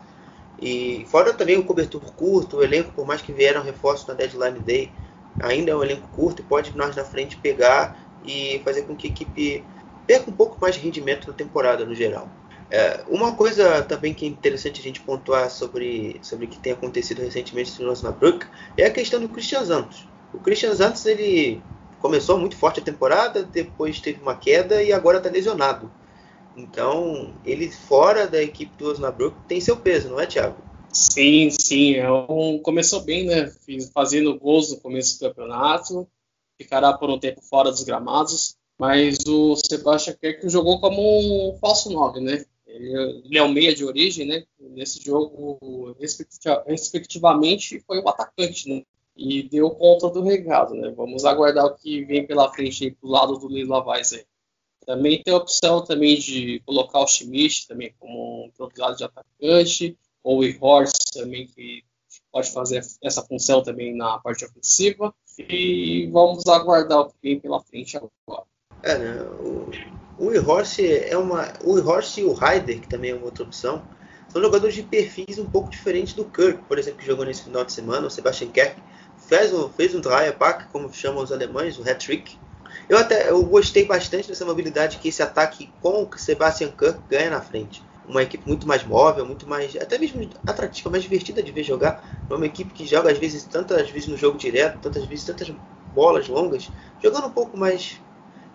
E 0.59 1.05
fora 1.09 1.33
também 1.33 1.57
o 1.57 1.63
cobertor 1.63 2.01
curto, 2.13 2.57
o 2.57 2.63
elenco, 2.63 2.91
por 2.91 3.05
mais 3.05 3.21
que 3.21 3.31
vieram 3.31 3.61
reforços 3.61 4.07
na 4.07 4.13
deadline 4.13 4.59
day, 4.59 4.91
ainda 5.39 5.71
é 5.71 5.75
um 5.75 5.83
elenco 5.83 6.07
curto 6.09 6.41
e 6.41 6.45
pode 6.45 6.75
nós 6.75 6.95
na 6.95 7.03
frente 7.03 7.37
pegar 7.37 7.97
e 8.25 8.59
fazer 8.65 8.83
com 8.83 8.95
que 8.95 9.07
a 9.07 9.09
equipe 9.09 9.63
perca 10.05 10.29
um 10.29 10.33
pouco 10.33 10.57
mais 10.59 10.75
de 10.75 10.81
rendimento 10.81 11.27
na 11.27 11.33
temporada 11.33 11.85
no 11.85 11.93
geral. 11.93 12.27
É, 12.69 13.01
uma 13.07 13.33
coisa 13.33 13.81
também 13.83 14.13
que 14.13 14.25
é 14.25 14.27
interessante 14.27 14.81
a 14.81 14.83
gente 14.83 14.99
pontuar 14.99 15.49
sobre, 15.49 16.19
sobre 16.21 16.45
o 16.45 16.47
que 16.49 16.59
tem 16.59 16.73
acontecido 16.73 17.21
recentemente 17.21 17.81
no 17.81 17.91
Osnabrück 17.91 18.45
é 18.75 18.85
a 18.85 18.91
questão 18.91 19.21
do 19.21 19.29
Christian 19.29 19.65
Santos. 19.65 20.07
O 20.33 20.39
Christian 20.39 20.75
Santos 20.75 21.05
ele 21.05 21.61
começou 22.07 22.37
muito 22.37 22.55
forte 22.55 22.79
a 22.79 22.83
temporada, 22.83 23.43
depois 23.43 23.99
teve 23.99 24.21
uma 24.21 24.33
queda 24.33 24.81
e 24.81 24.93
agora 24.93 25.17
está 25.17 25.29
lesionado. 25.29 25.91
Então, 26.55 27.35
ele 27.43 27.69
fora 27.69 28.25
da 28.25 28.41
equipe 28.41 28.75
do 28.77 28.89
Osnabrück 28.89 29.35
tem 29.45 29.59
seu 29.59 29.75
peso, 29.75 30.07
não 30.07 30.19
é, 30.19 30.25
Thiago? 30.25 30.55
Sim, 30.89 31.49
sim. 31.51 31.95
É 31.95 32.09
um, 32.09 32.59
começou 32.59 33.01
bem, 33.01 33.25
né? 33.25 33.51
Fazendo 33.93 34.39
gols 34.39 34.71
no 34.71 34.79
começo 34.79 35.19
do 35.19 35.27
campeonato. 35.27 36.07
Ficará 36.57 36.93
por 36.93 37.09
um 37.09 37.19
tempo 37.19 37.41
fora 37.41 37.69
dos 37.69 37.83
gramados. 37.83 38.55
Mas 38.79 39.17
o 39.27 39.57
Sebastian 39.57 40.15
Kerk 40.19 40.47
jogou 40.47 40.79
como 40.79 41.49
um 41.49 41.57
falso 41.59 41.91
9, 41.91 42.21
né? 42.21 42.45
Ele, 42.65 43.21
ele 43.25 43.37
é 43.37 43.43
o 43.43 43.49
meia 43.49 43.75
de 43.75 43.83
origem, 43.83 44.25
né? 44.25 44.45
Nesse 44.57 45.03
jogo, 45.03 45.93
respectivamente, 45.99 47.83
foi 47.85 47.99
o 47.99 48.07
atacante, 48.07 48.69
né? 48.69 48.83
E 49.17 49.43
deu 49.43 49.71
conta 49.71 50.09
do 50.09 50.21
regado, 50.21 50.75
né? 50.75 50.93
Vamos 50.95 51.25
aguardar 51.25 51.65
o 51.65 51.75
que 51.75 52.05
vem 52.05 52.25
pela 52.25 52.51
frente 52.53 52.85
aí 52.85 52.91
pro 52.91 53.09
lado 53.09 53.37
do 53.37 53.47
Lila 53.47 53.83
Weiser. 53.83 54.25
Também 54.85 55.21
tem 55.21 55.33
a 55.33 55.37
opção 55.37 55.83
também 55.83 56.17
de 56.17 56.61
colocar 56.65 56.99
o 56.99 57.07
Schmidt 57.07 57.67
também 57.67 57.93
como 57.99 58.43
um 58.43 58.47
improvisado 58.47 58.95
de 58.95 59.03
atacante, 59.03 59.97
ou 60.23 60.41
o 60.41 60.57
Horst 60.61 61.13
também 61.13 61.47
que 61.47 61.83
pode 62.31 62.51
fazer 62.51 62.85
essa 63.03 63.21
função 63.23 63.63
também 63.63 63.95
na 63.95 64.19
parte 64.19 64.45
ofensiva. 64.45 65.13
E 65.37 66.07
vamos 66.11 66.45
aguardar 66.47 66.99
o 66.99 67.09
que 67.09 67.15
vem 67.21 67.39
pela 67.39 67.61
frente 67.61 67.97
agora. 67.97 68.45
É, 68.83 68.97
né? 68.97 69.21
O, 69.39 69.69
o 70.25 70.49
Horst 70.49 70.79
é 70.79 71.17
uma. 71.17 71.53
O 71.63 71.79
Horst 71.81 72.17
e 72.17 72.23
o 72.23 72.33
Ryder, 72.33 72.79
que 72.79 72.87
também 72.87 73.11
é 73.11 73.15
uma 73.15 73.25
outra 73.25 73.43
opção, 73.43 73.85
são 74.29 74.41
jogadores 74.41 74.75
de 74.75 74.83
perfis 74.83 75.37
um 75.37 75.45
pouco 75.45 75.69
diferentes 75.69 76.13
do 76.13 76.25
Kirk, 76.25 76.63
por 76.63 76.77
exemplo, 76.77 76.99
que 76.99 77.05
jogou 77.05 77.25
nesse 77.25 77.43
final 77.43 77.65
de 77.65 77.73
semana, 77.73 78.07
o 78.07 78.09
Sebastian 78.09 78.49
Kerk 78.49 78.79
fez 79.27 79.53
um, 79.53 79.69
fez 79.69 79.93
um 79.93 79.99
Dreierpack, 79.99 80.65
como 80.71 80.91
chamam 80.91 81.23
os 81.23 81.31
alemães, 81.31 81.77
um 81.77 81.83
hat-trick. 81.83 82.37
Eu 82.89 82.97
até 82.97 83.29
eu 83.29 83.43
gostei 83.43 83.85
bastante 83.85 84.27
dessa 84.27 84.45
mobilidade 84.45 84.97
que 84.97 85.09
esse 85.09 85.21
ataque 85.21 85.69
com 85.81 86.03
o 86.03 86.17
Sebastian 86.17 86.69
Kirk 86.69 86.99
ganha 87.09 87.29
na 87.29 87.41
frente. 87.41 87.83
Uma 88.07 88.23
equipe 88.23 88.47
muito 88.47 88.65
mais 88.65 88.85
móvel, 88.85 89.25
muito 89.25 89.45
mais, 89.47 89.75
até 89.75 89.97
mesmo 89.97 90.29
atrativa, 90.45 90.89
mais 90.89 91.03
divertida 91.03 91.43
de 91.43 91.51
ver 91.51 91.63
jogar. 91.63 92.23
É 92.29 92.33
uma 92.33 92.45
equipe 92.45 92.73
que 92.73 92.85
joga 92.85 93.11
às 93.11 93.17
vezes 93.17 93.43
tantas 93.43 93.89
vezes 93.89 94.07
no 94.07 94.15
jogo 94.15 94.37
direto, 94.37 94.79
tantas 94.79 95.05
vezes 95.05 95.25
tantas 95.25 95.51
bolas 95.93 96.29
longas, 96.29 96.71
jogando 97.03 97.27
um 97.27 97.31
pouco 97.31 97.57
mais 97.57 97.99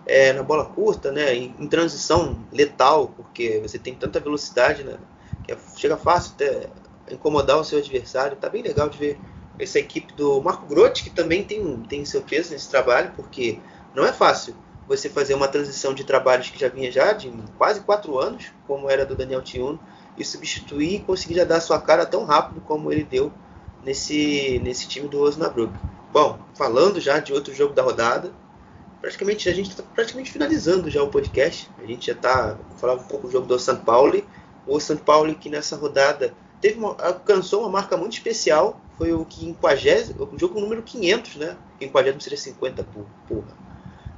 é, 0.07 0.33
na 0.33 0.43
bola 0.43 0.65
curta, 0.65 1.13
né, 1.13 1.35
em, 1.35 1.55
em, 1.59 1.69
transição 1.69 2.47
letal, 2.51 3.09
porque 3.17 3.61
você 3.61 3.79
tem 3.79 3.95
tanta 3.95 4.19
velocidade, 4.21 4.83
né, 4.85 4.97
que 5.45 5.53
é, 5.53 5.59
chega 5.77 5.97
fácil 5.99 6.33
até 6.35 6.71
incomodar 7.11 7.59
o 7.59 7.65
seu 7.65 7.79
adversário. 7.79 8.37
Tá 8.37 8.49
bem 8.49 8.63
legal 8.63 8.89
de 8.89 8.97
ver 8.97 9.21
essa 9.59 9.79
equipe 9.79 10.13
do 10.15 10.41
Marco 10.41 10.67
Grotti, 10.67 11.05
que 11.05 11.11
também 11.11 11.45
tem, 11.45 11.77
tem 11.89 12.05
seu 12.05 12.23
peso 12.23 12.53
nesse 12.53 12.69
trabalho, 12.69 13.13
porque 13.17 13.59
não 13.95 14.05
é 14.05 14.13
fácil 14.13 14.55
você 14.87 15.09
fazer 15.09 15.35
uma 15.35 15.49
transição 15.49 15.95
de 15.95 16.05
trabalhos 16.05 16.51
que 16.51 16.59
já 16.59 16.69
vinha 16.69 16.91
já 16.91 17.13
de 17.13 17.33
quase 17.57 17.81
quatro 17.81 18.19
anos, 18.19 18.53
como 18.67 18.91
era 18.91 19.07
do 19.07 19.15
Daniel 19.15 19.43
Tiuno, 19.43 19.79
e 20.17 20.25
substituir 20.25 20.97
e 20.97 21.01
conseguir 21.01 21.35
já 21.35 21.45
dar 21.45 21.61
sua 21.61 21.81
cara 21.81 22.05
tão 22.05 22.25
rápido 22.25 22.61
como 22.63 22.93
ele 22.93 23.05
deu 23.05 23.33
nesse, 23.85 24.61
nesse 24.63 24.87
time 24.89 25.09
do 25.09 25.21
Osnabrück. 25.21 25.73
Bom, 26.13 26.39
falando 26.55 27.01
já 27.01 27.19
de 27.19 27.33
outro 27.33 27.55
jogo 27.55 27.73
da 27.73 27.83
rodada, 27.83 28.33
praticamente 29.01 29.49
a 29.49 29.55
gente 29.55 29.71
está 29.71 29.83
praticamente 29.83 30.31
finalizando 30.31 30.91
já 30.91 31.03
o 31.03 31.09
podcast. 31.09 31.71
A 31.83 31.87
gente 31.87 32.07
já 32.07 32.13
está 32.13 32.59
falando 32.77 33.01
um 33.01 33.05
pouco 33.05 33.27
do 33.27 33.33
jogo 33.33 33.47
do 33.47 33.59
São 33.59 33.77
Paulo. 33.77 34.23
O 34.67 34.79
São 34.79 34.97
Paulo 34.97 35.35
que 35.35 35.49
nessa 35.49 35.75
rodada 35.75 36.35
teve 36.63 36.79
uma, 36.79 36.97
alcançou 36.99 37.61
uma 37.61 37.69
marca 37.69 37.97
muito 37.97 38.13
especial. 38.13 38.81
Foi 38.97 39.13
o 39.13 39.25
que 39.25 39.45
em 39.45 39.53
50, 39.53 40.25
o 40.33 40.39
jogo 40.39 40.61
número 40.61 40.81
500, 40.83 41.37
né? 41.37 41.57
Em 41.81 41.87
50 41.87 42.21
seria 42.21 42.39
50, 42.39 42.87
porra. 43.29 43.57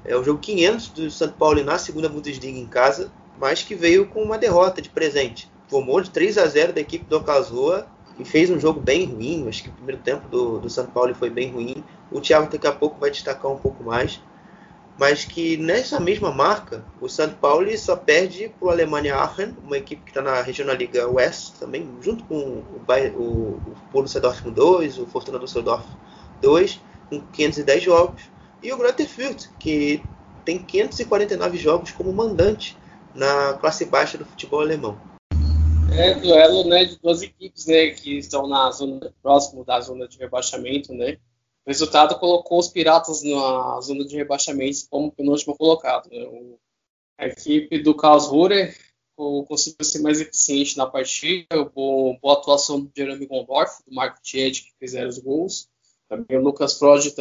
É 0.05 0.15
o 0.15 0.23
jogo 0.23 0.39
500 0.39 0.89
do 0.91 1.11
São 1.11 1.31
Paulo 1.31 1.65
na 1.65 1.79
segunda 1.79 2.09
Bundesliga 2.09 2.59
em 2.59 2.67
casa, 2.67 3.11
mas 3.41 3.63
que 3.63 3.75
veio 3.75 4.07
com 4.07 4.23
uma 4.23 4.37
derrota 4.37 4.83
de 4.83 4.91
presente. 4.91 5.51
Tomou 5.71 6.01
de 6.03 6.11
3 6.11 6.37
a 6.37 6.47
0 6.47 6.75
da 6.75 6.81
equipe 6.83 7.07
do 7.07 7.17
Okazoa 7.17 7.87
e 8.19 8.25
fez 8.25 8.51
um 8.51 8.61
jogo 8.61 8.79
bem 8.79 9.07
ruim. 9.07 9.49
Acho 9.49 9.63
que 9.63 9.71
o 9.71 9.73
primeiro 9.73 10.03
tempo 10.03 10.29
do, 10.29 10.59
do 10.59 10.69
São 10.69 10.85
Paulo 10.85 11.15
foi 11.15 11.31
bem 11.31 11.51
ruim. 11.51 11.83
O 12.13 12.21
Thiago 12.21 12.53
daqui 12.53 12.67
a 12.67 12.73
pouco 12.73 13.01
vai 13.01 13.11
destacar 13.11 13.51
um 13.51 13.57
pouco 13.57 13.83
mais 13.83 14.21
mas 14.99 15.25
que 15.25 15.57
nessa 15.57 15.99
mesma 15.99 16.31
marca, 16.31 16.85
o 17.01 17.09
São 17.09 17.29
Paulo 17.31 17.77
só 17.77 17.97
perde 17.97 18.49
para 18.49 18.67
o 18.67 18.71
Alemanha 18.71 19.17
Aachen, 19.17 19.57
uma 19.65 19.77
equipe 19.77 20.03
que 20.03 20.11
está 20.11 20.23
na 20.23 20.41
Regional 20.41 20.77
Liga 20.77 21.09
West 21.09 21.55
também, 21.59 21.89
junto 22.01 22.25
com 22.25 22.37
o, 22.37 22.65
o, 23.17 23.21
o 23.21 23.77
Borussia 23.93 24.21
Dortmund 24.21 24.55
2, 24.55 24.99
o 24.99 25.07
Fortuna 25.07 25.39
Düsseldorf 25.39 25.85
2, 26.41 26.81
com 27.11 27.21
510 27.21 27.83
jogos, 27.83 28.23
e 28.63 28.73
o 28.73 28.79
Greuther 28.79 29.09
Fürth, 29.09 29.49
que 29.59 30.01
tem 30.45 30.59
549 30.59 31.59
jogos 31.59 31.91
como 31.91 32.13
mandante 32.13 32.77
na 33.15 33.55
classe 33.55 33.85
baixa 33.85 34.17
do 34.17 34.25
futebol 34.25 34.61
alemão. 34.61 34.99
É 35.93 36.15
duelo 36.15 36.65
né, 36.65 36.85
de 36.85 36.99
duas 36.99 37.23
equipes 37.23 37.67
né, 37.67 37.91
que 37.91 38.19
estão 38.19 38.47
na 38.47 38.71
zona 38.71 39.13
próximo 39.23 39.65
da 39.65 39.81
zona 39.81 40.09
de 40.09 40.19
rebaixamento, 40.19 40.93
né? 40.93 41.19
O 41.67 41.71
resultado 41.71 42.19
colocou 42.19 42.59
os 42.59 42.69
Piratas 42.69 43.23
na 43.23 43.81
zona 43.81 44.05
de 44.05 44.17
rebaixamento 44.17 44.87
como 44.91 45.13
penúltimo 45.13 45.57
colocado. 45.57 46.11
Né? 46.11 46.57
A 47.19 47.27
equipe 47.27 47.83
do 47.83 47.97
Karlsruhe 47.97 48.75
conseguiu 49.17 49.85
ser 49.85 50.01
mais 50.01 50.21
eficiente 50.21 50.77
na 50.77 50.87
partida, 50.87 51.65
boa, 51.75 52.19
atuação 52.33 52.81
do 52.81 52.91
Jeremy 52.95 53.27
Gondorf, 53.27 53.83
do 53.87 53.95
Marco 53.95 54.21
Tied, 54.23 54.63
que 54.63 54.73
fizeram 54.79 55.09
os 55.09 55.19
gols. 55.19 55.69
Também 56.09 56.37
o 56.37 56.43
Lucas 56.43 56.79
Frode 56.79 57.15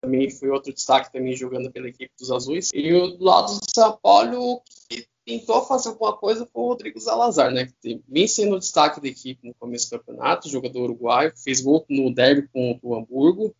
também 0.00 0.30
foi 0.30 0.48
outro 0.48 0.72
destaque 0.72 1.12
também 1.12 1.36
jogando 1.36 1.70
pela 1.70 1.88
equipe 1.88 2.12
dos 2.18 2.30
Azuis. 2.30 2.70
E 2.72 2.90
do 2.90 3.22
lado 3.22 3.58
do 3.58 3.70
São 3.74 3.98
Paulo, 4.02 4.62
que 4.88 5.06
tentou 5.24 5.64
fazer 5.64 5.90
alguma 5.90 6.16
coisa 6.16 6.46
com 6.46 6.62
o 6.62 6.68
Rodrigo 6.68 7.00
Salazar, 7.00 7.50
né? 7.52 7.68
Que 7.80 8.00
vem 8.08 8.26
sendo 8.26 8.58
destaque 8.58 9.00
da 9.00 9.08
equipe 9.08 9.46
no 9.46 9.54
começo 9.54 9.88
do 9.88 9.98
campeonato, 9.98 10.48
jogador 10.48 10.84
uruguaio, 10.84 11.32
fez 11.36 11.60
gol 11.60 11.84
no 11.88 12.12
derby 12.12 12.48
contra 12.52 12.86
o 12.86 12.94
Hamburgo. 12.94 13.54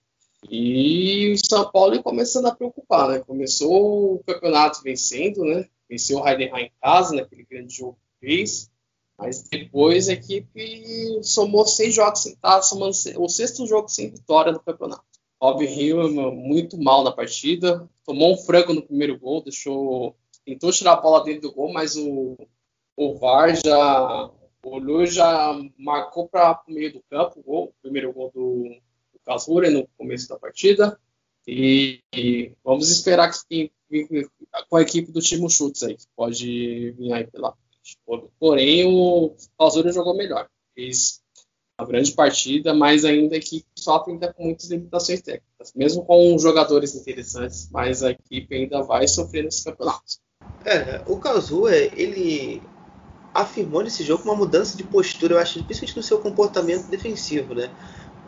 E 0.50 1.32
o 1.32 1.46
São 1.46 1.70
Paulo 1.70 2.02
começando 2.02 2.46
a 2.46 2.54
preocupar, 2.54 3.08
né? 3.08 3.20
Começou 3.20 4.14
o 4.14 4.24
campeonato 4.24 4.82
vencendo, 4.82 5.44
né? 5.44 5.68
Venceu 5.88 6.18
o 6.18 6.28
Heidenheim 6.28 6.64
em 6.64 6.72
casa, 6.80 7.14
naquele 7.14 7.44
grande 7.44 7.74
jogo 7.74 7.96
que 8.20 8.26
fez. 8.26 8.70
Mas 9.16 9.42
depois 9.44 10.08
a 10.08 10.14
equipe 10.14 11.20
somou 11.22 11.64
seis 11.64 11.94
jogos 11.94 12.22
sem 12.22 12.34
tá, 12.36 12.60
somando 12.60 12.96
o 13.18 13.28
sexto 13.28 13.66
jogo 13.66 13.88
sem 13.88 14.10
vitória 14.10 14.52
no 14.52 14.58
campeonato. 14.58 15.04
Rob 15.40 15.64
Hill 15.64 16.32
muito 16.32 16.80
mal 16.80 17.04
na 17.04 17.12
partida, 17.12 17.88
tomou 18.04 18.32
um 18.32 18.36
frango 18.36 18.72
no 18.72 18.82
primeiro 18.82 19.18
gol, 19.18 19.42
deixou 19.42 20.16
tentou 20.44 20.72
tirar 20.72 20.92
a 20.92 21.00
bola 21.00 21.24
dentro 21.24 21.42
do 21.42 21.52
gol, 21.52 21.72
mas 21.72 21.96
o, 21.96 22.36
o 22.96 23.14
VAR 23.18 23.54
já 23.54 24.30
olhou 24.64 25.04
já 25.06 25.58
marcou 25.76 26.28
para 26.28 26.62
o 26.68 26.72
meio 26.72 26.92
do 26.92 27.02
campo 27.10 27.40
o 27.40 27.42
gol, 27.42 27.64
o 27.64 27.74
primeiro 27.82 28.12
gol 28.12 28.30
do, 28.32 28.64
do 29.12 29.20
Kasura 29.24 29.70
no 29.70 29.86
começo 29.98 30.28
da 30.28 30.38
partida. 30.38 30.98
E, 31.46 32.00
e 32.14 32.52
vamos 32.62 32.88
esperar 32.88 33.30
que 33.48 33.72
com 34.68 34.76
a 34.76 34.82
equipe 34.82 35.10
do 35.10 35.20
time 35.20 35.50
Chutes 35.50 35.82
aí, 35.82 35.96
que 35.96 36.06
pode 36.14 36.92
vir 36.92 37.12
aí 37.12 37.26
pela 37.26 37.52
frente. 37.52 37.98
Porém, 38.38 38.86
o 38.86 39.34
Kasura 39.58 39.92
jogou 39.92 40.16
melhor. 40.16 40.48
Fez 40.74 41.20
uma 41.78 41.86
grande 41.86 42.12
partida, 42.12 42.72
mas 42.72 43.04
ainda 43.04 43.38
que 43.40 43.64
sofre 43.76 44.12
ainda 44.12 44.32
com 44.32 44.44
muitas 44.44 44.70
limitações 44.70 45.20
técnicas. 45.20 45.72
Mesmo 45.74 46.04
com 46.04 46.38
jogadores 46.38 46.94
interessantes, 46.94 47.68
mas 47.70 48.02
a 48.02 48.10
equipe 48.10 48.54
ainda 48.54 48.82
vai 48.82 49.08
sofrer 49.08 49.44
nesse 49.44 49.64
campeonato. 49.64 50.20
É, 50.64 51.02
o 51.06 51.16
Kazuya, 51.16 51.90
ele 51.96 52.62
afirmou 53.34 53.82
nesse 53.82 54.04
jogo 54.04 54.24
uma 54.24 54.34
mudança 54.34 54.76
de 54.76 54.84
postura, 54.84 55.34
eu 55.34 55.38
acho, 55.38 55.62
principalmente 55.64 55.96
no 55.96 56.02
seu 56.02 56.18
comportamento 56.18 56.88
defensivo, 56.88 57.54
né? 57.54 57.70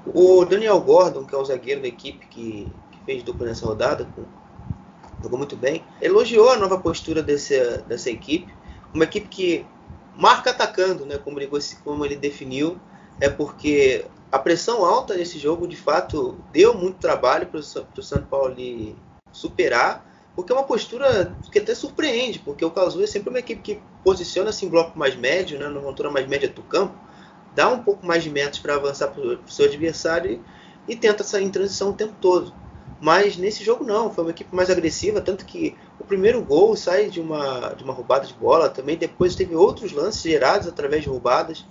O 0.06 0.44
Daniel 0.44 0.80
Gordon, 0.80 1.24
que 1.24 1.34
é 1.34 1.38
o 1.38 1.44
zagueiro 1.44 1.82
da 1.82 1.88
equipe 1.88 2.26
que, 2.26 2.68
que 2.90 2.98
fez 3.04 3.22
dupla 3.22 3.46
nessa 3.46 3.66
rodada, 3.66 4.06
jogou 5.22 5.38
muito 5.38 5.56
bem, 5.56 5.82
elogiou 6.00 6.50
a 6.50 6.56
nova 6.56 6.78
postura 6.78 7.22
desse, 7.22 7.58
dessa 7.86 8.10
equipe, 8.10 8.52
uma 8.92 9.04
equipe 9.04 9.28
que 9.28 9.66
marca 10.16 10.50
atacando, 10.50 11.06
né, 11.06 11.18
como, 11.18 11.40
ele, 11.40 11.50
como 11.82 12.04
ele 12.04 12.16
definiu, 12.16 12.78
é 13.20 13.28
porque 13.28 14.04
a 14.30 14.38
pressão 14.38 14.84
alta 14.84 15.14
nesse 15.14 15.38
jogo, 15.38 15.66
de 15.66 15.76
fato, 15.76 16.36
deu 16.52 16.74
muito 16.74 16.98
trabalho 16.98 17.46
para 17.46 17.60
o 17.60 17.62
São 18.02 18.22
Paulo 18.22 18.56
superar, 19.32 20.04
porque 20.34 20.52
é 20.52 20.54
uma 20.54 20.64
postura 20.64 21.34
que 21.50 21.58
até 21.58 21.74
surpreende, 21.74 22.40
porque 22.40 22.64
o 22.64 22.70
Kazuya 22.70 23.04
é 23.04 23.06
sempre 23.06 23.30
uma 23.30 23.38
equipe 23.38 23.62
que 23.62 23.80
posiciona-se 24.02 24.66
em 24.66 24.68
bloco 24.68 24.98
mais 24.98 25.14
médio, 25.14 25.58
né, 25.58 25.68
numa 25.68 25.86
altura 25.86 26.10
mais 26.10 26.26
média 26.26 26.48
do 26.48 26.62
campo, 26.62 26.94
dá 27.54 27.68
um 27.68 27.82
pouco 27.82 28.04
mais 28.04 28.24
de 28.24 28.30
metros 28.30 28.60
para 28.60 28.74
avançar 28.74 29.08
para 29.08 29.22
o 29.22 29.38
seu 29.48 29.66
adversário 29.66 30.42
e, 30.88 30.92
e, 30.92 30.96
tenta 30.96 31.22
sair 31.22 31.44
em 31.44 31.50
transição 31.50 31.90
o 31.90 31.94
tempo 31.94 32.14
todo. 32.20 32.52
Mas 33.00 33.36
nesse 33.36 33.62
jogo 33.62 33.84
não, 33.84 34.10
foi 34.10 34.24
uma 34.24 34.30
equipe 34.30 34.54
mais 34.54 34.70
agressiva, 34.70 35.20
tanto 35.20 35.44
que 35.44 35.76
o 36.00 36.04
primeiro 36.04 36.42
gol 36.42 36.74
sai 36.74 37.10
de 37.10 37.20
uma, 37.20 37.74
de 37.74 37.84
uma 37.84 37.92
roubada 37.92 38.26
de 38.26 38.34
bola, 38.34 38.68
também 38.68 38.96
depois 38.96 39.36
teve 39.36 39.54
outros 39.54 39.92
lances 39.92 40.22
gerados 40.22 40.66
através 40.66 41.02
de 41.02 41.08
roubadas. 41.08 41.64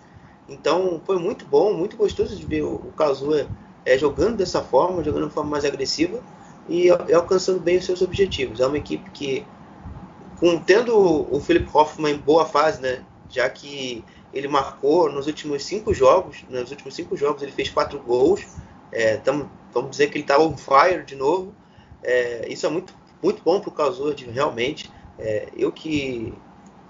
Então 0.47 1.01
foi 1.05 1.17
muito 1.17 1.45
bom, 1.45 1.73
muito 1.73 1.97
gostoso 1.97 2.35
de 2.35 2.45
ver 2.45 2.63
o, 2.63 2.93
Kazuya 2.95 3.47
é, 3.85 3.97
jogando 3.97 4.37
dessa 4.37 4.61
forma, 4.61 5.03
jogando 5.03 5.27
de 5.27 5.33
forma 5.33 5.49
mais 5.49 5.65
agressiva 5.65 6.21
e, 6.67 6.87
e 6.87 7.13
alcançando 7.13 7.59
bem 7.59 7.77
os 7.77 7.85
seus 7.85 8.01
objetivos. 8.01 8.59
É 8.59 8.67
uma 8.67 8.77
equipe 8.77 9.09
que, 9.11 9.45
com, 10.39 10.59
tendo 10.59 10.95
o 10.95 11.39
Philip 11.39 11.69
Hoffman 11.73 12.15
em 12.15 12.17
boa 12.17 12.45
fase, 12.45 12.81
né, 12.81 13.03
já 13.29 13.49
que 13.49 14.03
ele 14.33 14.47
marcou 14.47 15.11
nos 15.11 15.27
últimos 15.27 15.63
cinco 15.63 15.93
jogos, 15.93 16.43
nos 16.49 16.71
últimos 16.71 16.95
cinco 16.95 17.15
jogos 17.15 17.41
ele 17.43 17.51
fez 17.51 17.69
quatro 17.69 17.99
gols, 17.99 18.45
é, 18.91 19.17
tamo, 19.17 19.49
vamos 19.73 19.91
dizer 19.91 20.07
que 20.07 20.17
ele 20.17 20.23
está 20.23 20.39
on 20.39 20.55
fire 20.57 21.03
de 21.03 21.15
novo. 21.15 21.53
É, 22.03 22.47
isso 22.49 22.65
é 22.65 22.69
muito, 22.69 22.93
muito 23.21 23.41
bom 23.43 23.59
para 23.59 23.69
o 23.69 23.73
Kazuya, 23.73 24.31
realmente. 24.31 24.91
É, 25.17 25.47
eu 25.55 25.71
que 25.71 26.33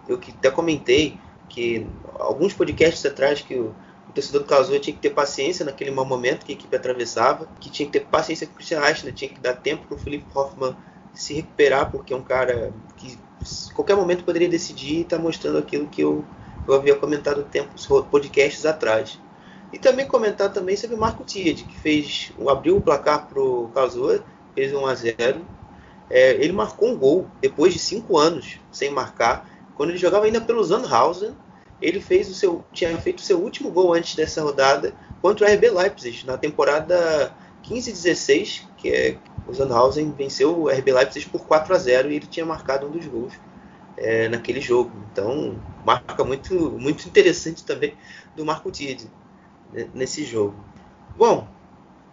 eu 0.07 0.17
que 0.17 0.31
até 0.31 0.49
comentei 0.49 1.17
que 1.49 1.85
alguns 2.19 2.53
podcasts 2.53 3.05
atrás 3.05 3.41
que 3.41 3.55
o 3.55 3.73
torcedor 4.13 4.43
do 4.43 4.79
tinha 4.79 4.95
que 4.95 5.01
ter 5.01 5.09
paciência 5.09 5.65
naquele 5.65 5.91
mau 5.91 6.05
momento 6.05 6.45
que 6.45 6.51
a 6.51 6.55
equipe 6.55 6.75
atravessava, 6.75 7.47
que 7.59 7.69
tinha 7.69 7.85
que 7.85 7.93
ter 7.93 8.05
paciência 8.05 8.45
com 8.45 8.53
o 8.53 8.55
Christian 8.55 8.81
Eichner, 8.81 9.13
tinha 9.13 9.29
que 9.29 9.39
dar 9.39 9.53
tempo 9.53 9.87
para 9.87 9.95
o 9.95 9.99
Felipe 9.99 10.25
Hoffman 10.33 10.75
se 11.13 11.33
recuperar, 11.33 11.91
porque 11.91 12.13
é 12.13 12.15
um 12.15 12.23
cara 12.23 12.73
que 12.97 13.17
qualquer 13.73 13.95
momento 13.95 14.23
poderia 14.23 14.47
decidir 14.47 14.97
e 14.97 15.01
está 15.01 15.17
mostrando 15.17 15.57
aquilo 15.57 15.87
que 15.87 16.01
eu, 16.01 16.23
eu 16.67 16.73
havia 16.73 16.95
comentado 16.95 17.43
tempos, 17.43 17.87
podcasts 18.09 18.65
atrás. 18.65 19.19
E 19.71 19.79
também 19.79 20.07
comentar 20.07 20.53
também 20.53 20.77
sobre 20.77 20.95
o 20.95 20.99
Marco 20.99 21.23
Tied, 21.23 21.63
que 21.63 21.79
fez, 21.79 22.31
abriu 22.47 22.77
o 22.77 22.81
placar 22.81 23.27
para 23.27 23.41
o 23.41 23.69
Kazuya, 23.73 24.23
fez 24.53 24.71
1 24.71 24.85
a 24.85 24.95
0 24.95 25.41
é, 26.09 26.31
Ele 26.33 26.53
marcou 26.53 26.89
um 26.89 26.97
gol 26.97 27.27
depois 27.41 27.73
de 27.73 27.79
cinco 27.79 28.17
anos 28.17 28.59
sem 28.71 28.91
marcar, 28.91 29.49
quando 29.75 29.89
ele 29.89 29.97
jogava 29.97 30.25
ainda 30.25 30.39
pelo 30.39 30.63
Sandhausen, 30.63 31.35
ele 31.83 31.99
fez 31.99 32.29
o 32.29 32.33
seu, 32.33 32.63
tinha 32.71 32.97
feito 32.97 33.19
o 33.19 33.23
seu 33.23 33.39
último 33.39 33.69
gol 33.69 33.93
antes 33.93 34.15
dessa 34.15 34.41
rodada 34.41 34.95
contra 35.21 35.45
o 35.45 35.53
RB 35.53 35.69
Leipzig 35.69 36.25
na 36.25 36.37
temporada 36.37 37.35
15-16, 37.63 38.63
que 38.77 38.89
é 38.89 39.17
o 39.45 39.53
Sandhausen 39.53 40.11
venceu 40.11 40.57
o 40.57 40.69
RB 40.69 40.93
Leipzig 40.93 41.27
por 41.29 41.45
4 41.45 41.75
a 41.75 41.77
0 41.77 42.09
e 42.09 42.15
ele 42.15 42.25
tinha 42.25 42.45
marcado 42.45 42.87
um 42.87 42.91
dos 42.91 43.05
gols 43.05 43.33
é, 43.97 44.29
naquele 44.29 44.61
jogo. 44.61 44.91
Então, 45.11 45.59
marca 45.85 46.23
muito, 46.23 46.71
muito 46.71 47.05
interessante 47.05 47.63
também 47.65 47.93
do 48.35 48.45
Marco 48.45 48.71
Tide 48.71 49.09
né, 49.73 49.89
nesse 49.93 50.23
jogo. 50.23 50.55
Bom, 51.17 51.47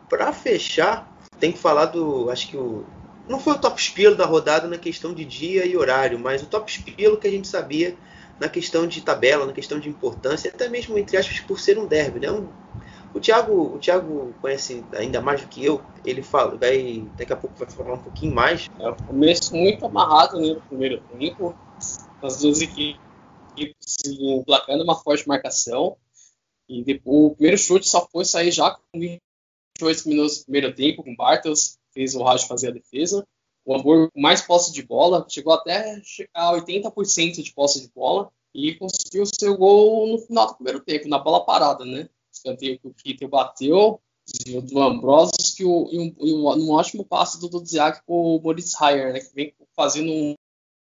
para 0.08 0.32
fechar, 0.32 1.08
tem 1.38 1.52
que 1.52 1.58
falar 1.58 1.86
do, 1.86 2.28
acho 2.28 2.48
que 2.48 2.56
o, 2.56 2.84
não 3.28 3.38
foi 3.38 3.54
o 3.54 3.58
top 3.58 3.80
spiel 3.80 4.16
da 4.16 4.26
rodada 4.26 4.66
na 4.66 4.76
questão 4.76 5.14
de 5.14 5.24
dia 5.24 5.64
e 5.64 5.76
horário, 5.76 6.18
mas 6.18 6.42
o 6.42 6.46
top 6.46 6.70
spiel 6.72 7.16
que 7.16 7.28
a 7.28 7.30
gente 7.30 7.46
sabia 7.46 7.96
na 8.40 8.48
questão 8.48 8.86
de 8.86 9.02
tabela, 9.02 9.44
na 9.44 9.52
questão 9.52 9.78
de 9.78 9.88
importância, 9.88 10.50
até 10.50 10.68
mesmo 10.68 10.96
entre 10.96 11.16
aspas 11.18 11.40
por 11.40 11.60
ser 11.60 11.78
um 11.78 11.86
derby, 11.86 12.20
né? 12.20 12.32
Um, 12.32 12.48
o 13.12 13.20
Thiago, 13.20 13.74
o 13.74 13.78
Thiago 13.78 14.32
conhece 14.40 14.84
ainda 14.92 15.20
mais 15.20 15.42
do 15.42 15.48
que 15.48 15.64
eu. 15.64 15.82
Ele 16.04 16.22
fala, 16.22 16.56
vai 16.56 17.04
daqui 17.16 17.32
a 17.32 17.36
pouco 17.36 17.56
vai 17.56 17.68
falar 17.68 17.94
um 17.94 18.02
pouquinho 18.02 18.34
mais. 18.34 18.68
É 18.78 18.88
um 18.88 18.94
começo 18.94 19.54
muito 19.54 19.84
amarrado 19.84 20.40
né, 20.40 20.54
no 20.54 20.60
primeiro 20.62 21.02
tempo. 21.18 21.54
As 22.22 22.38
duas 22.38 22.60
equipes 22.60 23.00
placando 24.46 24.84
uma 24.84 24.94
forte 24.94 25.26
marcação. 25.26 25.96
E 26.68 26.84
depois, 26.84 27.32
o 27.32 27.34
primeiro 27.34 27.58
chute 27.58 27.88
só 27.88 28.08
foi 28.12 28.24
sair 28.24 28.52
já 28.52 28.70
com 28.70 29.00
28 29.00 30.08
minutos 30.08 30.38
do 30.38 30.44
primeiro 30.44 30.72
tempo, 30.72 31.02
com 31.02 31.16
Bartels, 31.16 31.78
fez 31.92 32.14
o 32.14 32.22
Raj 32.22 32.44
fazer 32.44 32.68
a 32.68 32.72
defesa. 32.72 33.26
O 33.64 33.74
Hamburgo 33.74 34.10
com 34.12 34.20
mais 34.20 34.40
posse 34.42 34.72
de 34.72 34.82
bola, 34.82 35.26
chegou 35.28 35.52
até 35.52 36.00
a 36.34 36.52
80% 36.52 37.42
de 37.42 37.52
posse 37.52 37.80
de 37.80 37.92
bola 37.92 38.30
e 38.54 38.74
conseguiu 38.74 39.24
seu 39.26 39.56
gol 39.56 40.08
no 40.08 40.18
final 40.18 40.48
do 40.48 40.54
primeiro 40.54 40.80
tempo, 40.80 41.08
na 41.08 41.18
bola 41.18 41.44
parada, 41.44 41.84
né? 41.84 42.08
Escanteio 42.32 42.78
que 42.78 42.88
o 42.88 42.94
Kitter 42.94 43.28
bateu, 43.28 44.00
o 44.48 44.60
do 44.62 44.80
Ambrosius 44.80 45.54
que 45.54 45.64
o, 45.64 45.88
e, 45.90 45.98
um, 45.98 46.14
e 46.20 46.32
um, 46.32 46.48
um, 46.48 46.70
ótimo 46.72 47.04
passe 47.04 47.40
do 47.40 47.48
Dudziak 47.48 48.02
com 48.06 48.36
o 48.36 48.40
Moritz 48.40 48.80
Heyer, 48.80 49.12
né? 49.12 49.20
Que 49.20 49.34
vem 49.34 49.54
fazendo 49.74 50.10
um, 50.10 50.34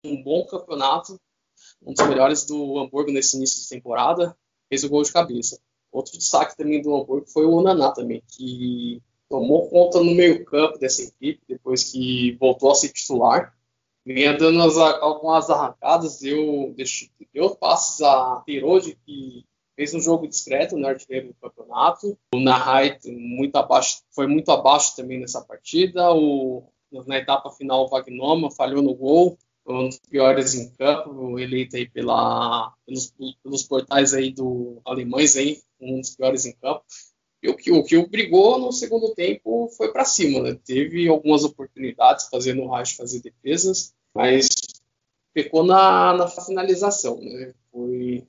um 0.05 0.23
bom 0.23 0.47
campeonato, 0.47 1.21
um 1.83 1.93
dos 1.93 2.07
melhores 2.07 2.45
do 2.45 2.79
Hamburgo 2.79 3.11
nesse 3.11 3.37
início 3.37 3.63
de 3.63 3.69
temporada, 3.69 4.37
fez 4.69 4.85
o 4.85 4.89
gol 4.89 5.03
de 5.03 5.13
cabeça. 5.13 5.61
Outro 5.91 6.17
destaque 6.19 6.57
também 6.57 6.83
do 6.83 6.95
Hamburgo 6.95 7.27
foi 7.27 7.47
o 7.47 7.53
Onaná 7.53 7.91
também, 7.93 8.23
que 8.29 9.03
tomou 9.29 9.69
conta 9.69 10.01
no 10.01 10.15
meio-campo 10.15 10.79
dessa 10.79 11.03
equipe, 11.03 11.43
depois 11.49 11.93
que 11.93 12.37
voltou 12.41 12.71
a 12.71 12.75
ser 12.75 12.89
titular. 12.89 13.55
Vinha 14.05 14.37
dando 14.37 14.63
as, 14.63 14.77
algumas 14.77 15.51
arrancadas, 15.51 16.21
deu, 16.21 16.75
deu 17.35 17.55
passes 17.57 18.01
a 18.01 18.43
Tirode, 18.47 18.99
que 19.05 19.45
fez 19.77 19.95
um 19.95 20.01
jogo 20.01 20.27
discreto 20.27 20.77
no 20.77 20.87
artilheiro 20.87 21.29
do 21.29 21.35
campeonato. 21.35 22.19
O 22.35 22.41
Nahai 22.41 22.99
muito 23.07 23.57
abaixo, 23.57 24.03
foi 24.11 24.27
muito 24.27 24.51
abaixo 24.51 24.97
também 24.97 25.21
nessa 25.21 25.43
partida. 25.43 26.11
O, 26.13 26.65
na 27.07 27.19
etapa 27.19 27.51
final, 27.51 27.85
o 27.85 27.89
Vagnoma 27.89 28.51
falhou 28.51 28.83
no 28.83 28.95
gol, 28.95 29.39
um 29.67 29.89
dos 29.89 30.01
piores 30.01 30.55
em 30.55 30.71
campo, 30.71 31.39
eleito 31.39 31.77
aí 31.77 31.89
pela, 31.89 32.73
pelos, 32.87 33.15
pelos 33.43 33.63
portais 33.65 34.15
aí 34.15 34.33
do 34.33 34.81
alemães 34.85 35.37
aí, 35.37 35.61
um 35.79 36.01
dos 36.01 36.17
piores 36.17 36.47
em 36.47 36.53
campo. 36.53 36.83
E 37.43 37.49
o 37.49 37.57
que 37.57 37.71
o 37.71 37.85
que 37.85 38.07
brigou 38.07 38.59
no 38.59 38.73
segundo 38.73 39.15
tempo 39.15 39.69
foi 39.77 39.93
para 39.93 40.05
cima, 40.05 40.43
né? 40.43 40.59
Teve 40.65 41.09
algumas 41.09 41.45
oportunidades 41.45 42.29
fazendo 42.29 42.65
o 42.65 42.87
fazer 42.97 43.21
defesas, 43.21 43.95
mas 44.13 44.49
pecou 45.33 45.63
na, 45.63 46.15
na 46.15 46.27
finalização, 46.27 47.21
né? 47.21 47.55
Foi 47.71 48.27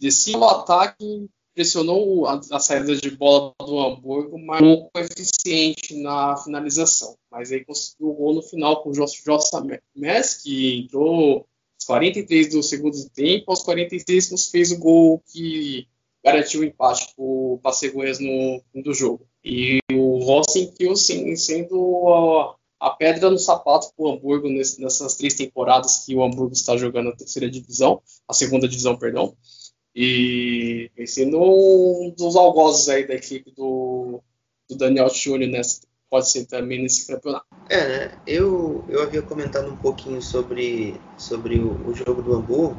descia 0.00 0.36
o 0.36 0.44
ataque, 0.44 1.28
pressionou 1.54 2.26
a, 2.26 2.40
a, 2.50 2.58
saída 2.58 2.96
de 2.96 3.10
bola 3.10 3.54
do 3.60 3.78
Hamburgo, 3.78 4.38
mas 4.38 4.60
pouco 4.60 4.98
eficiente 4.98 5.94
na 6.02 6.36
finalização. 6.36 7.16
Mas 7.30 7.52
aí 7.52 7.64
conseguiu 7.64 8.10
o 8.10 8.14
gol 8.14 8.34
no 8.34 8.42
final 8.42 8.82
com 8.82 8.90
o 8.90 8.94
Jossa 8.94 9.64
Mess, 9.94 10.42
que 10.42 10.80
entrou 10.80 11.46
aos 11.76 11.86
43 11.86 12.50
do 12.50 12.62
segundo 12.62 13.08
tempo, 13.10 13.44
aos 13.48 13.62
46 13.62 14.50
fez 14.50 14.72
o 14.72 14.78
gol 14.78 15.22
que 15.26 15.86
garantiu 16.24 16.60
o 16.60 16.64
empate 16.64 17.14
para 17.14 17.24
o 17.24 17.60
Passegoias 17.62 18.18
no 18.18 18.62
fim 18.72 18.82
do 18.82 18.94
jogo. 18.94 19.26
E 19.44 19.78
o 19.92 20.18
Rosenkiel 20.24 20.94
sim, 20.94 21.34
sendo 21.36 22.56
a, 22.80 22.88
a, 22.88 22.90
pedra 22.90 23.30
no 23.30 23.38
sapato 23.38 23.92
para 23.96 24.04
o 24.04 24.12
Hamburgo 24.12 24.48
nesse, 24.48 24.80
nessas 24.80 25.16
três 25.16 25.34
temporadas 25.34 26.04
que 26.04 26.14
o 26.14 26.22
Hamburgo 26.22 26.52
está 26.52 26.76
jogando 26.76 27.10
a 27.10 27.16
terceira 27.16 27.50
divisão, 27.50 28.00
a 28.28 28.32
segunda 28.32 28.68
divisão, 28.68 28.96
perdão. 28.96 29.36
E 29.94 30.90
sendo 31.06 31.38
um 31.40 32.14
dos 32.16 32.36
algozes 32.36 32.88
aí 32.88 33.06
da 33.06 33.14
equipe 33.14 33.50
do, 33.50 34.22
do 34.68 34.76
Daniel 34.76 35.08
Júnior 35.10 35.50
nessa 35.50 35.82
pode 36.12 36.30
ser 36.30 36.44
também 36.44 36.82
nesse 36.82 37.06
campeonato. 37.06 37.46
É, 37.70 37.88
né? 37.88 38.18
Eu, 38.26 38.84
eu 38.86 39.02
havia 39.02 39.22
comentado 39.22 39.70
um 39.70 39.76
pouquinho 39.76 40.20
sobre, 40.20 41.00
sobre 41.16 41.58
o, 41.58 41.88
o 41.88 41.94
jogo 41.94 42.20
do 42.20 42.34
Hamburgo, 42.34 42.76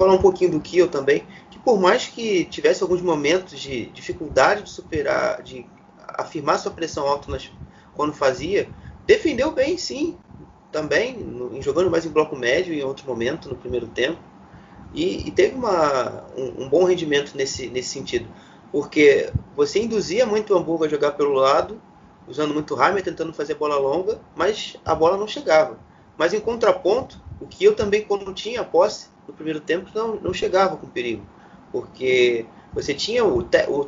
falar 0.00 0.14
um 0.14 0.22
pouquinho 0.22 0.52
do 0.52 0.60
Kiel 0.60 0.88
também 0.88 1.26
por 1.64 1.78
mais 1.78 2.06
que 2.06 2.44
tivesse 2.44 2.82
alguns 2.82 3.02
momentos 3.02 3.58
de 3.58 3.86
dificuldade 3.86 4.62
de 4.64 4.70
superar, 4.70 5.42
de 5.42 5.66
afirmar 5.98 6.58
sua 6.58 6.72
pressão 6.72 7.06
alta 7.06 7.30
nas, 7.30 7.50
quando 7.94 8.12
fazia, 8.12 8.68
defendeu 9.06 9.52
bem, 9.52 9.76
sim, 9.76 10.16
também, 10.72 11.16
no, 11.18 11.60
jogando 11.60 11.90
mais 11.90 12.06
em 12.06 12.10
bloco 12.10 12.36
médio 12.36 12.72
em 12.72 12.82
outro 12.82 13.06
momento 13.06 13.48
no 13.48 13.56
primeiro 13.56 13.86
tempo. 13.88 14.18
E, 14.92 15.28
e 15.28 15.30
teve 15.30 15.54
uma, 15.54 16.24
um, 16.36 16.64
um, 16.64 16.68
bom 16.68 16.84
rendimento 16.84 17.36
nesse, 17.36 17.68
nesse 17.68 17.90
sentido, 17.90 18.26
porque 18.72 19.30
você 19.54 19.80
induzia 19.80 20.26
muito 20.26 20.52
o 20.52 20.58
Hamburgo 20.58 20.84
a 20.84 20.88
jogar 20.88 21.12
pelo 21.12 21.32
lado, 21.32 21.80
usando 22.26 22.52
muito 22.52 22.80
Heimer, 22.80 23.02
tentando 23.02 23.32
fazer 23.32 23.54
bola 23.54 23.76
longa, 23.76 24.20
mas 24.34 24.76
a 24.84 24.94
bola 24.94 25.16
não 25.16 25.28
chegava. 25.28 25.78
Mas 26.16 26.34
em 26.34 26.40
contraponto, 26.40 27.22
o 27.40 27.46
que 27.46 27.64
eu 27.64 27.74
também, 27.74 28.02
quando 28.02 28.32
tinha 28.34 28.64
posse 28.64 29.08
no 29.30 29.36
primeiro 29.36 29.60
tempo, 29.60 29.90
não, 29.94 30.16
não 30.16 30.34
chegava 30.34 30.76
com 30.76 30.86
perigo 30.86 31.24
porque 31.72 32.46
você 32.74 32.94
tinha 32.94 33.24
o, 33.24 33.42
te, 33.42 33.64
o 33.68 33.84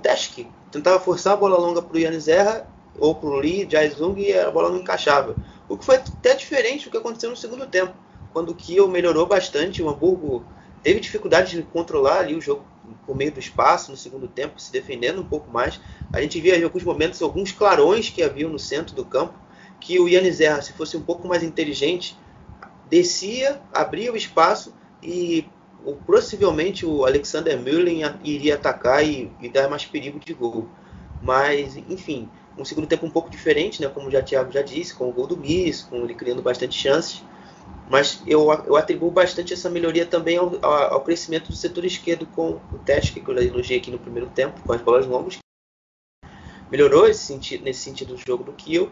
tentava 0.70 1.00
forçar 1.00 1.34
a 1.34 1.36
bola 1.36 1.58
longa 1.58 1.82
para 1.82 1.96
o 1.96 1.98
Yannis 1.98 2.24
Zerra 2.24 2.66
ou 2.98 3.14
para 3.14 3.28
o 3.28 3.36
Lee 3.36 3.66
Jae-Zung 3.68 4.20
e 4.20 4.38
a 4.38 4.50
bola 4.50 4.70
não 4.70 4.78
encaixava. 4.78 5.36
O 5.68 5.76
que 5.76 5.84
foi 5.84 5.96
até 5.96 6.34
diferente 6.34 6.84
do 6.84 6.90
que 6.90 6.96
aconteceu 6.96 7.30
no 7.30 7.36
segundo 7.36 7.66
tempo, 7.66 7.94
quando 8.32 8.50
o 8.50 8.54
Kiel 8.54 8.88
melhorou 8.88 9.26
bastante, 9.26 9.82
o 9.82 9.88
Hamburgo 9.88 10.44
teve 10.82 11.00
dificuldade 11.00 11.56
de 11.56 11.62
controlar 11.62 12.20
ali 12.20 12.34
o 12.34 12.40
jogo 12.40 12.64
por 13.06 13.16
meio 13.16 13.32
do 13.32 13.38
espaço 13.38 13.90
no 13.90 13.96
segundo 13.96 14.28
tempo, 14.28 14.60
se 14.60 14.72
defendendo 14.72 15.20
um 15.20 15.26
pouco 15.26 15.50
mais. 15.50 15.80
A 16.12 16.20
gente 16.20 16.40
via 16.40 16.58
em 16.58 16.64
alguns 16.64 16.84
momentos 16.84 17.22
alguns 17.22 17.52
clarões 17.52 18.10
que 18.10 18.22
haviam 18.22 18.50
no 18.50 18.58
centro 18.58 18.94
do 18.94 19.04
campo, 19.04 19.34
que 19.80 19.98
o 19.98 20.08
Yannis 20.08 20.36
Zerra, 20.36 20.62
se 20.62 20.72
fosse 20.72 20.96
um 20.96 21.02
pouco 21.02 21.26
mais 21.26 21.42
inteligente, 21.42 22.16
descia, 22.88 23.60
abria 23.72 24.12
o 24.12 24.16
espaço 24.16 24.74
e 25.02 25.46
o, 25.84 25.94
possivelmente 25.94 26.86
o 26.86 27.04
Alexander 27.04 27.58
Müller 27.58 28.14
iria 28.22 28.54
atacar 28.54 29.04
e, 29.04 29.30
e, 29.40 29.48
dar 29.48 29.68
mais 29.68 29.84
perigo 29.84 30.18
de 30.18 30.32
gol. 30.32 30.68
Mas, 31.20 31.76
enfim, 31.76 32.28
um 32.56 32.64
segundo 32.64 32.86
tempo 32.86 33.06
um 33.06 33.10
pouco 33.10 33.30
diferente, 33.30 33.80
né, 33.80 33.88
como 33.88 34.10
já 34.10 34.22
Thiago 34.22 34.52
já 34.52 34.62
disse, 34.62 34.94
com 34.94 35.08
o 35.08 35.12
gol 35.12 35.26
do 35.26 35.36
Bis, 35.36 35.82
com 35.82 35.96
ele 35.96 36.14
criando 36.14 36.42
bastante 36.42 36.78
chances. 36.78 37.22
Mas 37.90 38.22
eu, 38.26 38.50
eu 38.66 38.76
atribuo 38.76 39.10
bastante 39.10 39.52
essa 39.52 39.68
melhoria 39.68 40.06
também 40.06 40.36
ao, 40.36 40.64
ao 40.64 41.00
crescimento 41.02 41.48
do 41.48 41.56
setor 41.56 41.84
esquerdo 41.84 42.26
com 42.26 42.60
o 42.72 42.78
teste 42.84 43.12
que 43.12 43.28
eu 43.28 43.36
elogiei 43.38 43.78
aqui 43.78 43.90
no 43.90 43.98
primeiro 43.98 44.28
tempo, 44.30 44.60
com 44.62 44.72
as 44.72 44.80
bolas 44.80 45.06
longas. 45.06 45.38
Melhorou 46.70 47.06
esse 47.06 47.36
nesse 47.58 47.80
sentido 47.80 48.14
do 48.14 48.20
jogo 48.20 48.44
do 48.44 48.52
Kiel. 48.52 48.90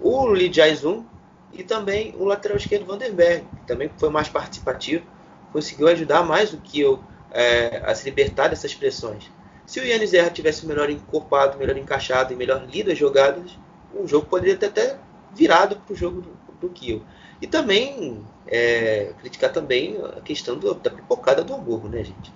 O 0.00 0.26
Lee 0.26 0.52
Jae-Zung 0.52 1.04
e 1.52 1.64
também 1.64 2.14
o 2.18 2.24
lateral 2.24 2.56
esquerdo 2.56 2.86
Vanderberg, 2.86 3.46
que 3.56 3.66
também 3.66 3.90
foi 3.96 4.10
mais 4.10 4.28
participativo 4.28 5.04
conseguiu 5.52 5.88
ajudar 5.88 6.22
mais 6.22 6.50
do 6.50 6.58
que 6.58 6.80
eu 6.80 7.02
é, 7.30 7.82
a 7.84 7.94
se 7.94 8.04
libertar 8.04 8.48
dessas 8.48 8.74
pressões. 8.74 9.30
Se 9.66 9.80
o 9.80 9.84
Yannis 9.84 10.14
Erra 10.14 10.30
tivesse 10.30 10.64
melhor 10.66 10.88
encorpado, 10.90 11.58
melhor 11.58 11.76
encaixado 11.76 12.32
e 12.32 12.36
melhor 12.36 12.64
lido 12.66 12.92
as 12.92 12.98
jogadas, 12.98 13.58
o 13.92 14.06
jogo 14.06 14.26
poderia 14.26 14.56
ter 14.56 14.66
até 14.66 14.98
virado 15.34 15.76
para 15.76 15.92
o 15.92 15.96
jogo 15.96 16.20
do, 16.20 16.30
do 16.60 16.68
Kiel. 16.70 17.02
E 17.40 17.46
também 17.46 18.24
é, 18.46 19.12
criticar 19.20 19.52
também 19.52 19.98
a 20.16 20.20
questão 20.20 20.56
do, 20.56 20.74
da 20.74 20.90
pipocada 20.90 21.42
do 21.42 21.54
Hamburgo, 21.54 21.88
né, 21.88 22.02
gente? 22.04 22.32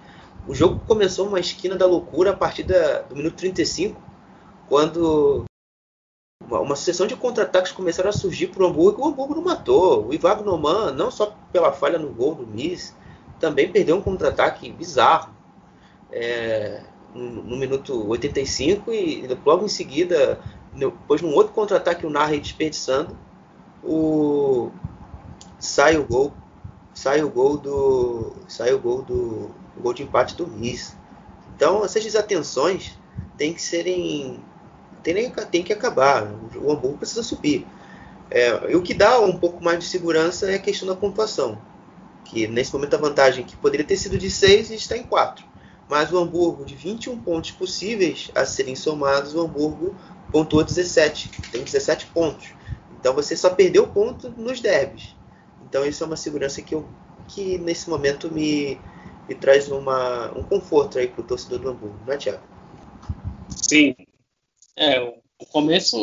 O 0.47 0.55
jogo 0.55 0.81
começou 0.87 1.29
uma 1.29 1.39
esquina 1.39 1.77
da 1.77 1.87
loucura 1.87 2.31
a 2.31 2.37
partir 2.37 2.65
da, 2.65 3.03
do 3.03 3.15
minuto 3.15 3.37
35, 3.37 4.01
quando 4.69 5.45
uma, 6.45 6.61
uma 6.61 6.77
sucessão 6.77 7.07
de 7.07 7.15
contra-ataques 7.15 7.73
começaram 7.73 8.11
a 8.11 8.13
surgir 8.13 8.49
para 8.49 8.65
o 8.65 8.67
Hamburgo 8.67 9.01
e 9.01 9.05
o 9.05 9.09
Hamburgo 9.09 9.35
não 9.35 9.43
matou. 9.43 10.09
O 10.09 10.15
Ivan 10.15 10.43
Noman, 10.43 10.93
não 10.93 11.11
só 11.11 11.37
pela 11.53 11.73
falha 11.73 11.99
no 11.99 12.11
gol 12.11 12.35
do 12.35 12.47
Miss, 12.47 12.95
também 13.41 13.73
perdeu 13.73 13.97
um 13.97 14.03
contra-ataque 14.03 14.71
bizarro 14.71 15.35
é, 16.13 16.83
no, 17.15 17.43
no, 17.43 17.57
minuto 17.57 18.07
85 18.07 18.93
e 18.93 19.27
logo 19.45 19.65
em 19.65 19.69
seguida, 19.69 20.39
depois 20.75 21.23
num 21.23 21.35
outro 21.35 21.53
contra-ataque, 21.53 22.07
o 22.07 22.11
Narre 22.11 22.39
desperdiçando, 22.39 23.17
o, 23.83 24.71
sai 25.59 25.97
o 25.97 26.07
gol, 26.07 26.33
sai 26.93 27.23
o 27.23 27.31
gol 27.31 27.57
do, 27.57 28.33
sai 28.47 28.73
o 28.73 28.79
gol 28.79 29.03
do 29.03 29.51
o 29.77 29.83
gol 29.83 29.95
de 29.95 30.03
empate 30.03 30.37
do 30.37 30.47
Miss. 30.47 30.95
Então 31.57 31.85
essas 31.85 32.05
desatenções 32.05 32.99
têm 33.39 33.55
que 33.55 33.63
serem 33.63 34.43
tem, 35.03 35.31
tem 35.31 35.63
que 35.63 35.73
acabar. 35.73 36.25
O 36.57 36.71
Hamburgo 36.71 36.99
precisa 36.99 37.23
subir. 37.23 37.67
É, 38.31 38.77
o 38.77 38.83
que 38.83 38.93
dá 38.93 39.19
um 39.19 39.37
pouco 39.39 39.65
mais 39.65 39.79
de 39.79 39.87
segurança 39.87 40.51
é 40.51 40.57
a 40.57 40.59
questão 40.59 40.87
da 40.87 40.95
pontuação 40.95 41.59
que 42.31 42.47
nesse 42.47 42.73
momento 42.73 42.95
a 42.95 42.99
vantagem 42.99 43.45
que 43.45 43.57
poderia 43.57 43.85
ter 43.85 43.97
sido 43.97 44.17
de 44.17 44.31
6 44.31 44.71
está 44.71 44.97
em 44.97 45.03
4. 45.03 45.45
Mas 45.89 46.13
o 46.13 46.19
Hamburgo, 46.19 46.65
de 46.65 46.77
21 46.77 47.21
pontos 47.21 47.51
possíveis 47.51 48.31
a 48.37 48.47
serem 48.47 48.77
somados, 48.77 49.35
o 49.35 49.41
Hamburgo 49.41 49.97
pontuou 50.31 50.63
17, 50.63 51.29
tem 51.51 51.65
17 51.65 52.07
pontos. 52.07 52.53
Então 52.99 53.13
você 53.13 53.37
só 53.37 53.51
perdeu 53.51 53.89
ponto 53.89 54.31
nos 54.31 54.61
derbys. 54.61 55.17
Então 55.69 55.85
isso 55.85 56.05
é 56.05 56.07
uma 56.07 56.17
segurança 56.17 56.63
que, 56.63 56.73
eu, 56.73 56.89
que 57.27 57.59
nesse 57.59 57.91
momento 57.91 58.31
me, 58.31 58.79
me 59.29 59.35
traz 59.35 59.69
uma, 59.69 60.31
um 60.39 60.45
conforto 60.45 61.01
aí 61.01 61.09
para 61.09 61.23
o 61.23 61.27
torcedor 61.27 61.59
do 61.59 61.71
Hamburgo, 61.71 61.99
não 62.07 62.13
é, 62.13 62.17
Thiago? 62.17 62.45
Sim. 63.49 63.97
É, 64.77 65.01
o 65.01 65.47
começo 65.47 65.97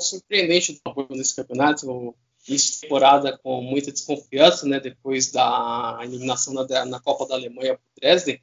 surpreendente 0.00 0.74
do 0.74 0.80
Hamburgo 0.90 1.14
nesse 1.14 1.34
campeonato, 1.34 2.14
início 2.48 2.74
de 2.74 2.80
temporada 2.80 3.38
com 3.38 3.60
muita 3.62 3.92
desconfiança, 3.92 4.66
né, 4.66 4.80
depois 4.80 5.30
da 5.30 5.98
eliminação 6.02 6.54
na, 6.54 6.84
na 6.84 7.00
Copa 7.00 7.26
da 7.26 7.34
Alemanha 7.34 7.74
por 7.74 8.00
Dresden, 8.00 8.40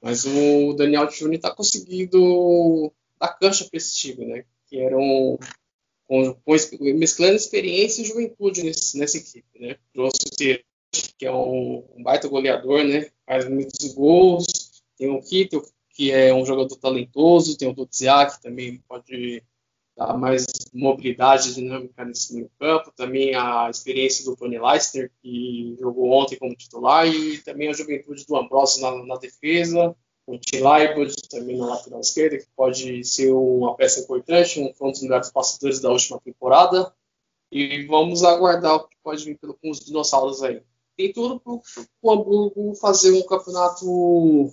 mas 0.00 0.24
o 0.24 0.72
Daniel 0.74 1.10
Júnior 1.10 1.34
está 1.34 1.54
conseguindo 1.54 2.92
dar 3.18 3.28
cancha 3.28 3.64
para 3.64 3.76
esse 3.76 3.96
time, 3.96 4.24
né, 4.24 4.44
que 4.66 4.80
era 4.80 4.96
um 4.96 5.38
com, 6.06 6.34
com, 6.34 6.56
mesclando 6.94 7.36
experiência 7.36 8.02
e 8.02 8.06
juventude 8.06 8.64
nesse, 8.64 8.98
nessa 8.98 9.18
equipe, 9.18 9.58
né, 9.58 9.76
trouxe 9.92 10.26
o 10.26 10.36
que 11.16 11.26
é 11.26 11.30
um, 11.30 11.84
um, 11.96 12.02
baita 12.02 12.26
goleador, 12.26 12.82
né, 12.82 13.10
faz 13.26 13.48
muitos 13.48 13.94
gols, 13.94 14.46
tem 14.96 15.08
o 15.08 15.22
Kittel, 15.22 15.62
que 15.90 16.10
é 16.10 16.32
um 16.34 16.44
jogador 16.44 16.74
talentoso, 16.76 17.56
tem 17.56 17.68
o 17.68 17.74
Dudziak, 17.74 18.36
que 18.36 18.42
também 18.42 18.82
pode 18.88 19.42
mais 20.16 20.46
mobilidade 20.72 21.54
dinâmica 21.54 22.04
nesse 22.04 22.34
meio 22.34 22.50
campo, 22.58 22.92
também 22.96 23.34
a 23.34 23.68
experiência 23.68 24.24
do 24.24 24.36
Tony 24.36 24.58
Leicester, 24.58 25.10
que 25.22 25.76
jogou 25.78 26.10
ontem 26.10 26.38
como 26.38 26.54
titular, 26.54 27.06
e 27.06 27.38
também 27.38 27.68
a 27.68 27.72
juventude 27.72 28.24
do 28.26 28.36
Ambrosio 28.36 28.82
na, 28.82 29.04
na 29.04 29.16
defesa, 29.16 29.94
o 30.26 30.38
Tilaibud 30.38 31.14
também 31.28 31.58
na 31.58 31.66
lateral 31.66 32.00
esquerda, 32.00 32.38
que 32.38 32.46
pode 32.56 33.04
ser 33.04 33.32
uma 33.32 33.74
peça 33.74 34.00
importante, 34.00 34.74
um 34.80 34.90
dos 34.90 35.02
melhores 35.02 35.30
passadores 35.30 35.80
da 35.80 35.90
última 35.90 36.20
temporada, 36.20 36.92
e 37.50 37.84
vamos 37.86 38.22
aguardar 38.22 38.76
o 38.76 38.88
que 38.88 38.96
pode 39.02 39.24
vir 39.24 39.38
pelo, 39.38 39.54
com 39.54 39.70
os 39.70 39.80
dinossauros 39.80 40.42
aí. 40.42 40.62
Tem 40.96 41.12
tudo 41.12 41.40
para 41.40 41.52
o 41.52 42.10
Hamburgo 42.10 42.74
fazer 42.76 43.12
um 43.12 43.22
campeonato 43.22 44.52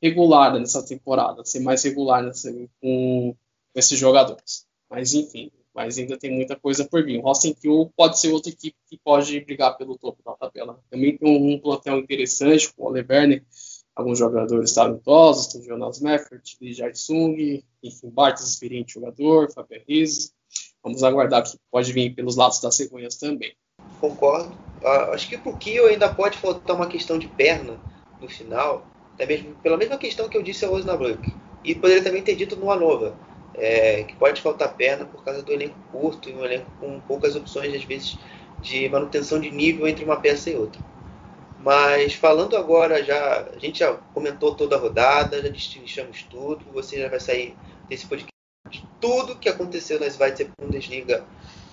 regular 0.00 0.58
nessa 0.58 0.82
temporada, 0.84 1.44
ser 1.44 1.60
mais 1.60 1.82
regular 1.82 2.22
nessa, 2.22 2.50
com 2.80 3.36
esses 3.74 3.98
jogadores. 3.98 4.66
Mas 4.92 5.14
enfim, 5.14 5.50
mas 5.74 5.96
ainda 5.96 6.18
tem 6.18 6.30
muita 6.30 6.54
coisa 6.54 6.84
por 6.84 7.02
vir. 7.02 7.18
O 7.18 7.22
Rosenkiel 7.22 7.90
pode 7.96 8.20
ser 8.20 8.30
outra 8.30 8.52
equipe 8.52 8.76
que 8.86 8.98
pode 9.02 9.40
brigar 9.40 9.78
pelo 9.78 9.96
topo 9.96 10.22
da 10.22 10.34
tabela. 10.34 10.78
Também 10.90 11.16
tem 11.16 11.54
um, 11.54 11.58
plantel 11.58 11.98
interessante, 11.98 12.70
com 12.74 12.82
o 12.82 12.86
Ole 12.88 13.02
Werner, 13.08 13.42
alguns 13.96 14.18
jogadores 14.18 14.74
talentosos, 14.74 15.46
tem 15.46 15.62
o 15.62 15.64
Jonas 15.64 15.98
Meffert, 15.98 16.42
Lee 16.60 16.74
Jae-sung, 16.74 17.64
enfim, 17.82 18.10
Bartos, 18.10 18.46
experiente 18.46 18.92
jogador, 18.92 19.50
Fabian 19.50 19.80
Riz. 19.88 20.34
Vamos 20.84 21.02
aguardar 21.02 21.42
que 21.42 21.56
pode 21.70 21.90
vir 21.90 22.14
pelos 22.14 22.36
lados 22.36 22.60
das 22.60 22.76
cegonhas 22.76 23.16
também. 23.16 23.54
Concordo. 23.98 24.54
Uh, 24.82 25.14
acho 25.14 25.26
que 25.26 25.38
pro 25.38 25.56
Kiel 25.56 25.86
ainda 25.86 26.12
pode 26.12 26.36
faltar 26.36 26.76
uma 26.76 26.86
questão 26.86 27.18
de 27.18 27.28
perna 27.28 27.80
no 28.20 28.28
final, 28.28 28.86
até 29.14 29.24
mesmo 29.24 29.54
pela 29.62 29.78
mesma 29.78 29.96
questão 29.96 30.28
que 30.28 30.36
eu 30.36 30.42
disse 30.42 30.66
ao 30.66 30.74
Osnabrück. 30.74 31.32
E 31.64 31.74
poderia 31.74 32.02
também 32.02 32.22
ter 32.22 32.34
dito 32.34 32.56
no 32.56 32.70
Anova 32.70 33.16
é, 33.54 34.04
que 34.04 34.14
pode 34.16 34.40
faltar 34.40 34.74
perna 34.74 35.04
por 35.04 35.24
causa 35.24 35.42
do 35.42 35.52
elenco 35.52 35.78
curto 35.90 36.28
e 36.28 36.32
um 36.32 36.44
elenco 36.44 36.70
com 36.80 37.00
poucas 37.00 37.36
opções, 37.36 37.74
às 37.74 37.84
vezes, 37.84 38.18
de 38.60 38.88
manutenção 38.88 39.40
de 39.40 39.50
nível 39.50 39.86
entre 39.86 40.04
uma 40.04 40.20
peça 40.20 40.50
e 40.50 40.56
outra. 40.56 40.80
Mas 41.62 42.14
falando 42.14 42.56
agora, 42.56 43.04
já 43.04 43.48
a 43.54 43.58
gente 43.58 43.78
já 43.80 43.94
comentou 44.14 44.54
toda 44.54 44.76
a 44.76 44.78
rodada, 44.78 45.40
já 45.40 45.48
destrinchamos 45.48 46.22
tudo, 46.24 46.64
você 46.72 47.00
já 47.00 47.08
vai 47.08 47.20
sair 47.20 47.54
desse 47.88 48.06
podcast 48.06 48.32
de 48.68 48.84
tudo 49.00 49.36
que 49.36 49.48
aconteceu 49.48 50.00
na 50.00 50.10
Schweizer 50.10 50.48
Bundesliga 50.58 51.24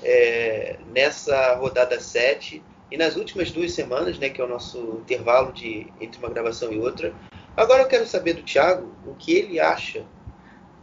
é, 0.03 0.77
nessa 0.93 1.55
rodada 1.55 1.99
7 1.99 2.61
e 2.91 2.97
nas 2.97 3.15
últimas 3.15 3.51
duas 3.51 3.71
semanas, 3.71 4.19
né, 4.19 4.29
que 4.29 4.41
é 4.41 4.43
o 4.43 4.47
nosso 4.47 4.99
intervalo 5.01 5.51
de, 5.53 5.87
entre 5.99 6.19
uma 6.19 6.29
gravação 6.29 6.71
e 6.71 6.77
outra. 6.77 7.13
Agora 7.55 7.83
eu 7.83 7.87
quero 7.87 8.05
saber 8.05 8.33
do 8.33 8.43
Thiago 8.43 8.91
o 9.05 9.15
que 9.15 9.33
ele 9.33 9.59
acha 9.59 10.05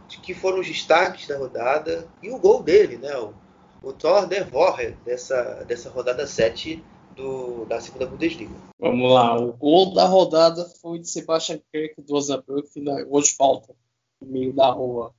de 0.07 0.19
que 0.19 0.33
foram 0.33 0.59
os 0.59 0.67
destaques 0.67 1.27
da 1.27 1.37
rodada 1.37 2.07
e 2.21 2.29
o 2.29 2.39
gol 2.39 2.63
dele, 2.63 2.97
né? 2.97 3.15
O, 3.17 3.33
o 3.83 3.93
Thor 3.93 4.25
Devorre 4.25 4.95
dessa, 5.05 5.63
dessa 5.67 5.89
rodada 5.89 6.25
7 6.25 6.83
do, 7.15 7.65
da 7.65 7.81
segunda 7.81 8.05
Bundesliga. 8.05 8.55
Vamos 8.79 9.11
lá, 9.11 9.35
o 9.35 9.53
gol 9.53 9.93
da 9.93 10.05
rodada 10.05 10.65
foi 10.81 10.99
de 10.99 11.09
Sebastian 11.09 11.59
Kirk 11.71 12.01
do 12.01 12.15
Osnabrück 12.15 12.69
hoje 13.09 13.33
falta, 13.33 13.73
no 14.21 14.31
meio 14.31 14.53
da 14.53 14.69
rua. 14.69 15.13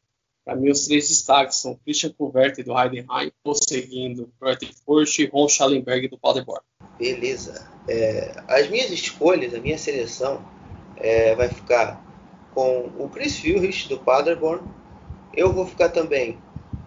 Para 0.45 0.57
mim, 0.57 0.71
os 0.71 0.87
três 0.87 1.09
destaques 1.09 1.59
são 1.59 1.79
Christian 1.85 2.11
Kuvert 2.17 2.65
do 2.65 2.73
Heidenheim, 2.79 3.31
prosseguindo 3.43 4.33
Furt 4.87 5.19
e 5.19 5.27
Ron 5.27 5.47
Schallenberg 5.47 6.09
do 6.09 6.19
Paderborn. 6.19 6.63
Beleza. 6.99 7.69
É, 7.87 8.33
as 8.49 8.67
minhas 8.71 8.91
escolhas, 8.91 9.53
a 9.53 9.61
minha 9.61 9.77
seleção 9.77 10.43
é, 10.97 11.35
vai 11.35 11.49
ficar 11.49 12.03
com 12.55 12.91
o 12.99 13.11
Chris 13.11 13.39
Furrich 13.39 13.91
do 13.91 13.99
Paderborn, 13.99 14.63
eu 15.39 15.53
vou 15.53 15.65
ficar 15.65 15.91
também 15.91 16.37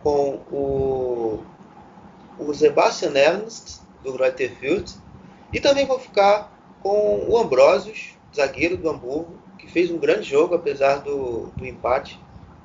com 0.04 0.41
o, 0.52 1.39
o 2.38 2.54
Sebastian 2.54 3.14
Ernst, 3.16 3.80
do 4.04 4.12
Greuther 4.14 4.54
Fürth, 4.58 4.95
e 5.54 5.60
também 5.60 5.86
vou 5.86 5.97
ficar 5.97 6.52
com 6.84 7.30
o 7.30 7.38
Ambrosius, 7.38 8.16
zagueiro 8.36 8.76
do 8.76 8.89
Hamburgo, 8.89 9.38
que 9.58 9.68
fez 9.68 9.89
um 9.89 9.97
grande 9.97 10.24
jogo, 10.24 10.56
apesar 10.56 10.97
do, 10.97 11.47
do 11.58 11.66
empate 11.66 12.20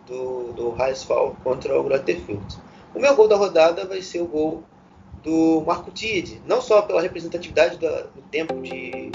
do, 0.06 0.52
do 0.52 0.82
Heisfall 0.82 1.36
contra 1.44 1.78
o 1.78 1.84
Greuther 1.84 2.20
Fürth. 2.20 2.58
O 2.92 2.98
meu 2.98 3.14
gol 3.14 3.28
da 3.28 3.36
rodada 3.36 3.84
vai 3.84 4.02
ser 4.02 4.20
o 4.22 4.26
gol 4.26 4.64
do 5.22 5.62
Marco 5.66 5.90
Tide, 5.90 6.40
não 6.46 6.60
só 6.60 6.82
pela 6.82 7.02
representatividade 7.02 7.78
do 7.78 8.22
tempo 8.30 8.60
de 8.62 9.10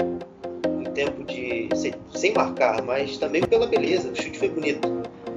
tempo 0.92 1.24
de 1.24 1.68
sem, 1.74 1.94
sem 2.14 2.34
marcar, 2.34 2.82
mas 2.82 3.16
também 3.16 3.42
pela 3.42 3.66
beleza, 3.66 4.10
o 4.10 4.16
chute 4.16 4.38
foi 4.38 4.48
bonito. 4.50 4.86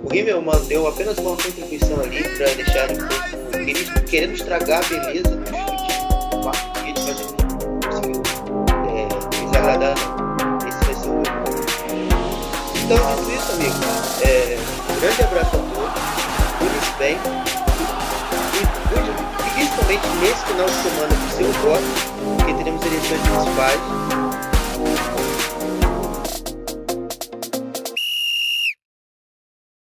O 0.06 0.14
Himmelman 0.14 0.60
deu 0.68 0.88
apenas 0.88 1.18
uma 1.18 1.32
contribuição 1.32 2.00
ali 2.00 2.24
para 2.38 2.46
deixar 2.54 2.88
um 2.92 4.06
querendo, 4.06 4.34
estragar 4.34 4.84
a 4.86 4.88
beleza 4.88 5.36
do 5.36 5.48
chute. 5.48 6.36
O 6.36 6.44
Marco 6.46 6.80
Kidd, 6.80 7.02
mas 7.02 7.20
ele 7.20 7.32
não 7.32 7.80
conseguiu 7.90 8.24
é, 8.88 9.08
desagradar 9.46 9.96
esse 10.68 11.10
o 11.10 11.24
Então, 12.84 12.98
dito 13.16 13.32
isso, 13.32 13.52
amigo, 13.54 13.76
é, 14.24 14.58
um 14.92 15.00
grande 15.00 15.24
abraço 15.24 15.56
a 15.56 15.60
todos, 15.74 16.02
cuide-se 16.60 16.94
bem. 17.00 17.18
E, 18.54 18.62
e 18.62 19.54
principalmente 19.56 20.08
nesse 20.22 20.46
final 20.46 20.68
de 20.68 20.76
semana 20.76 21.16
do 21.16 21.30
seu 21.36 21.52
voto, 21.64 21.84
porque 22.38 22.54
teremos 22.54 22.86
eleições 22.86 23.22
municipais 23.28 24.55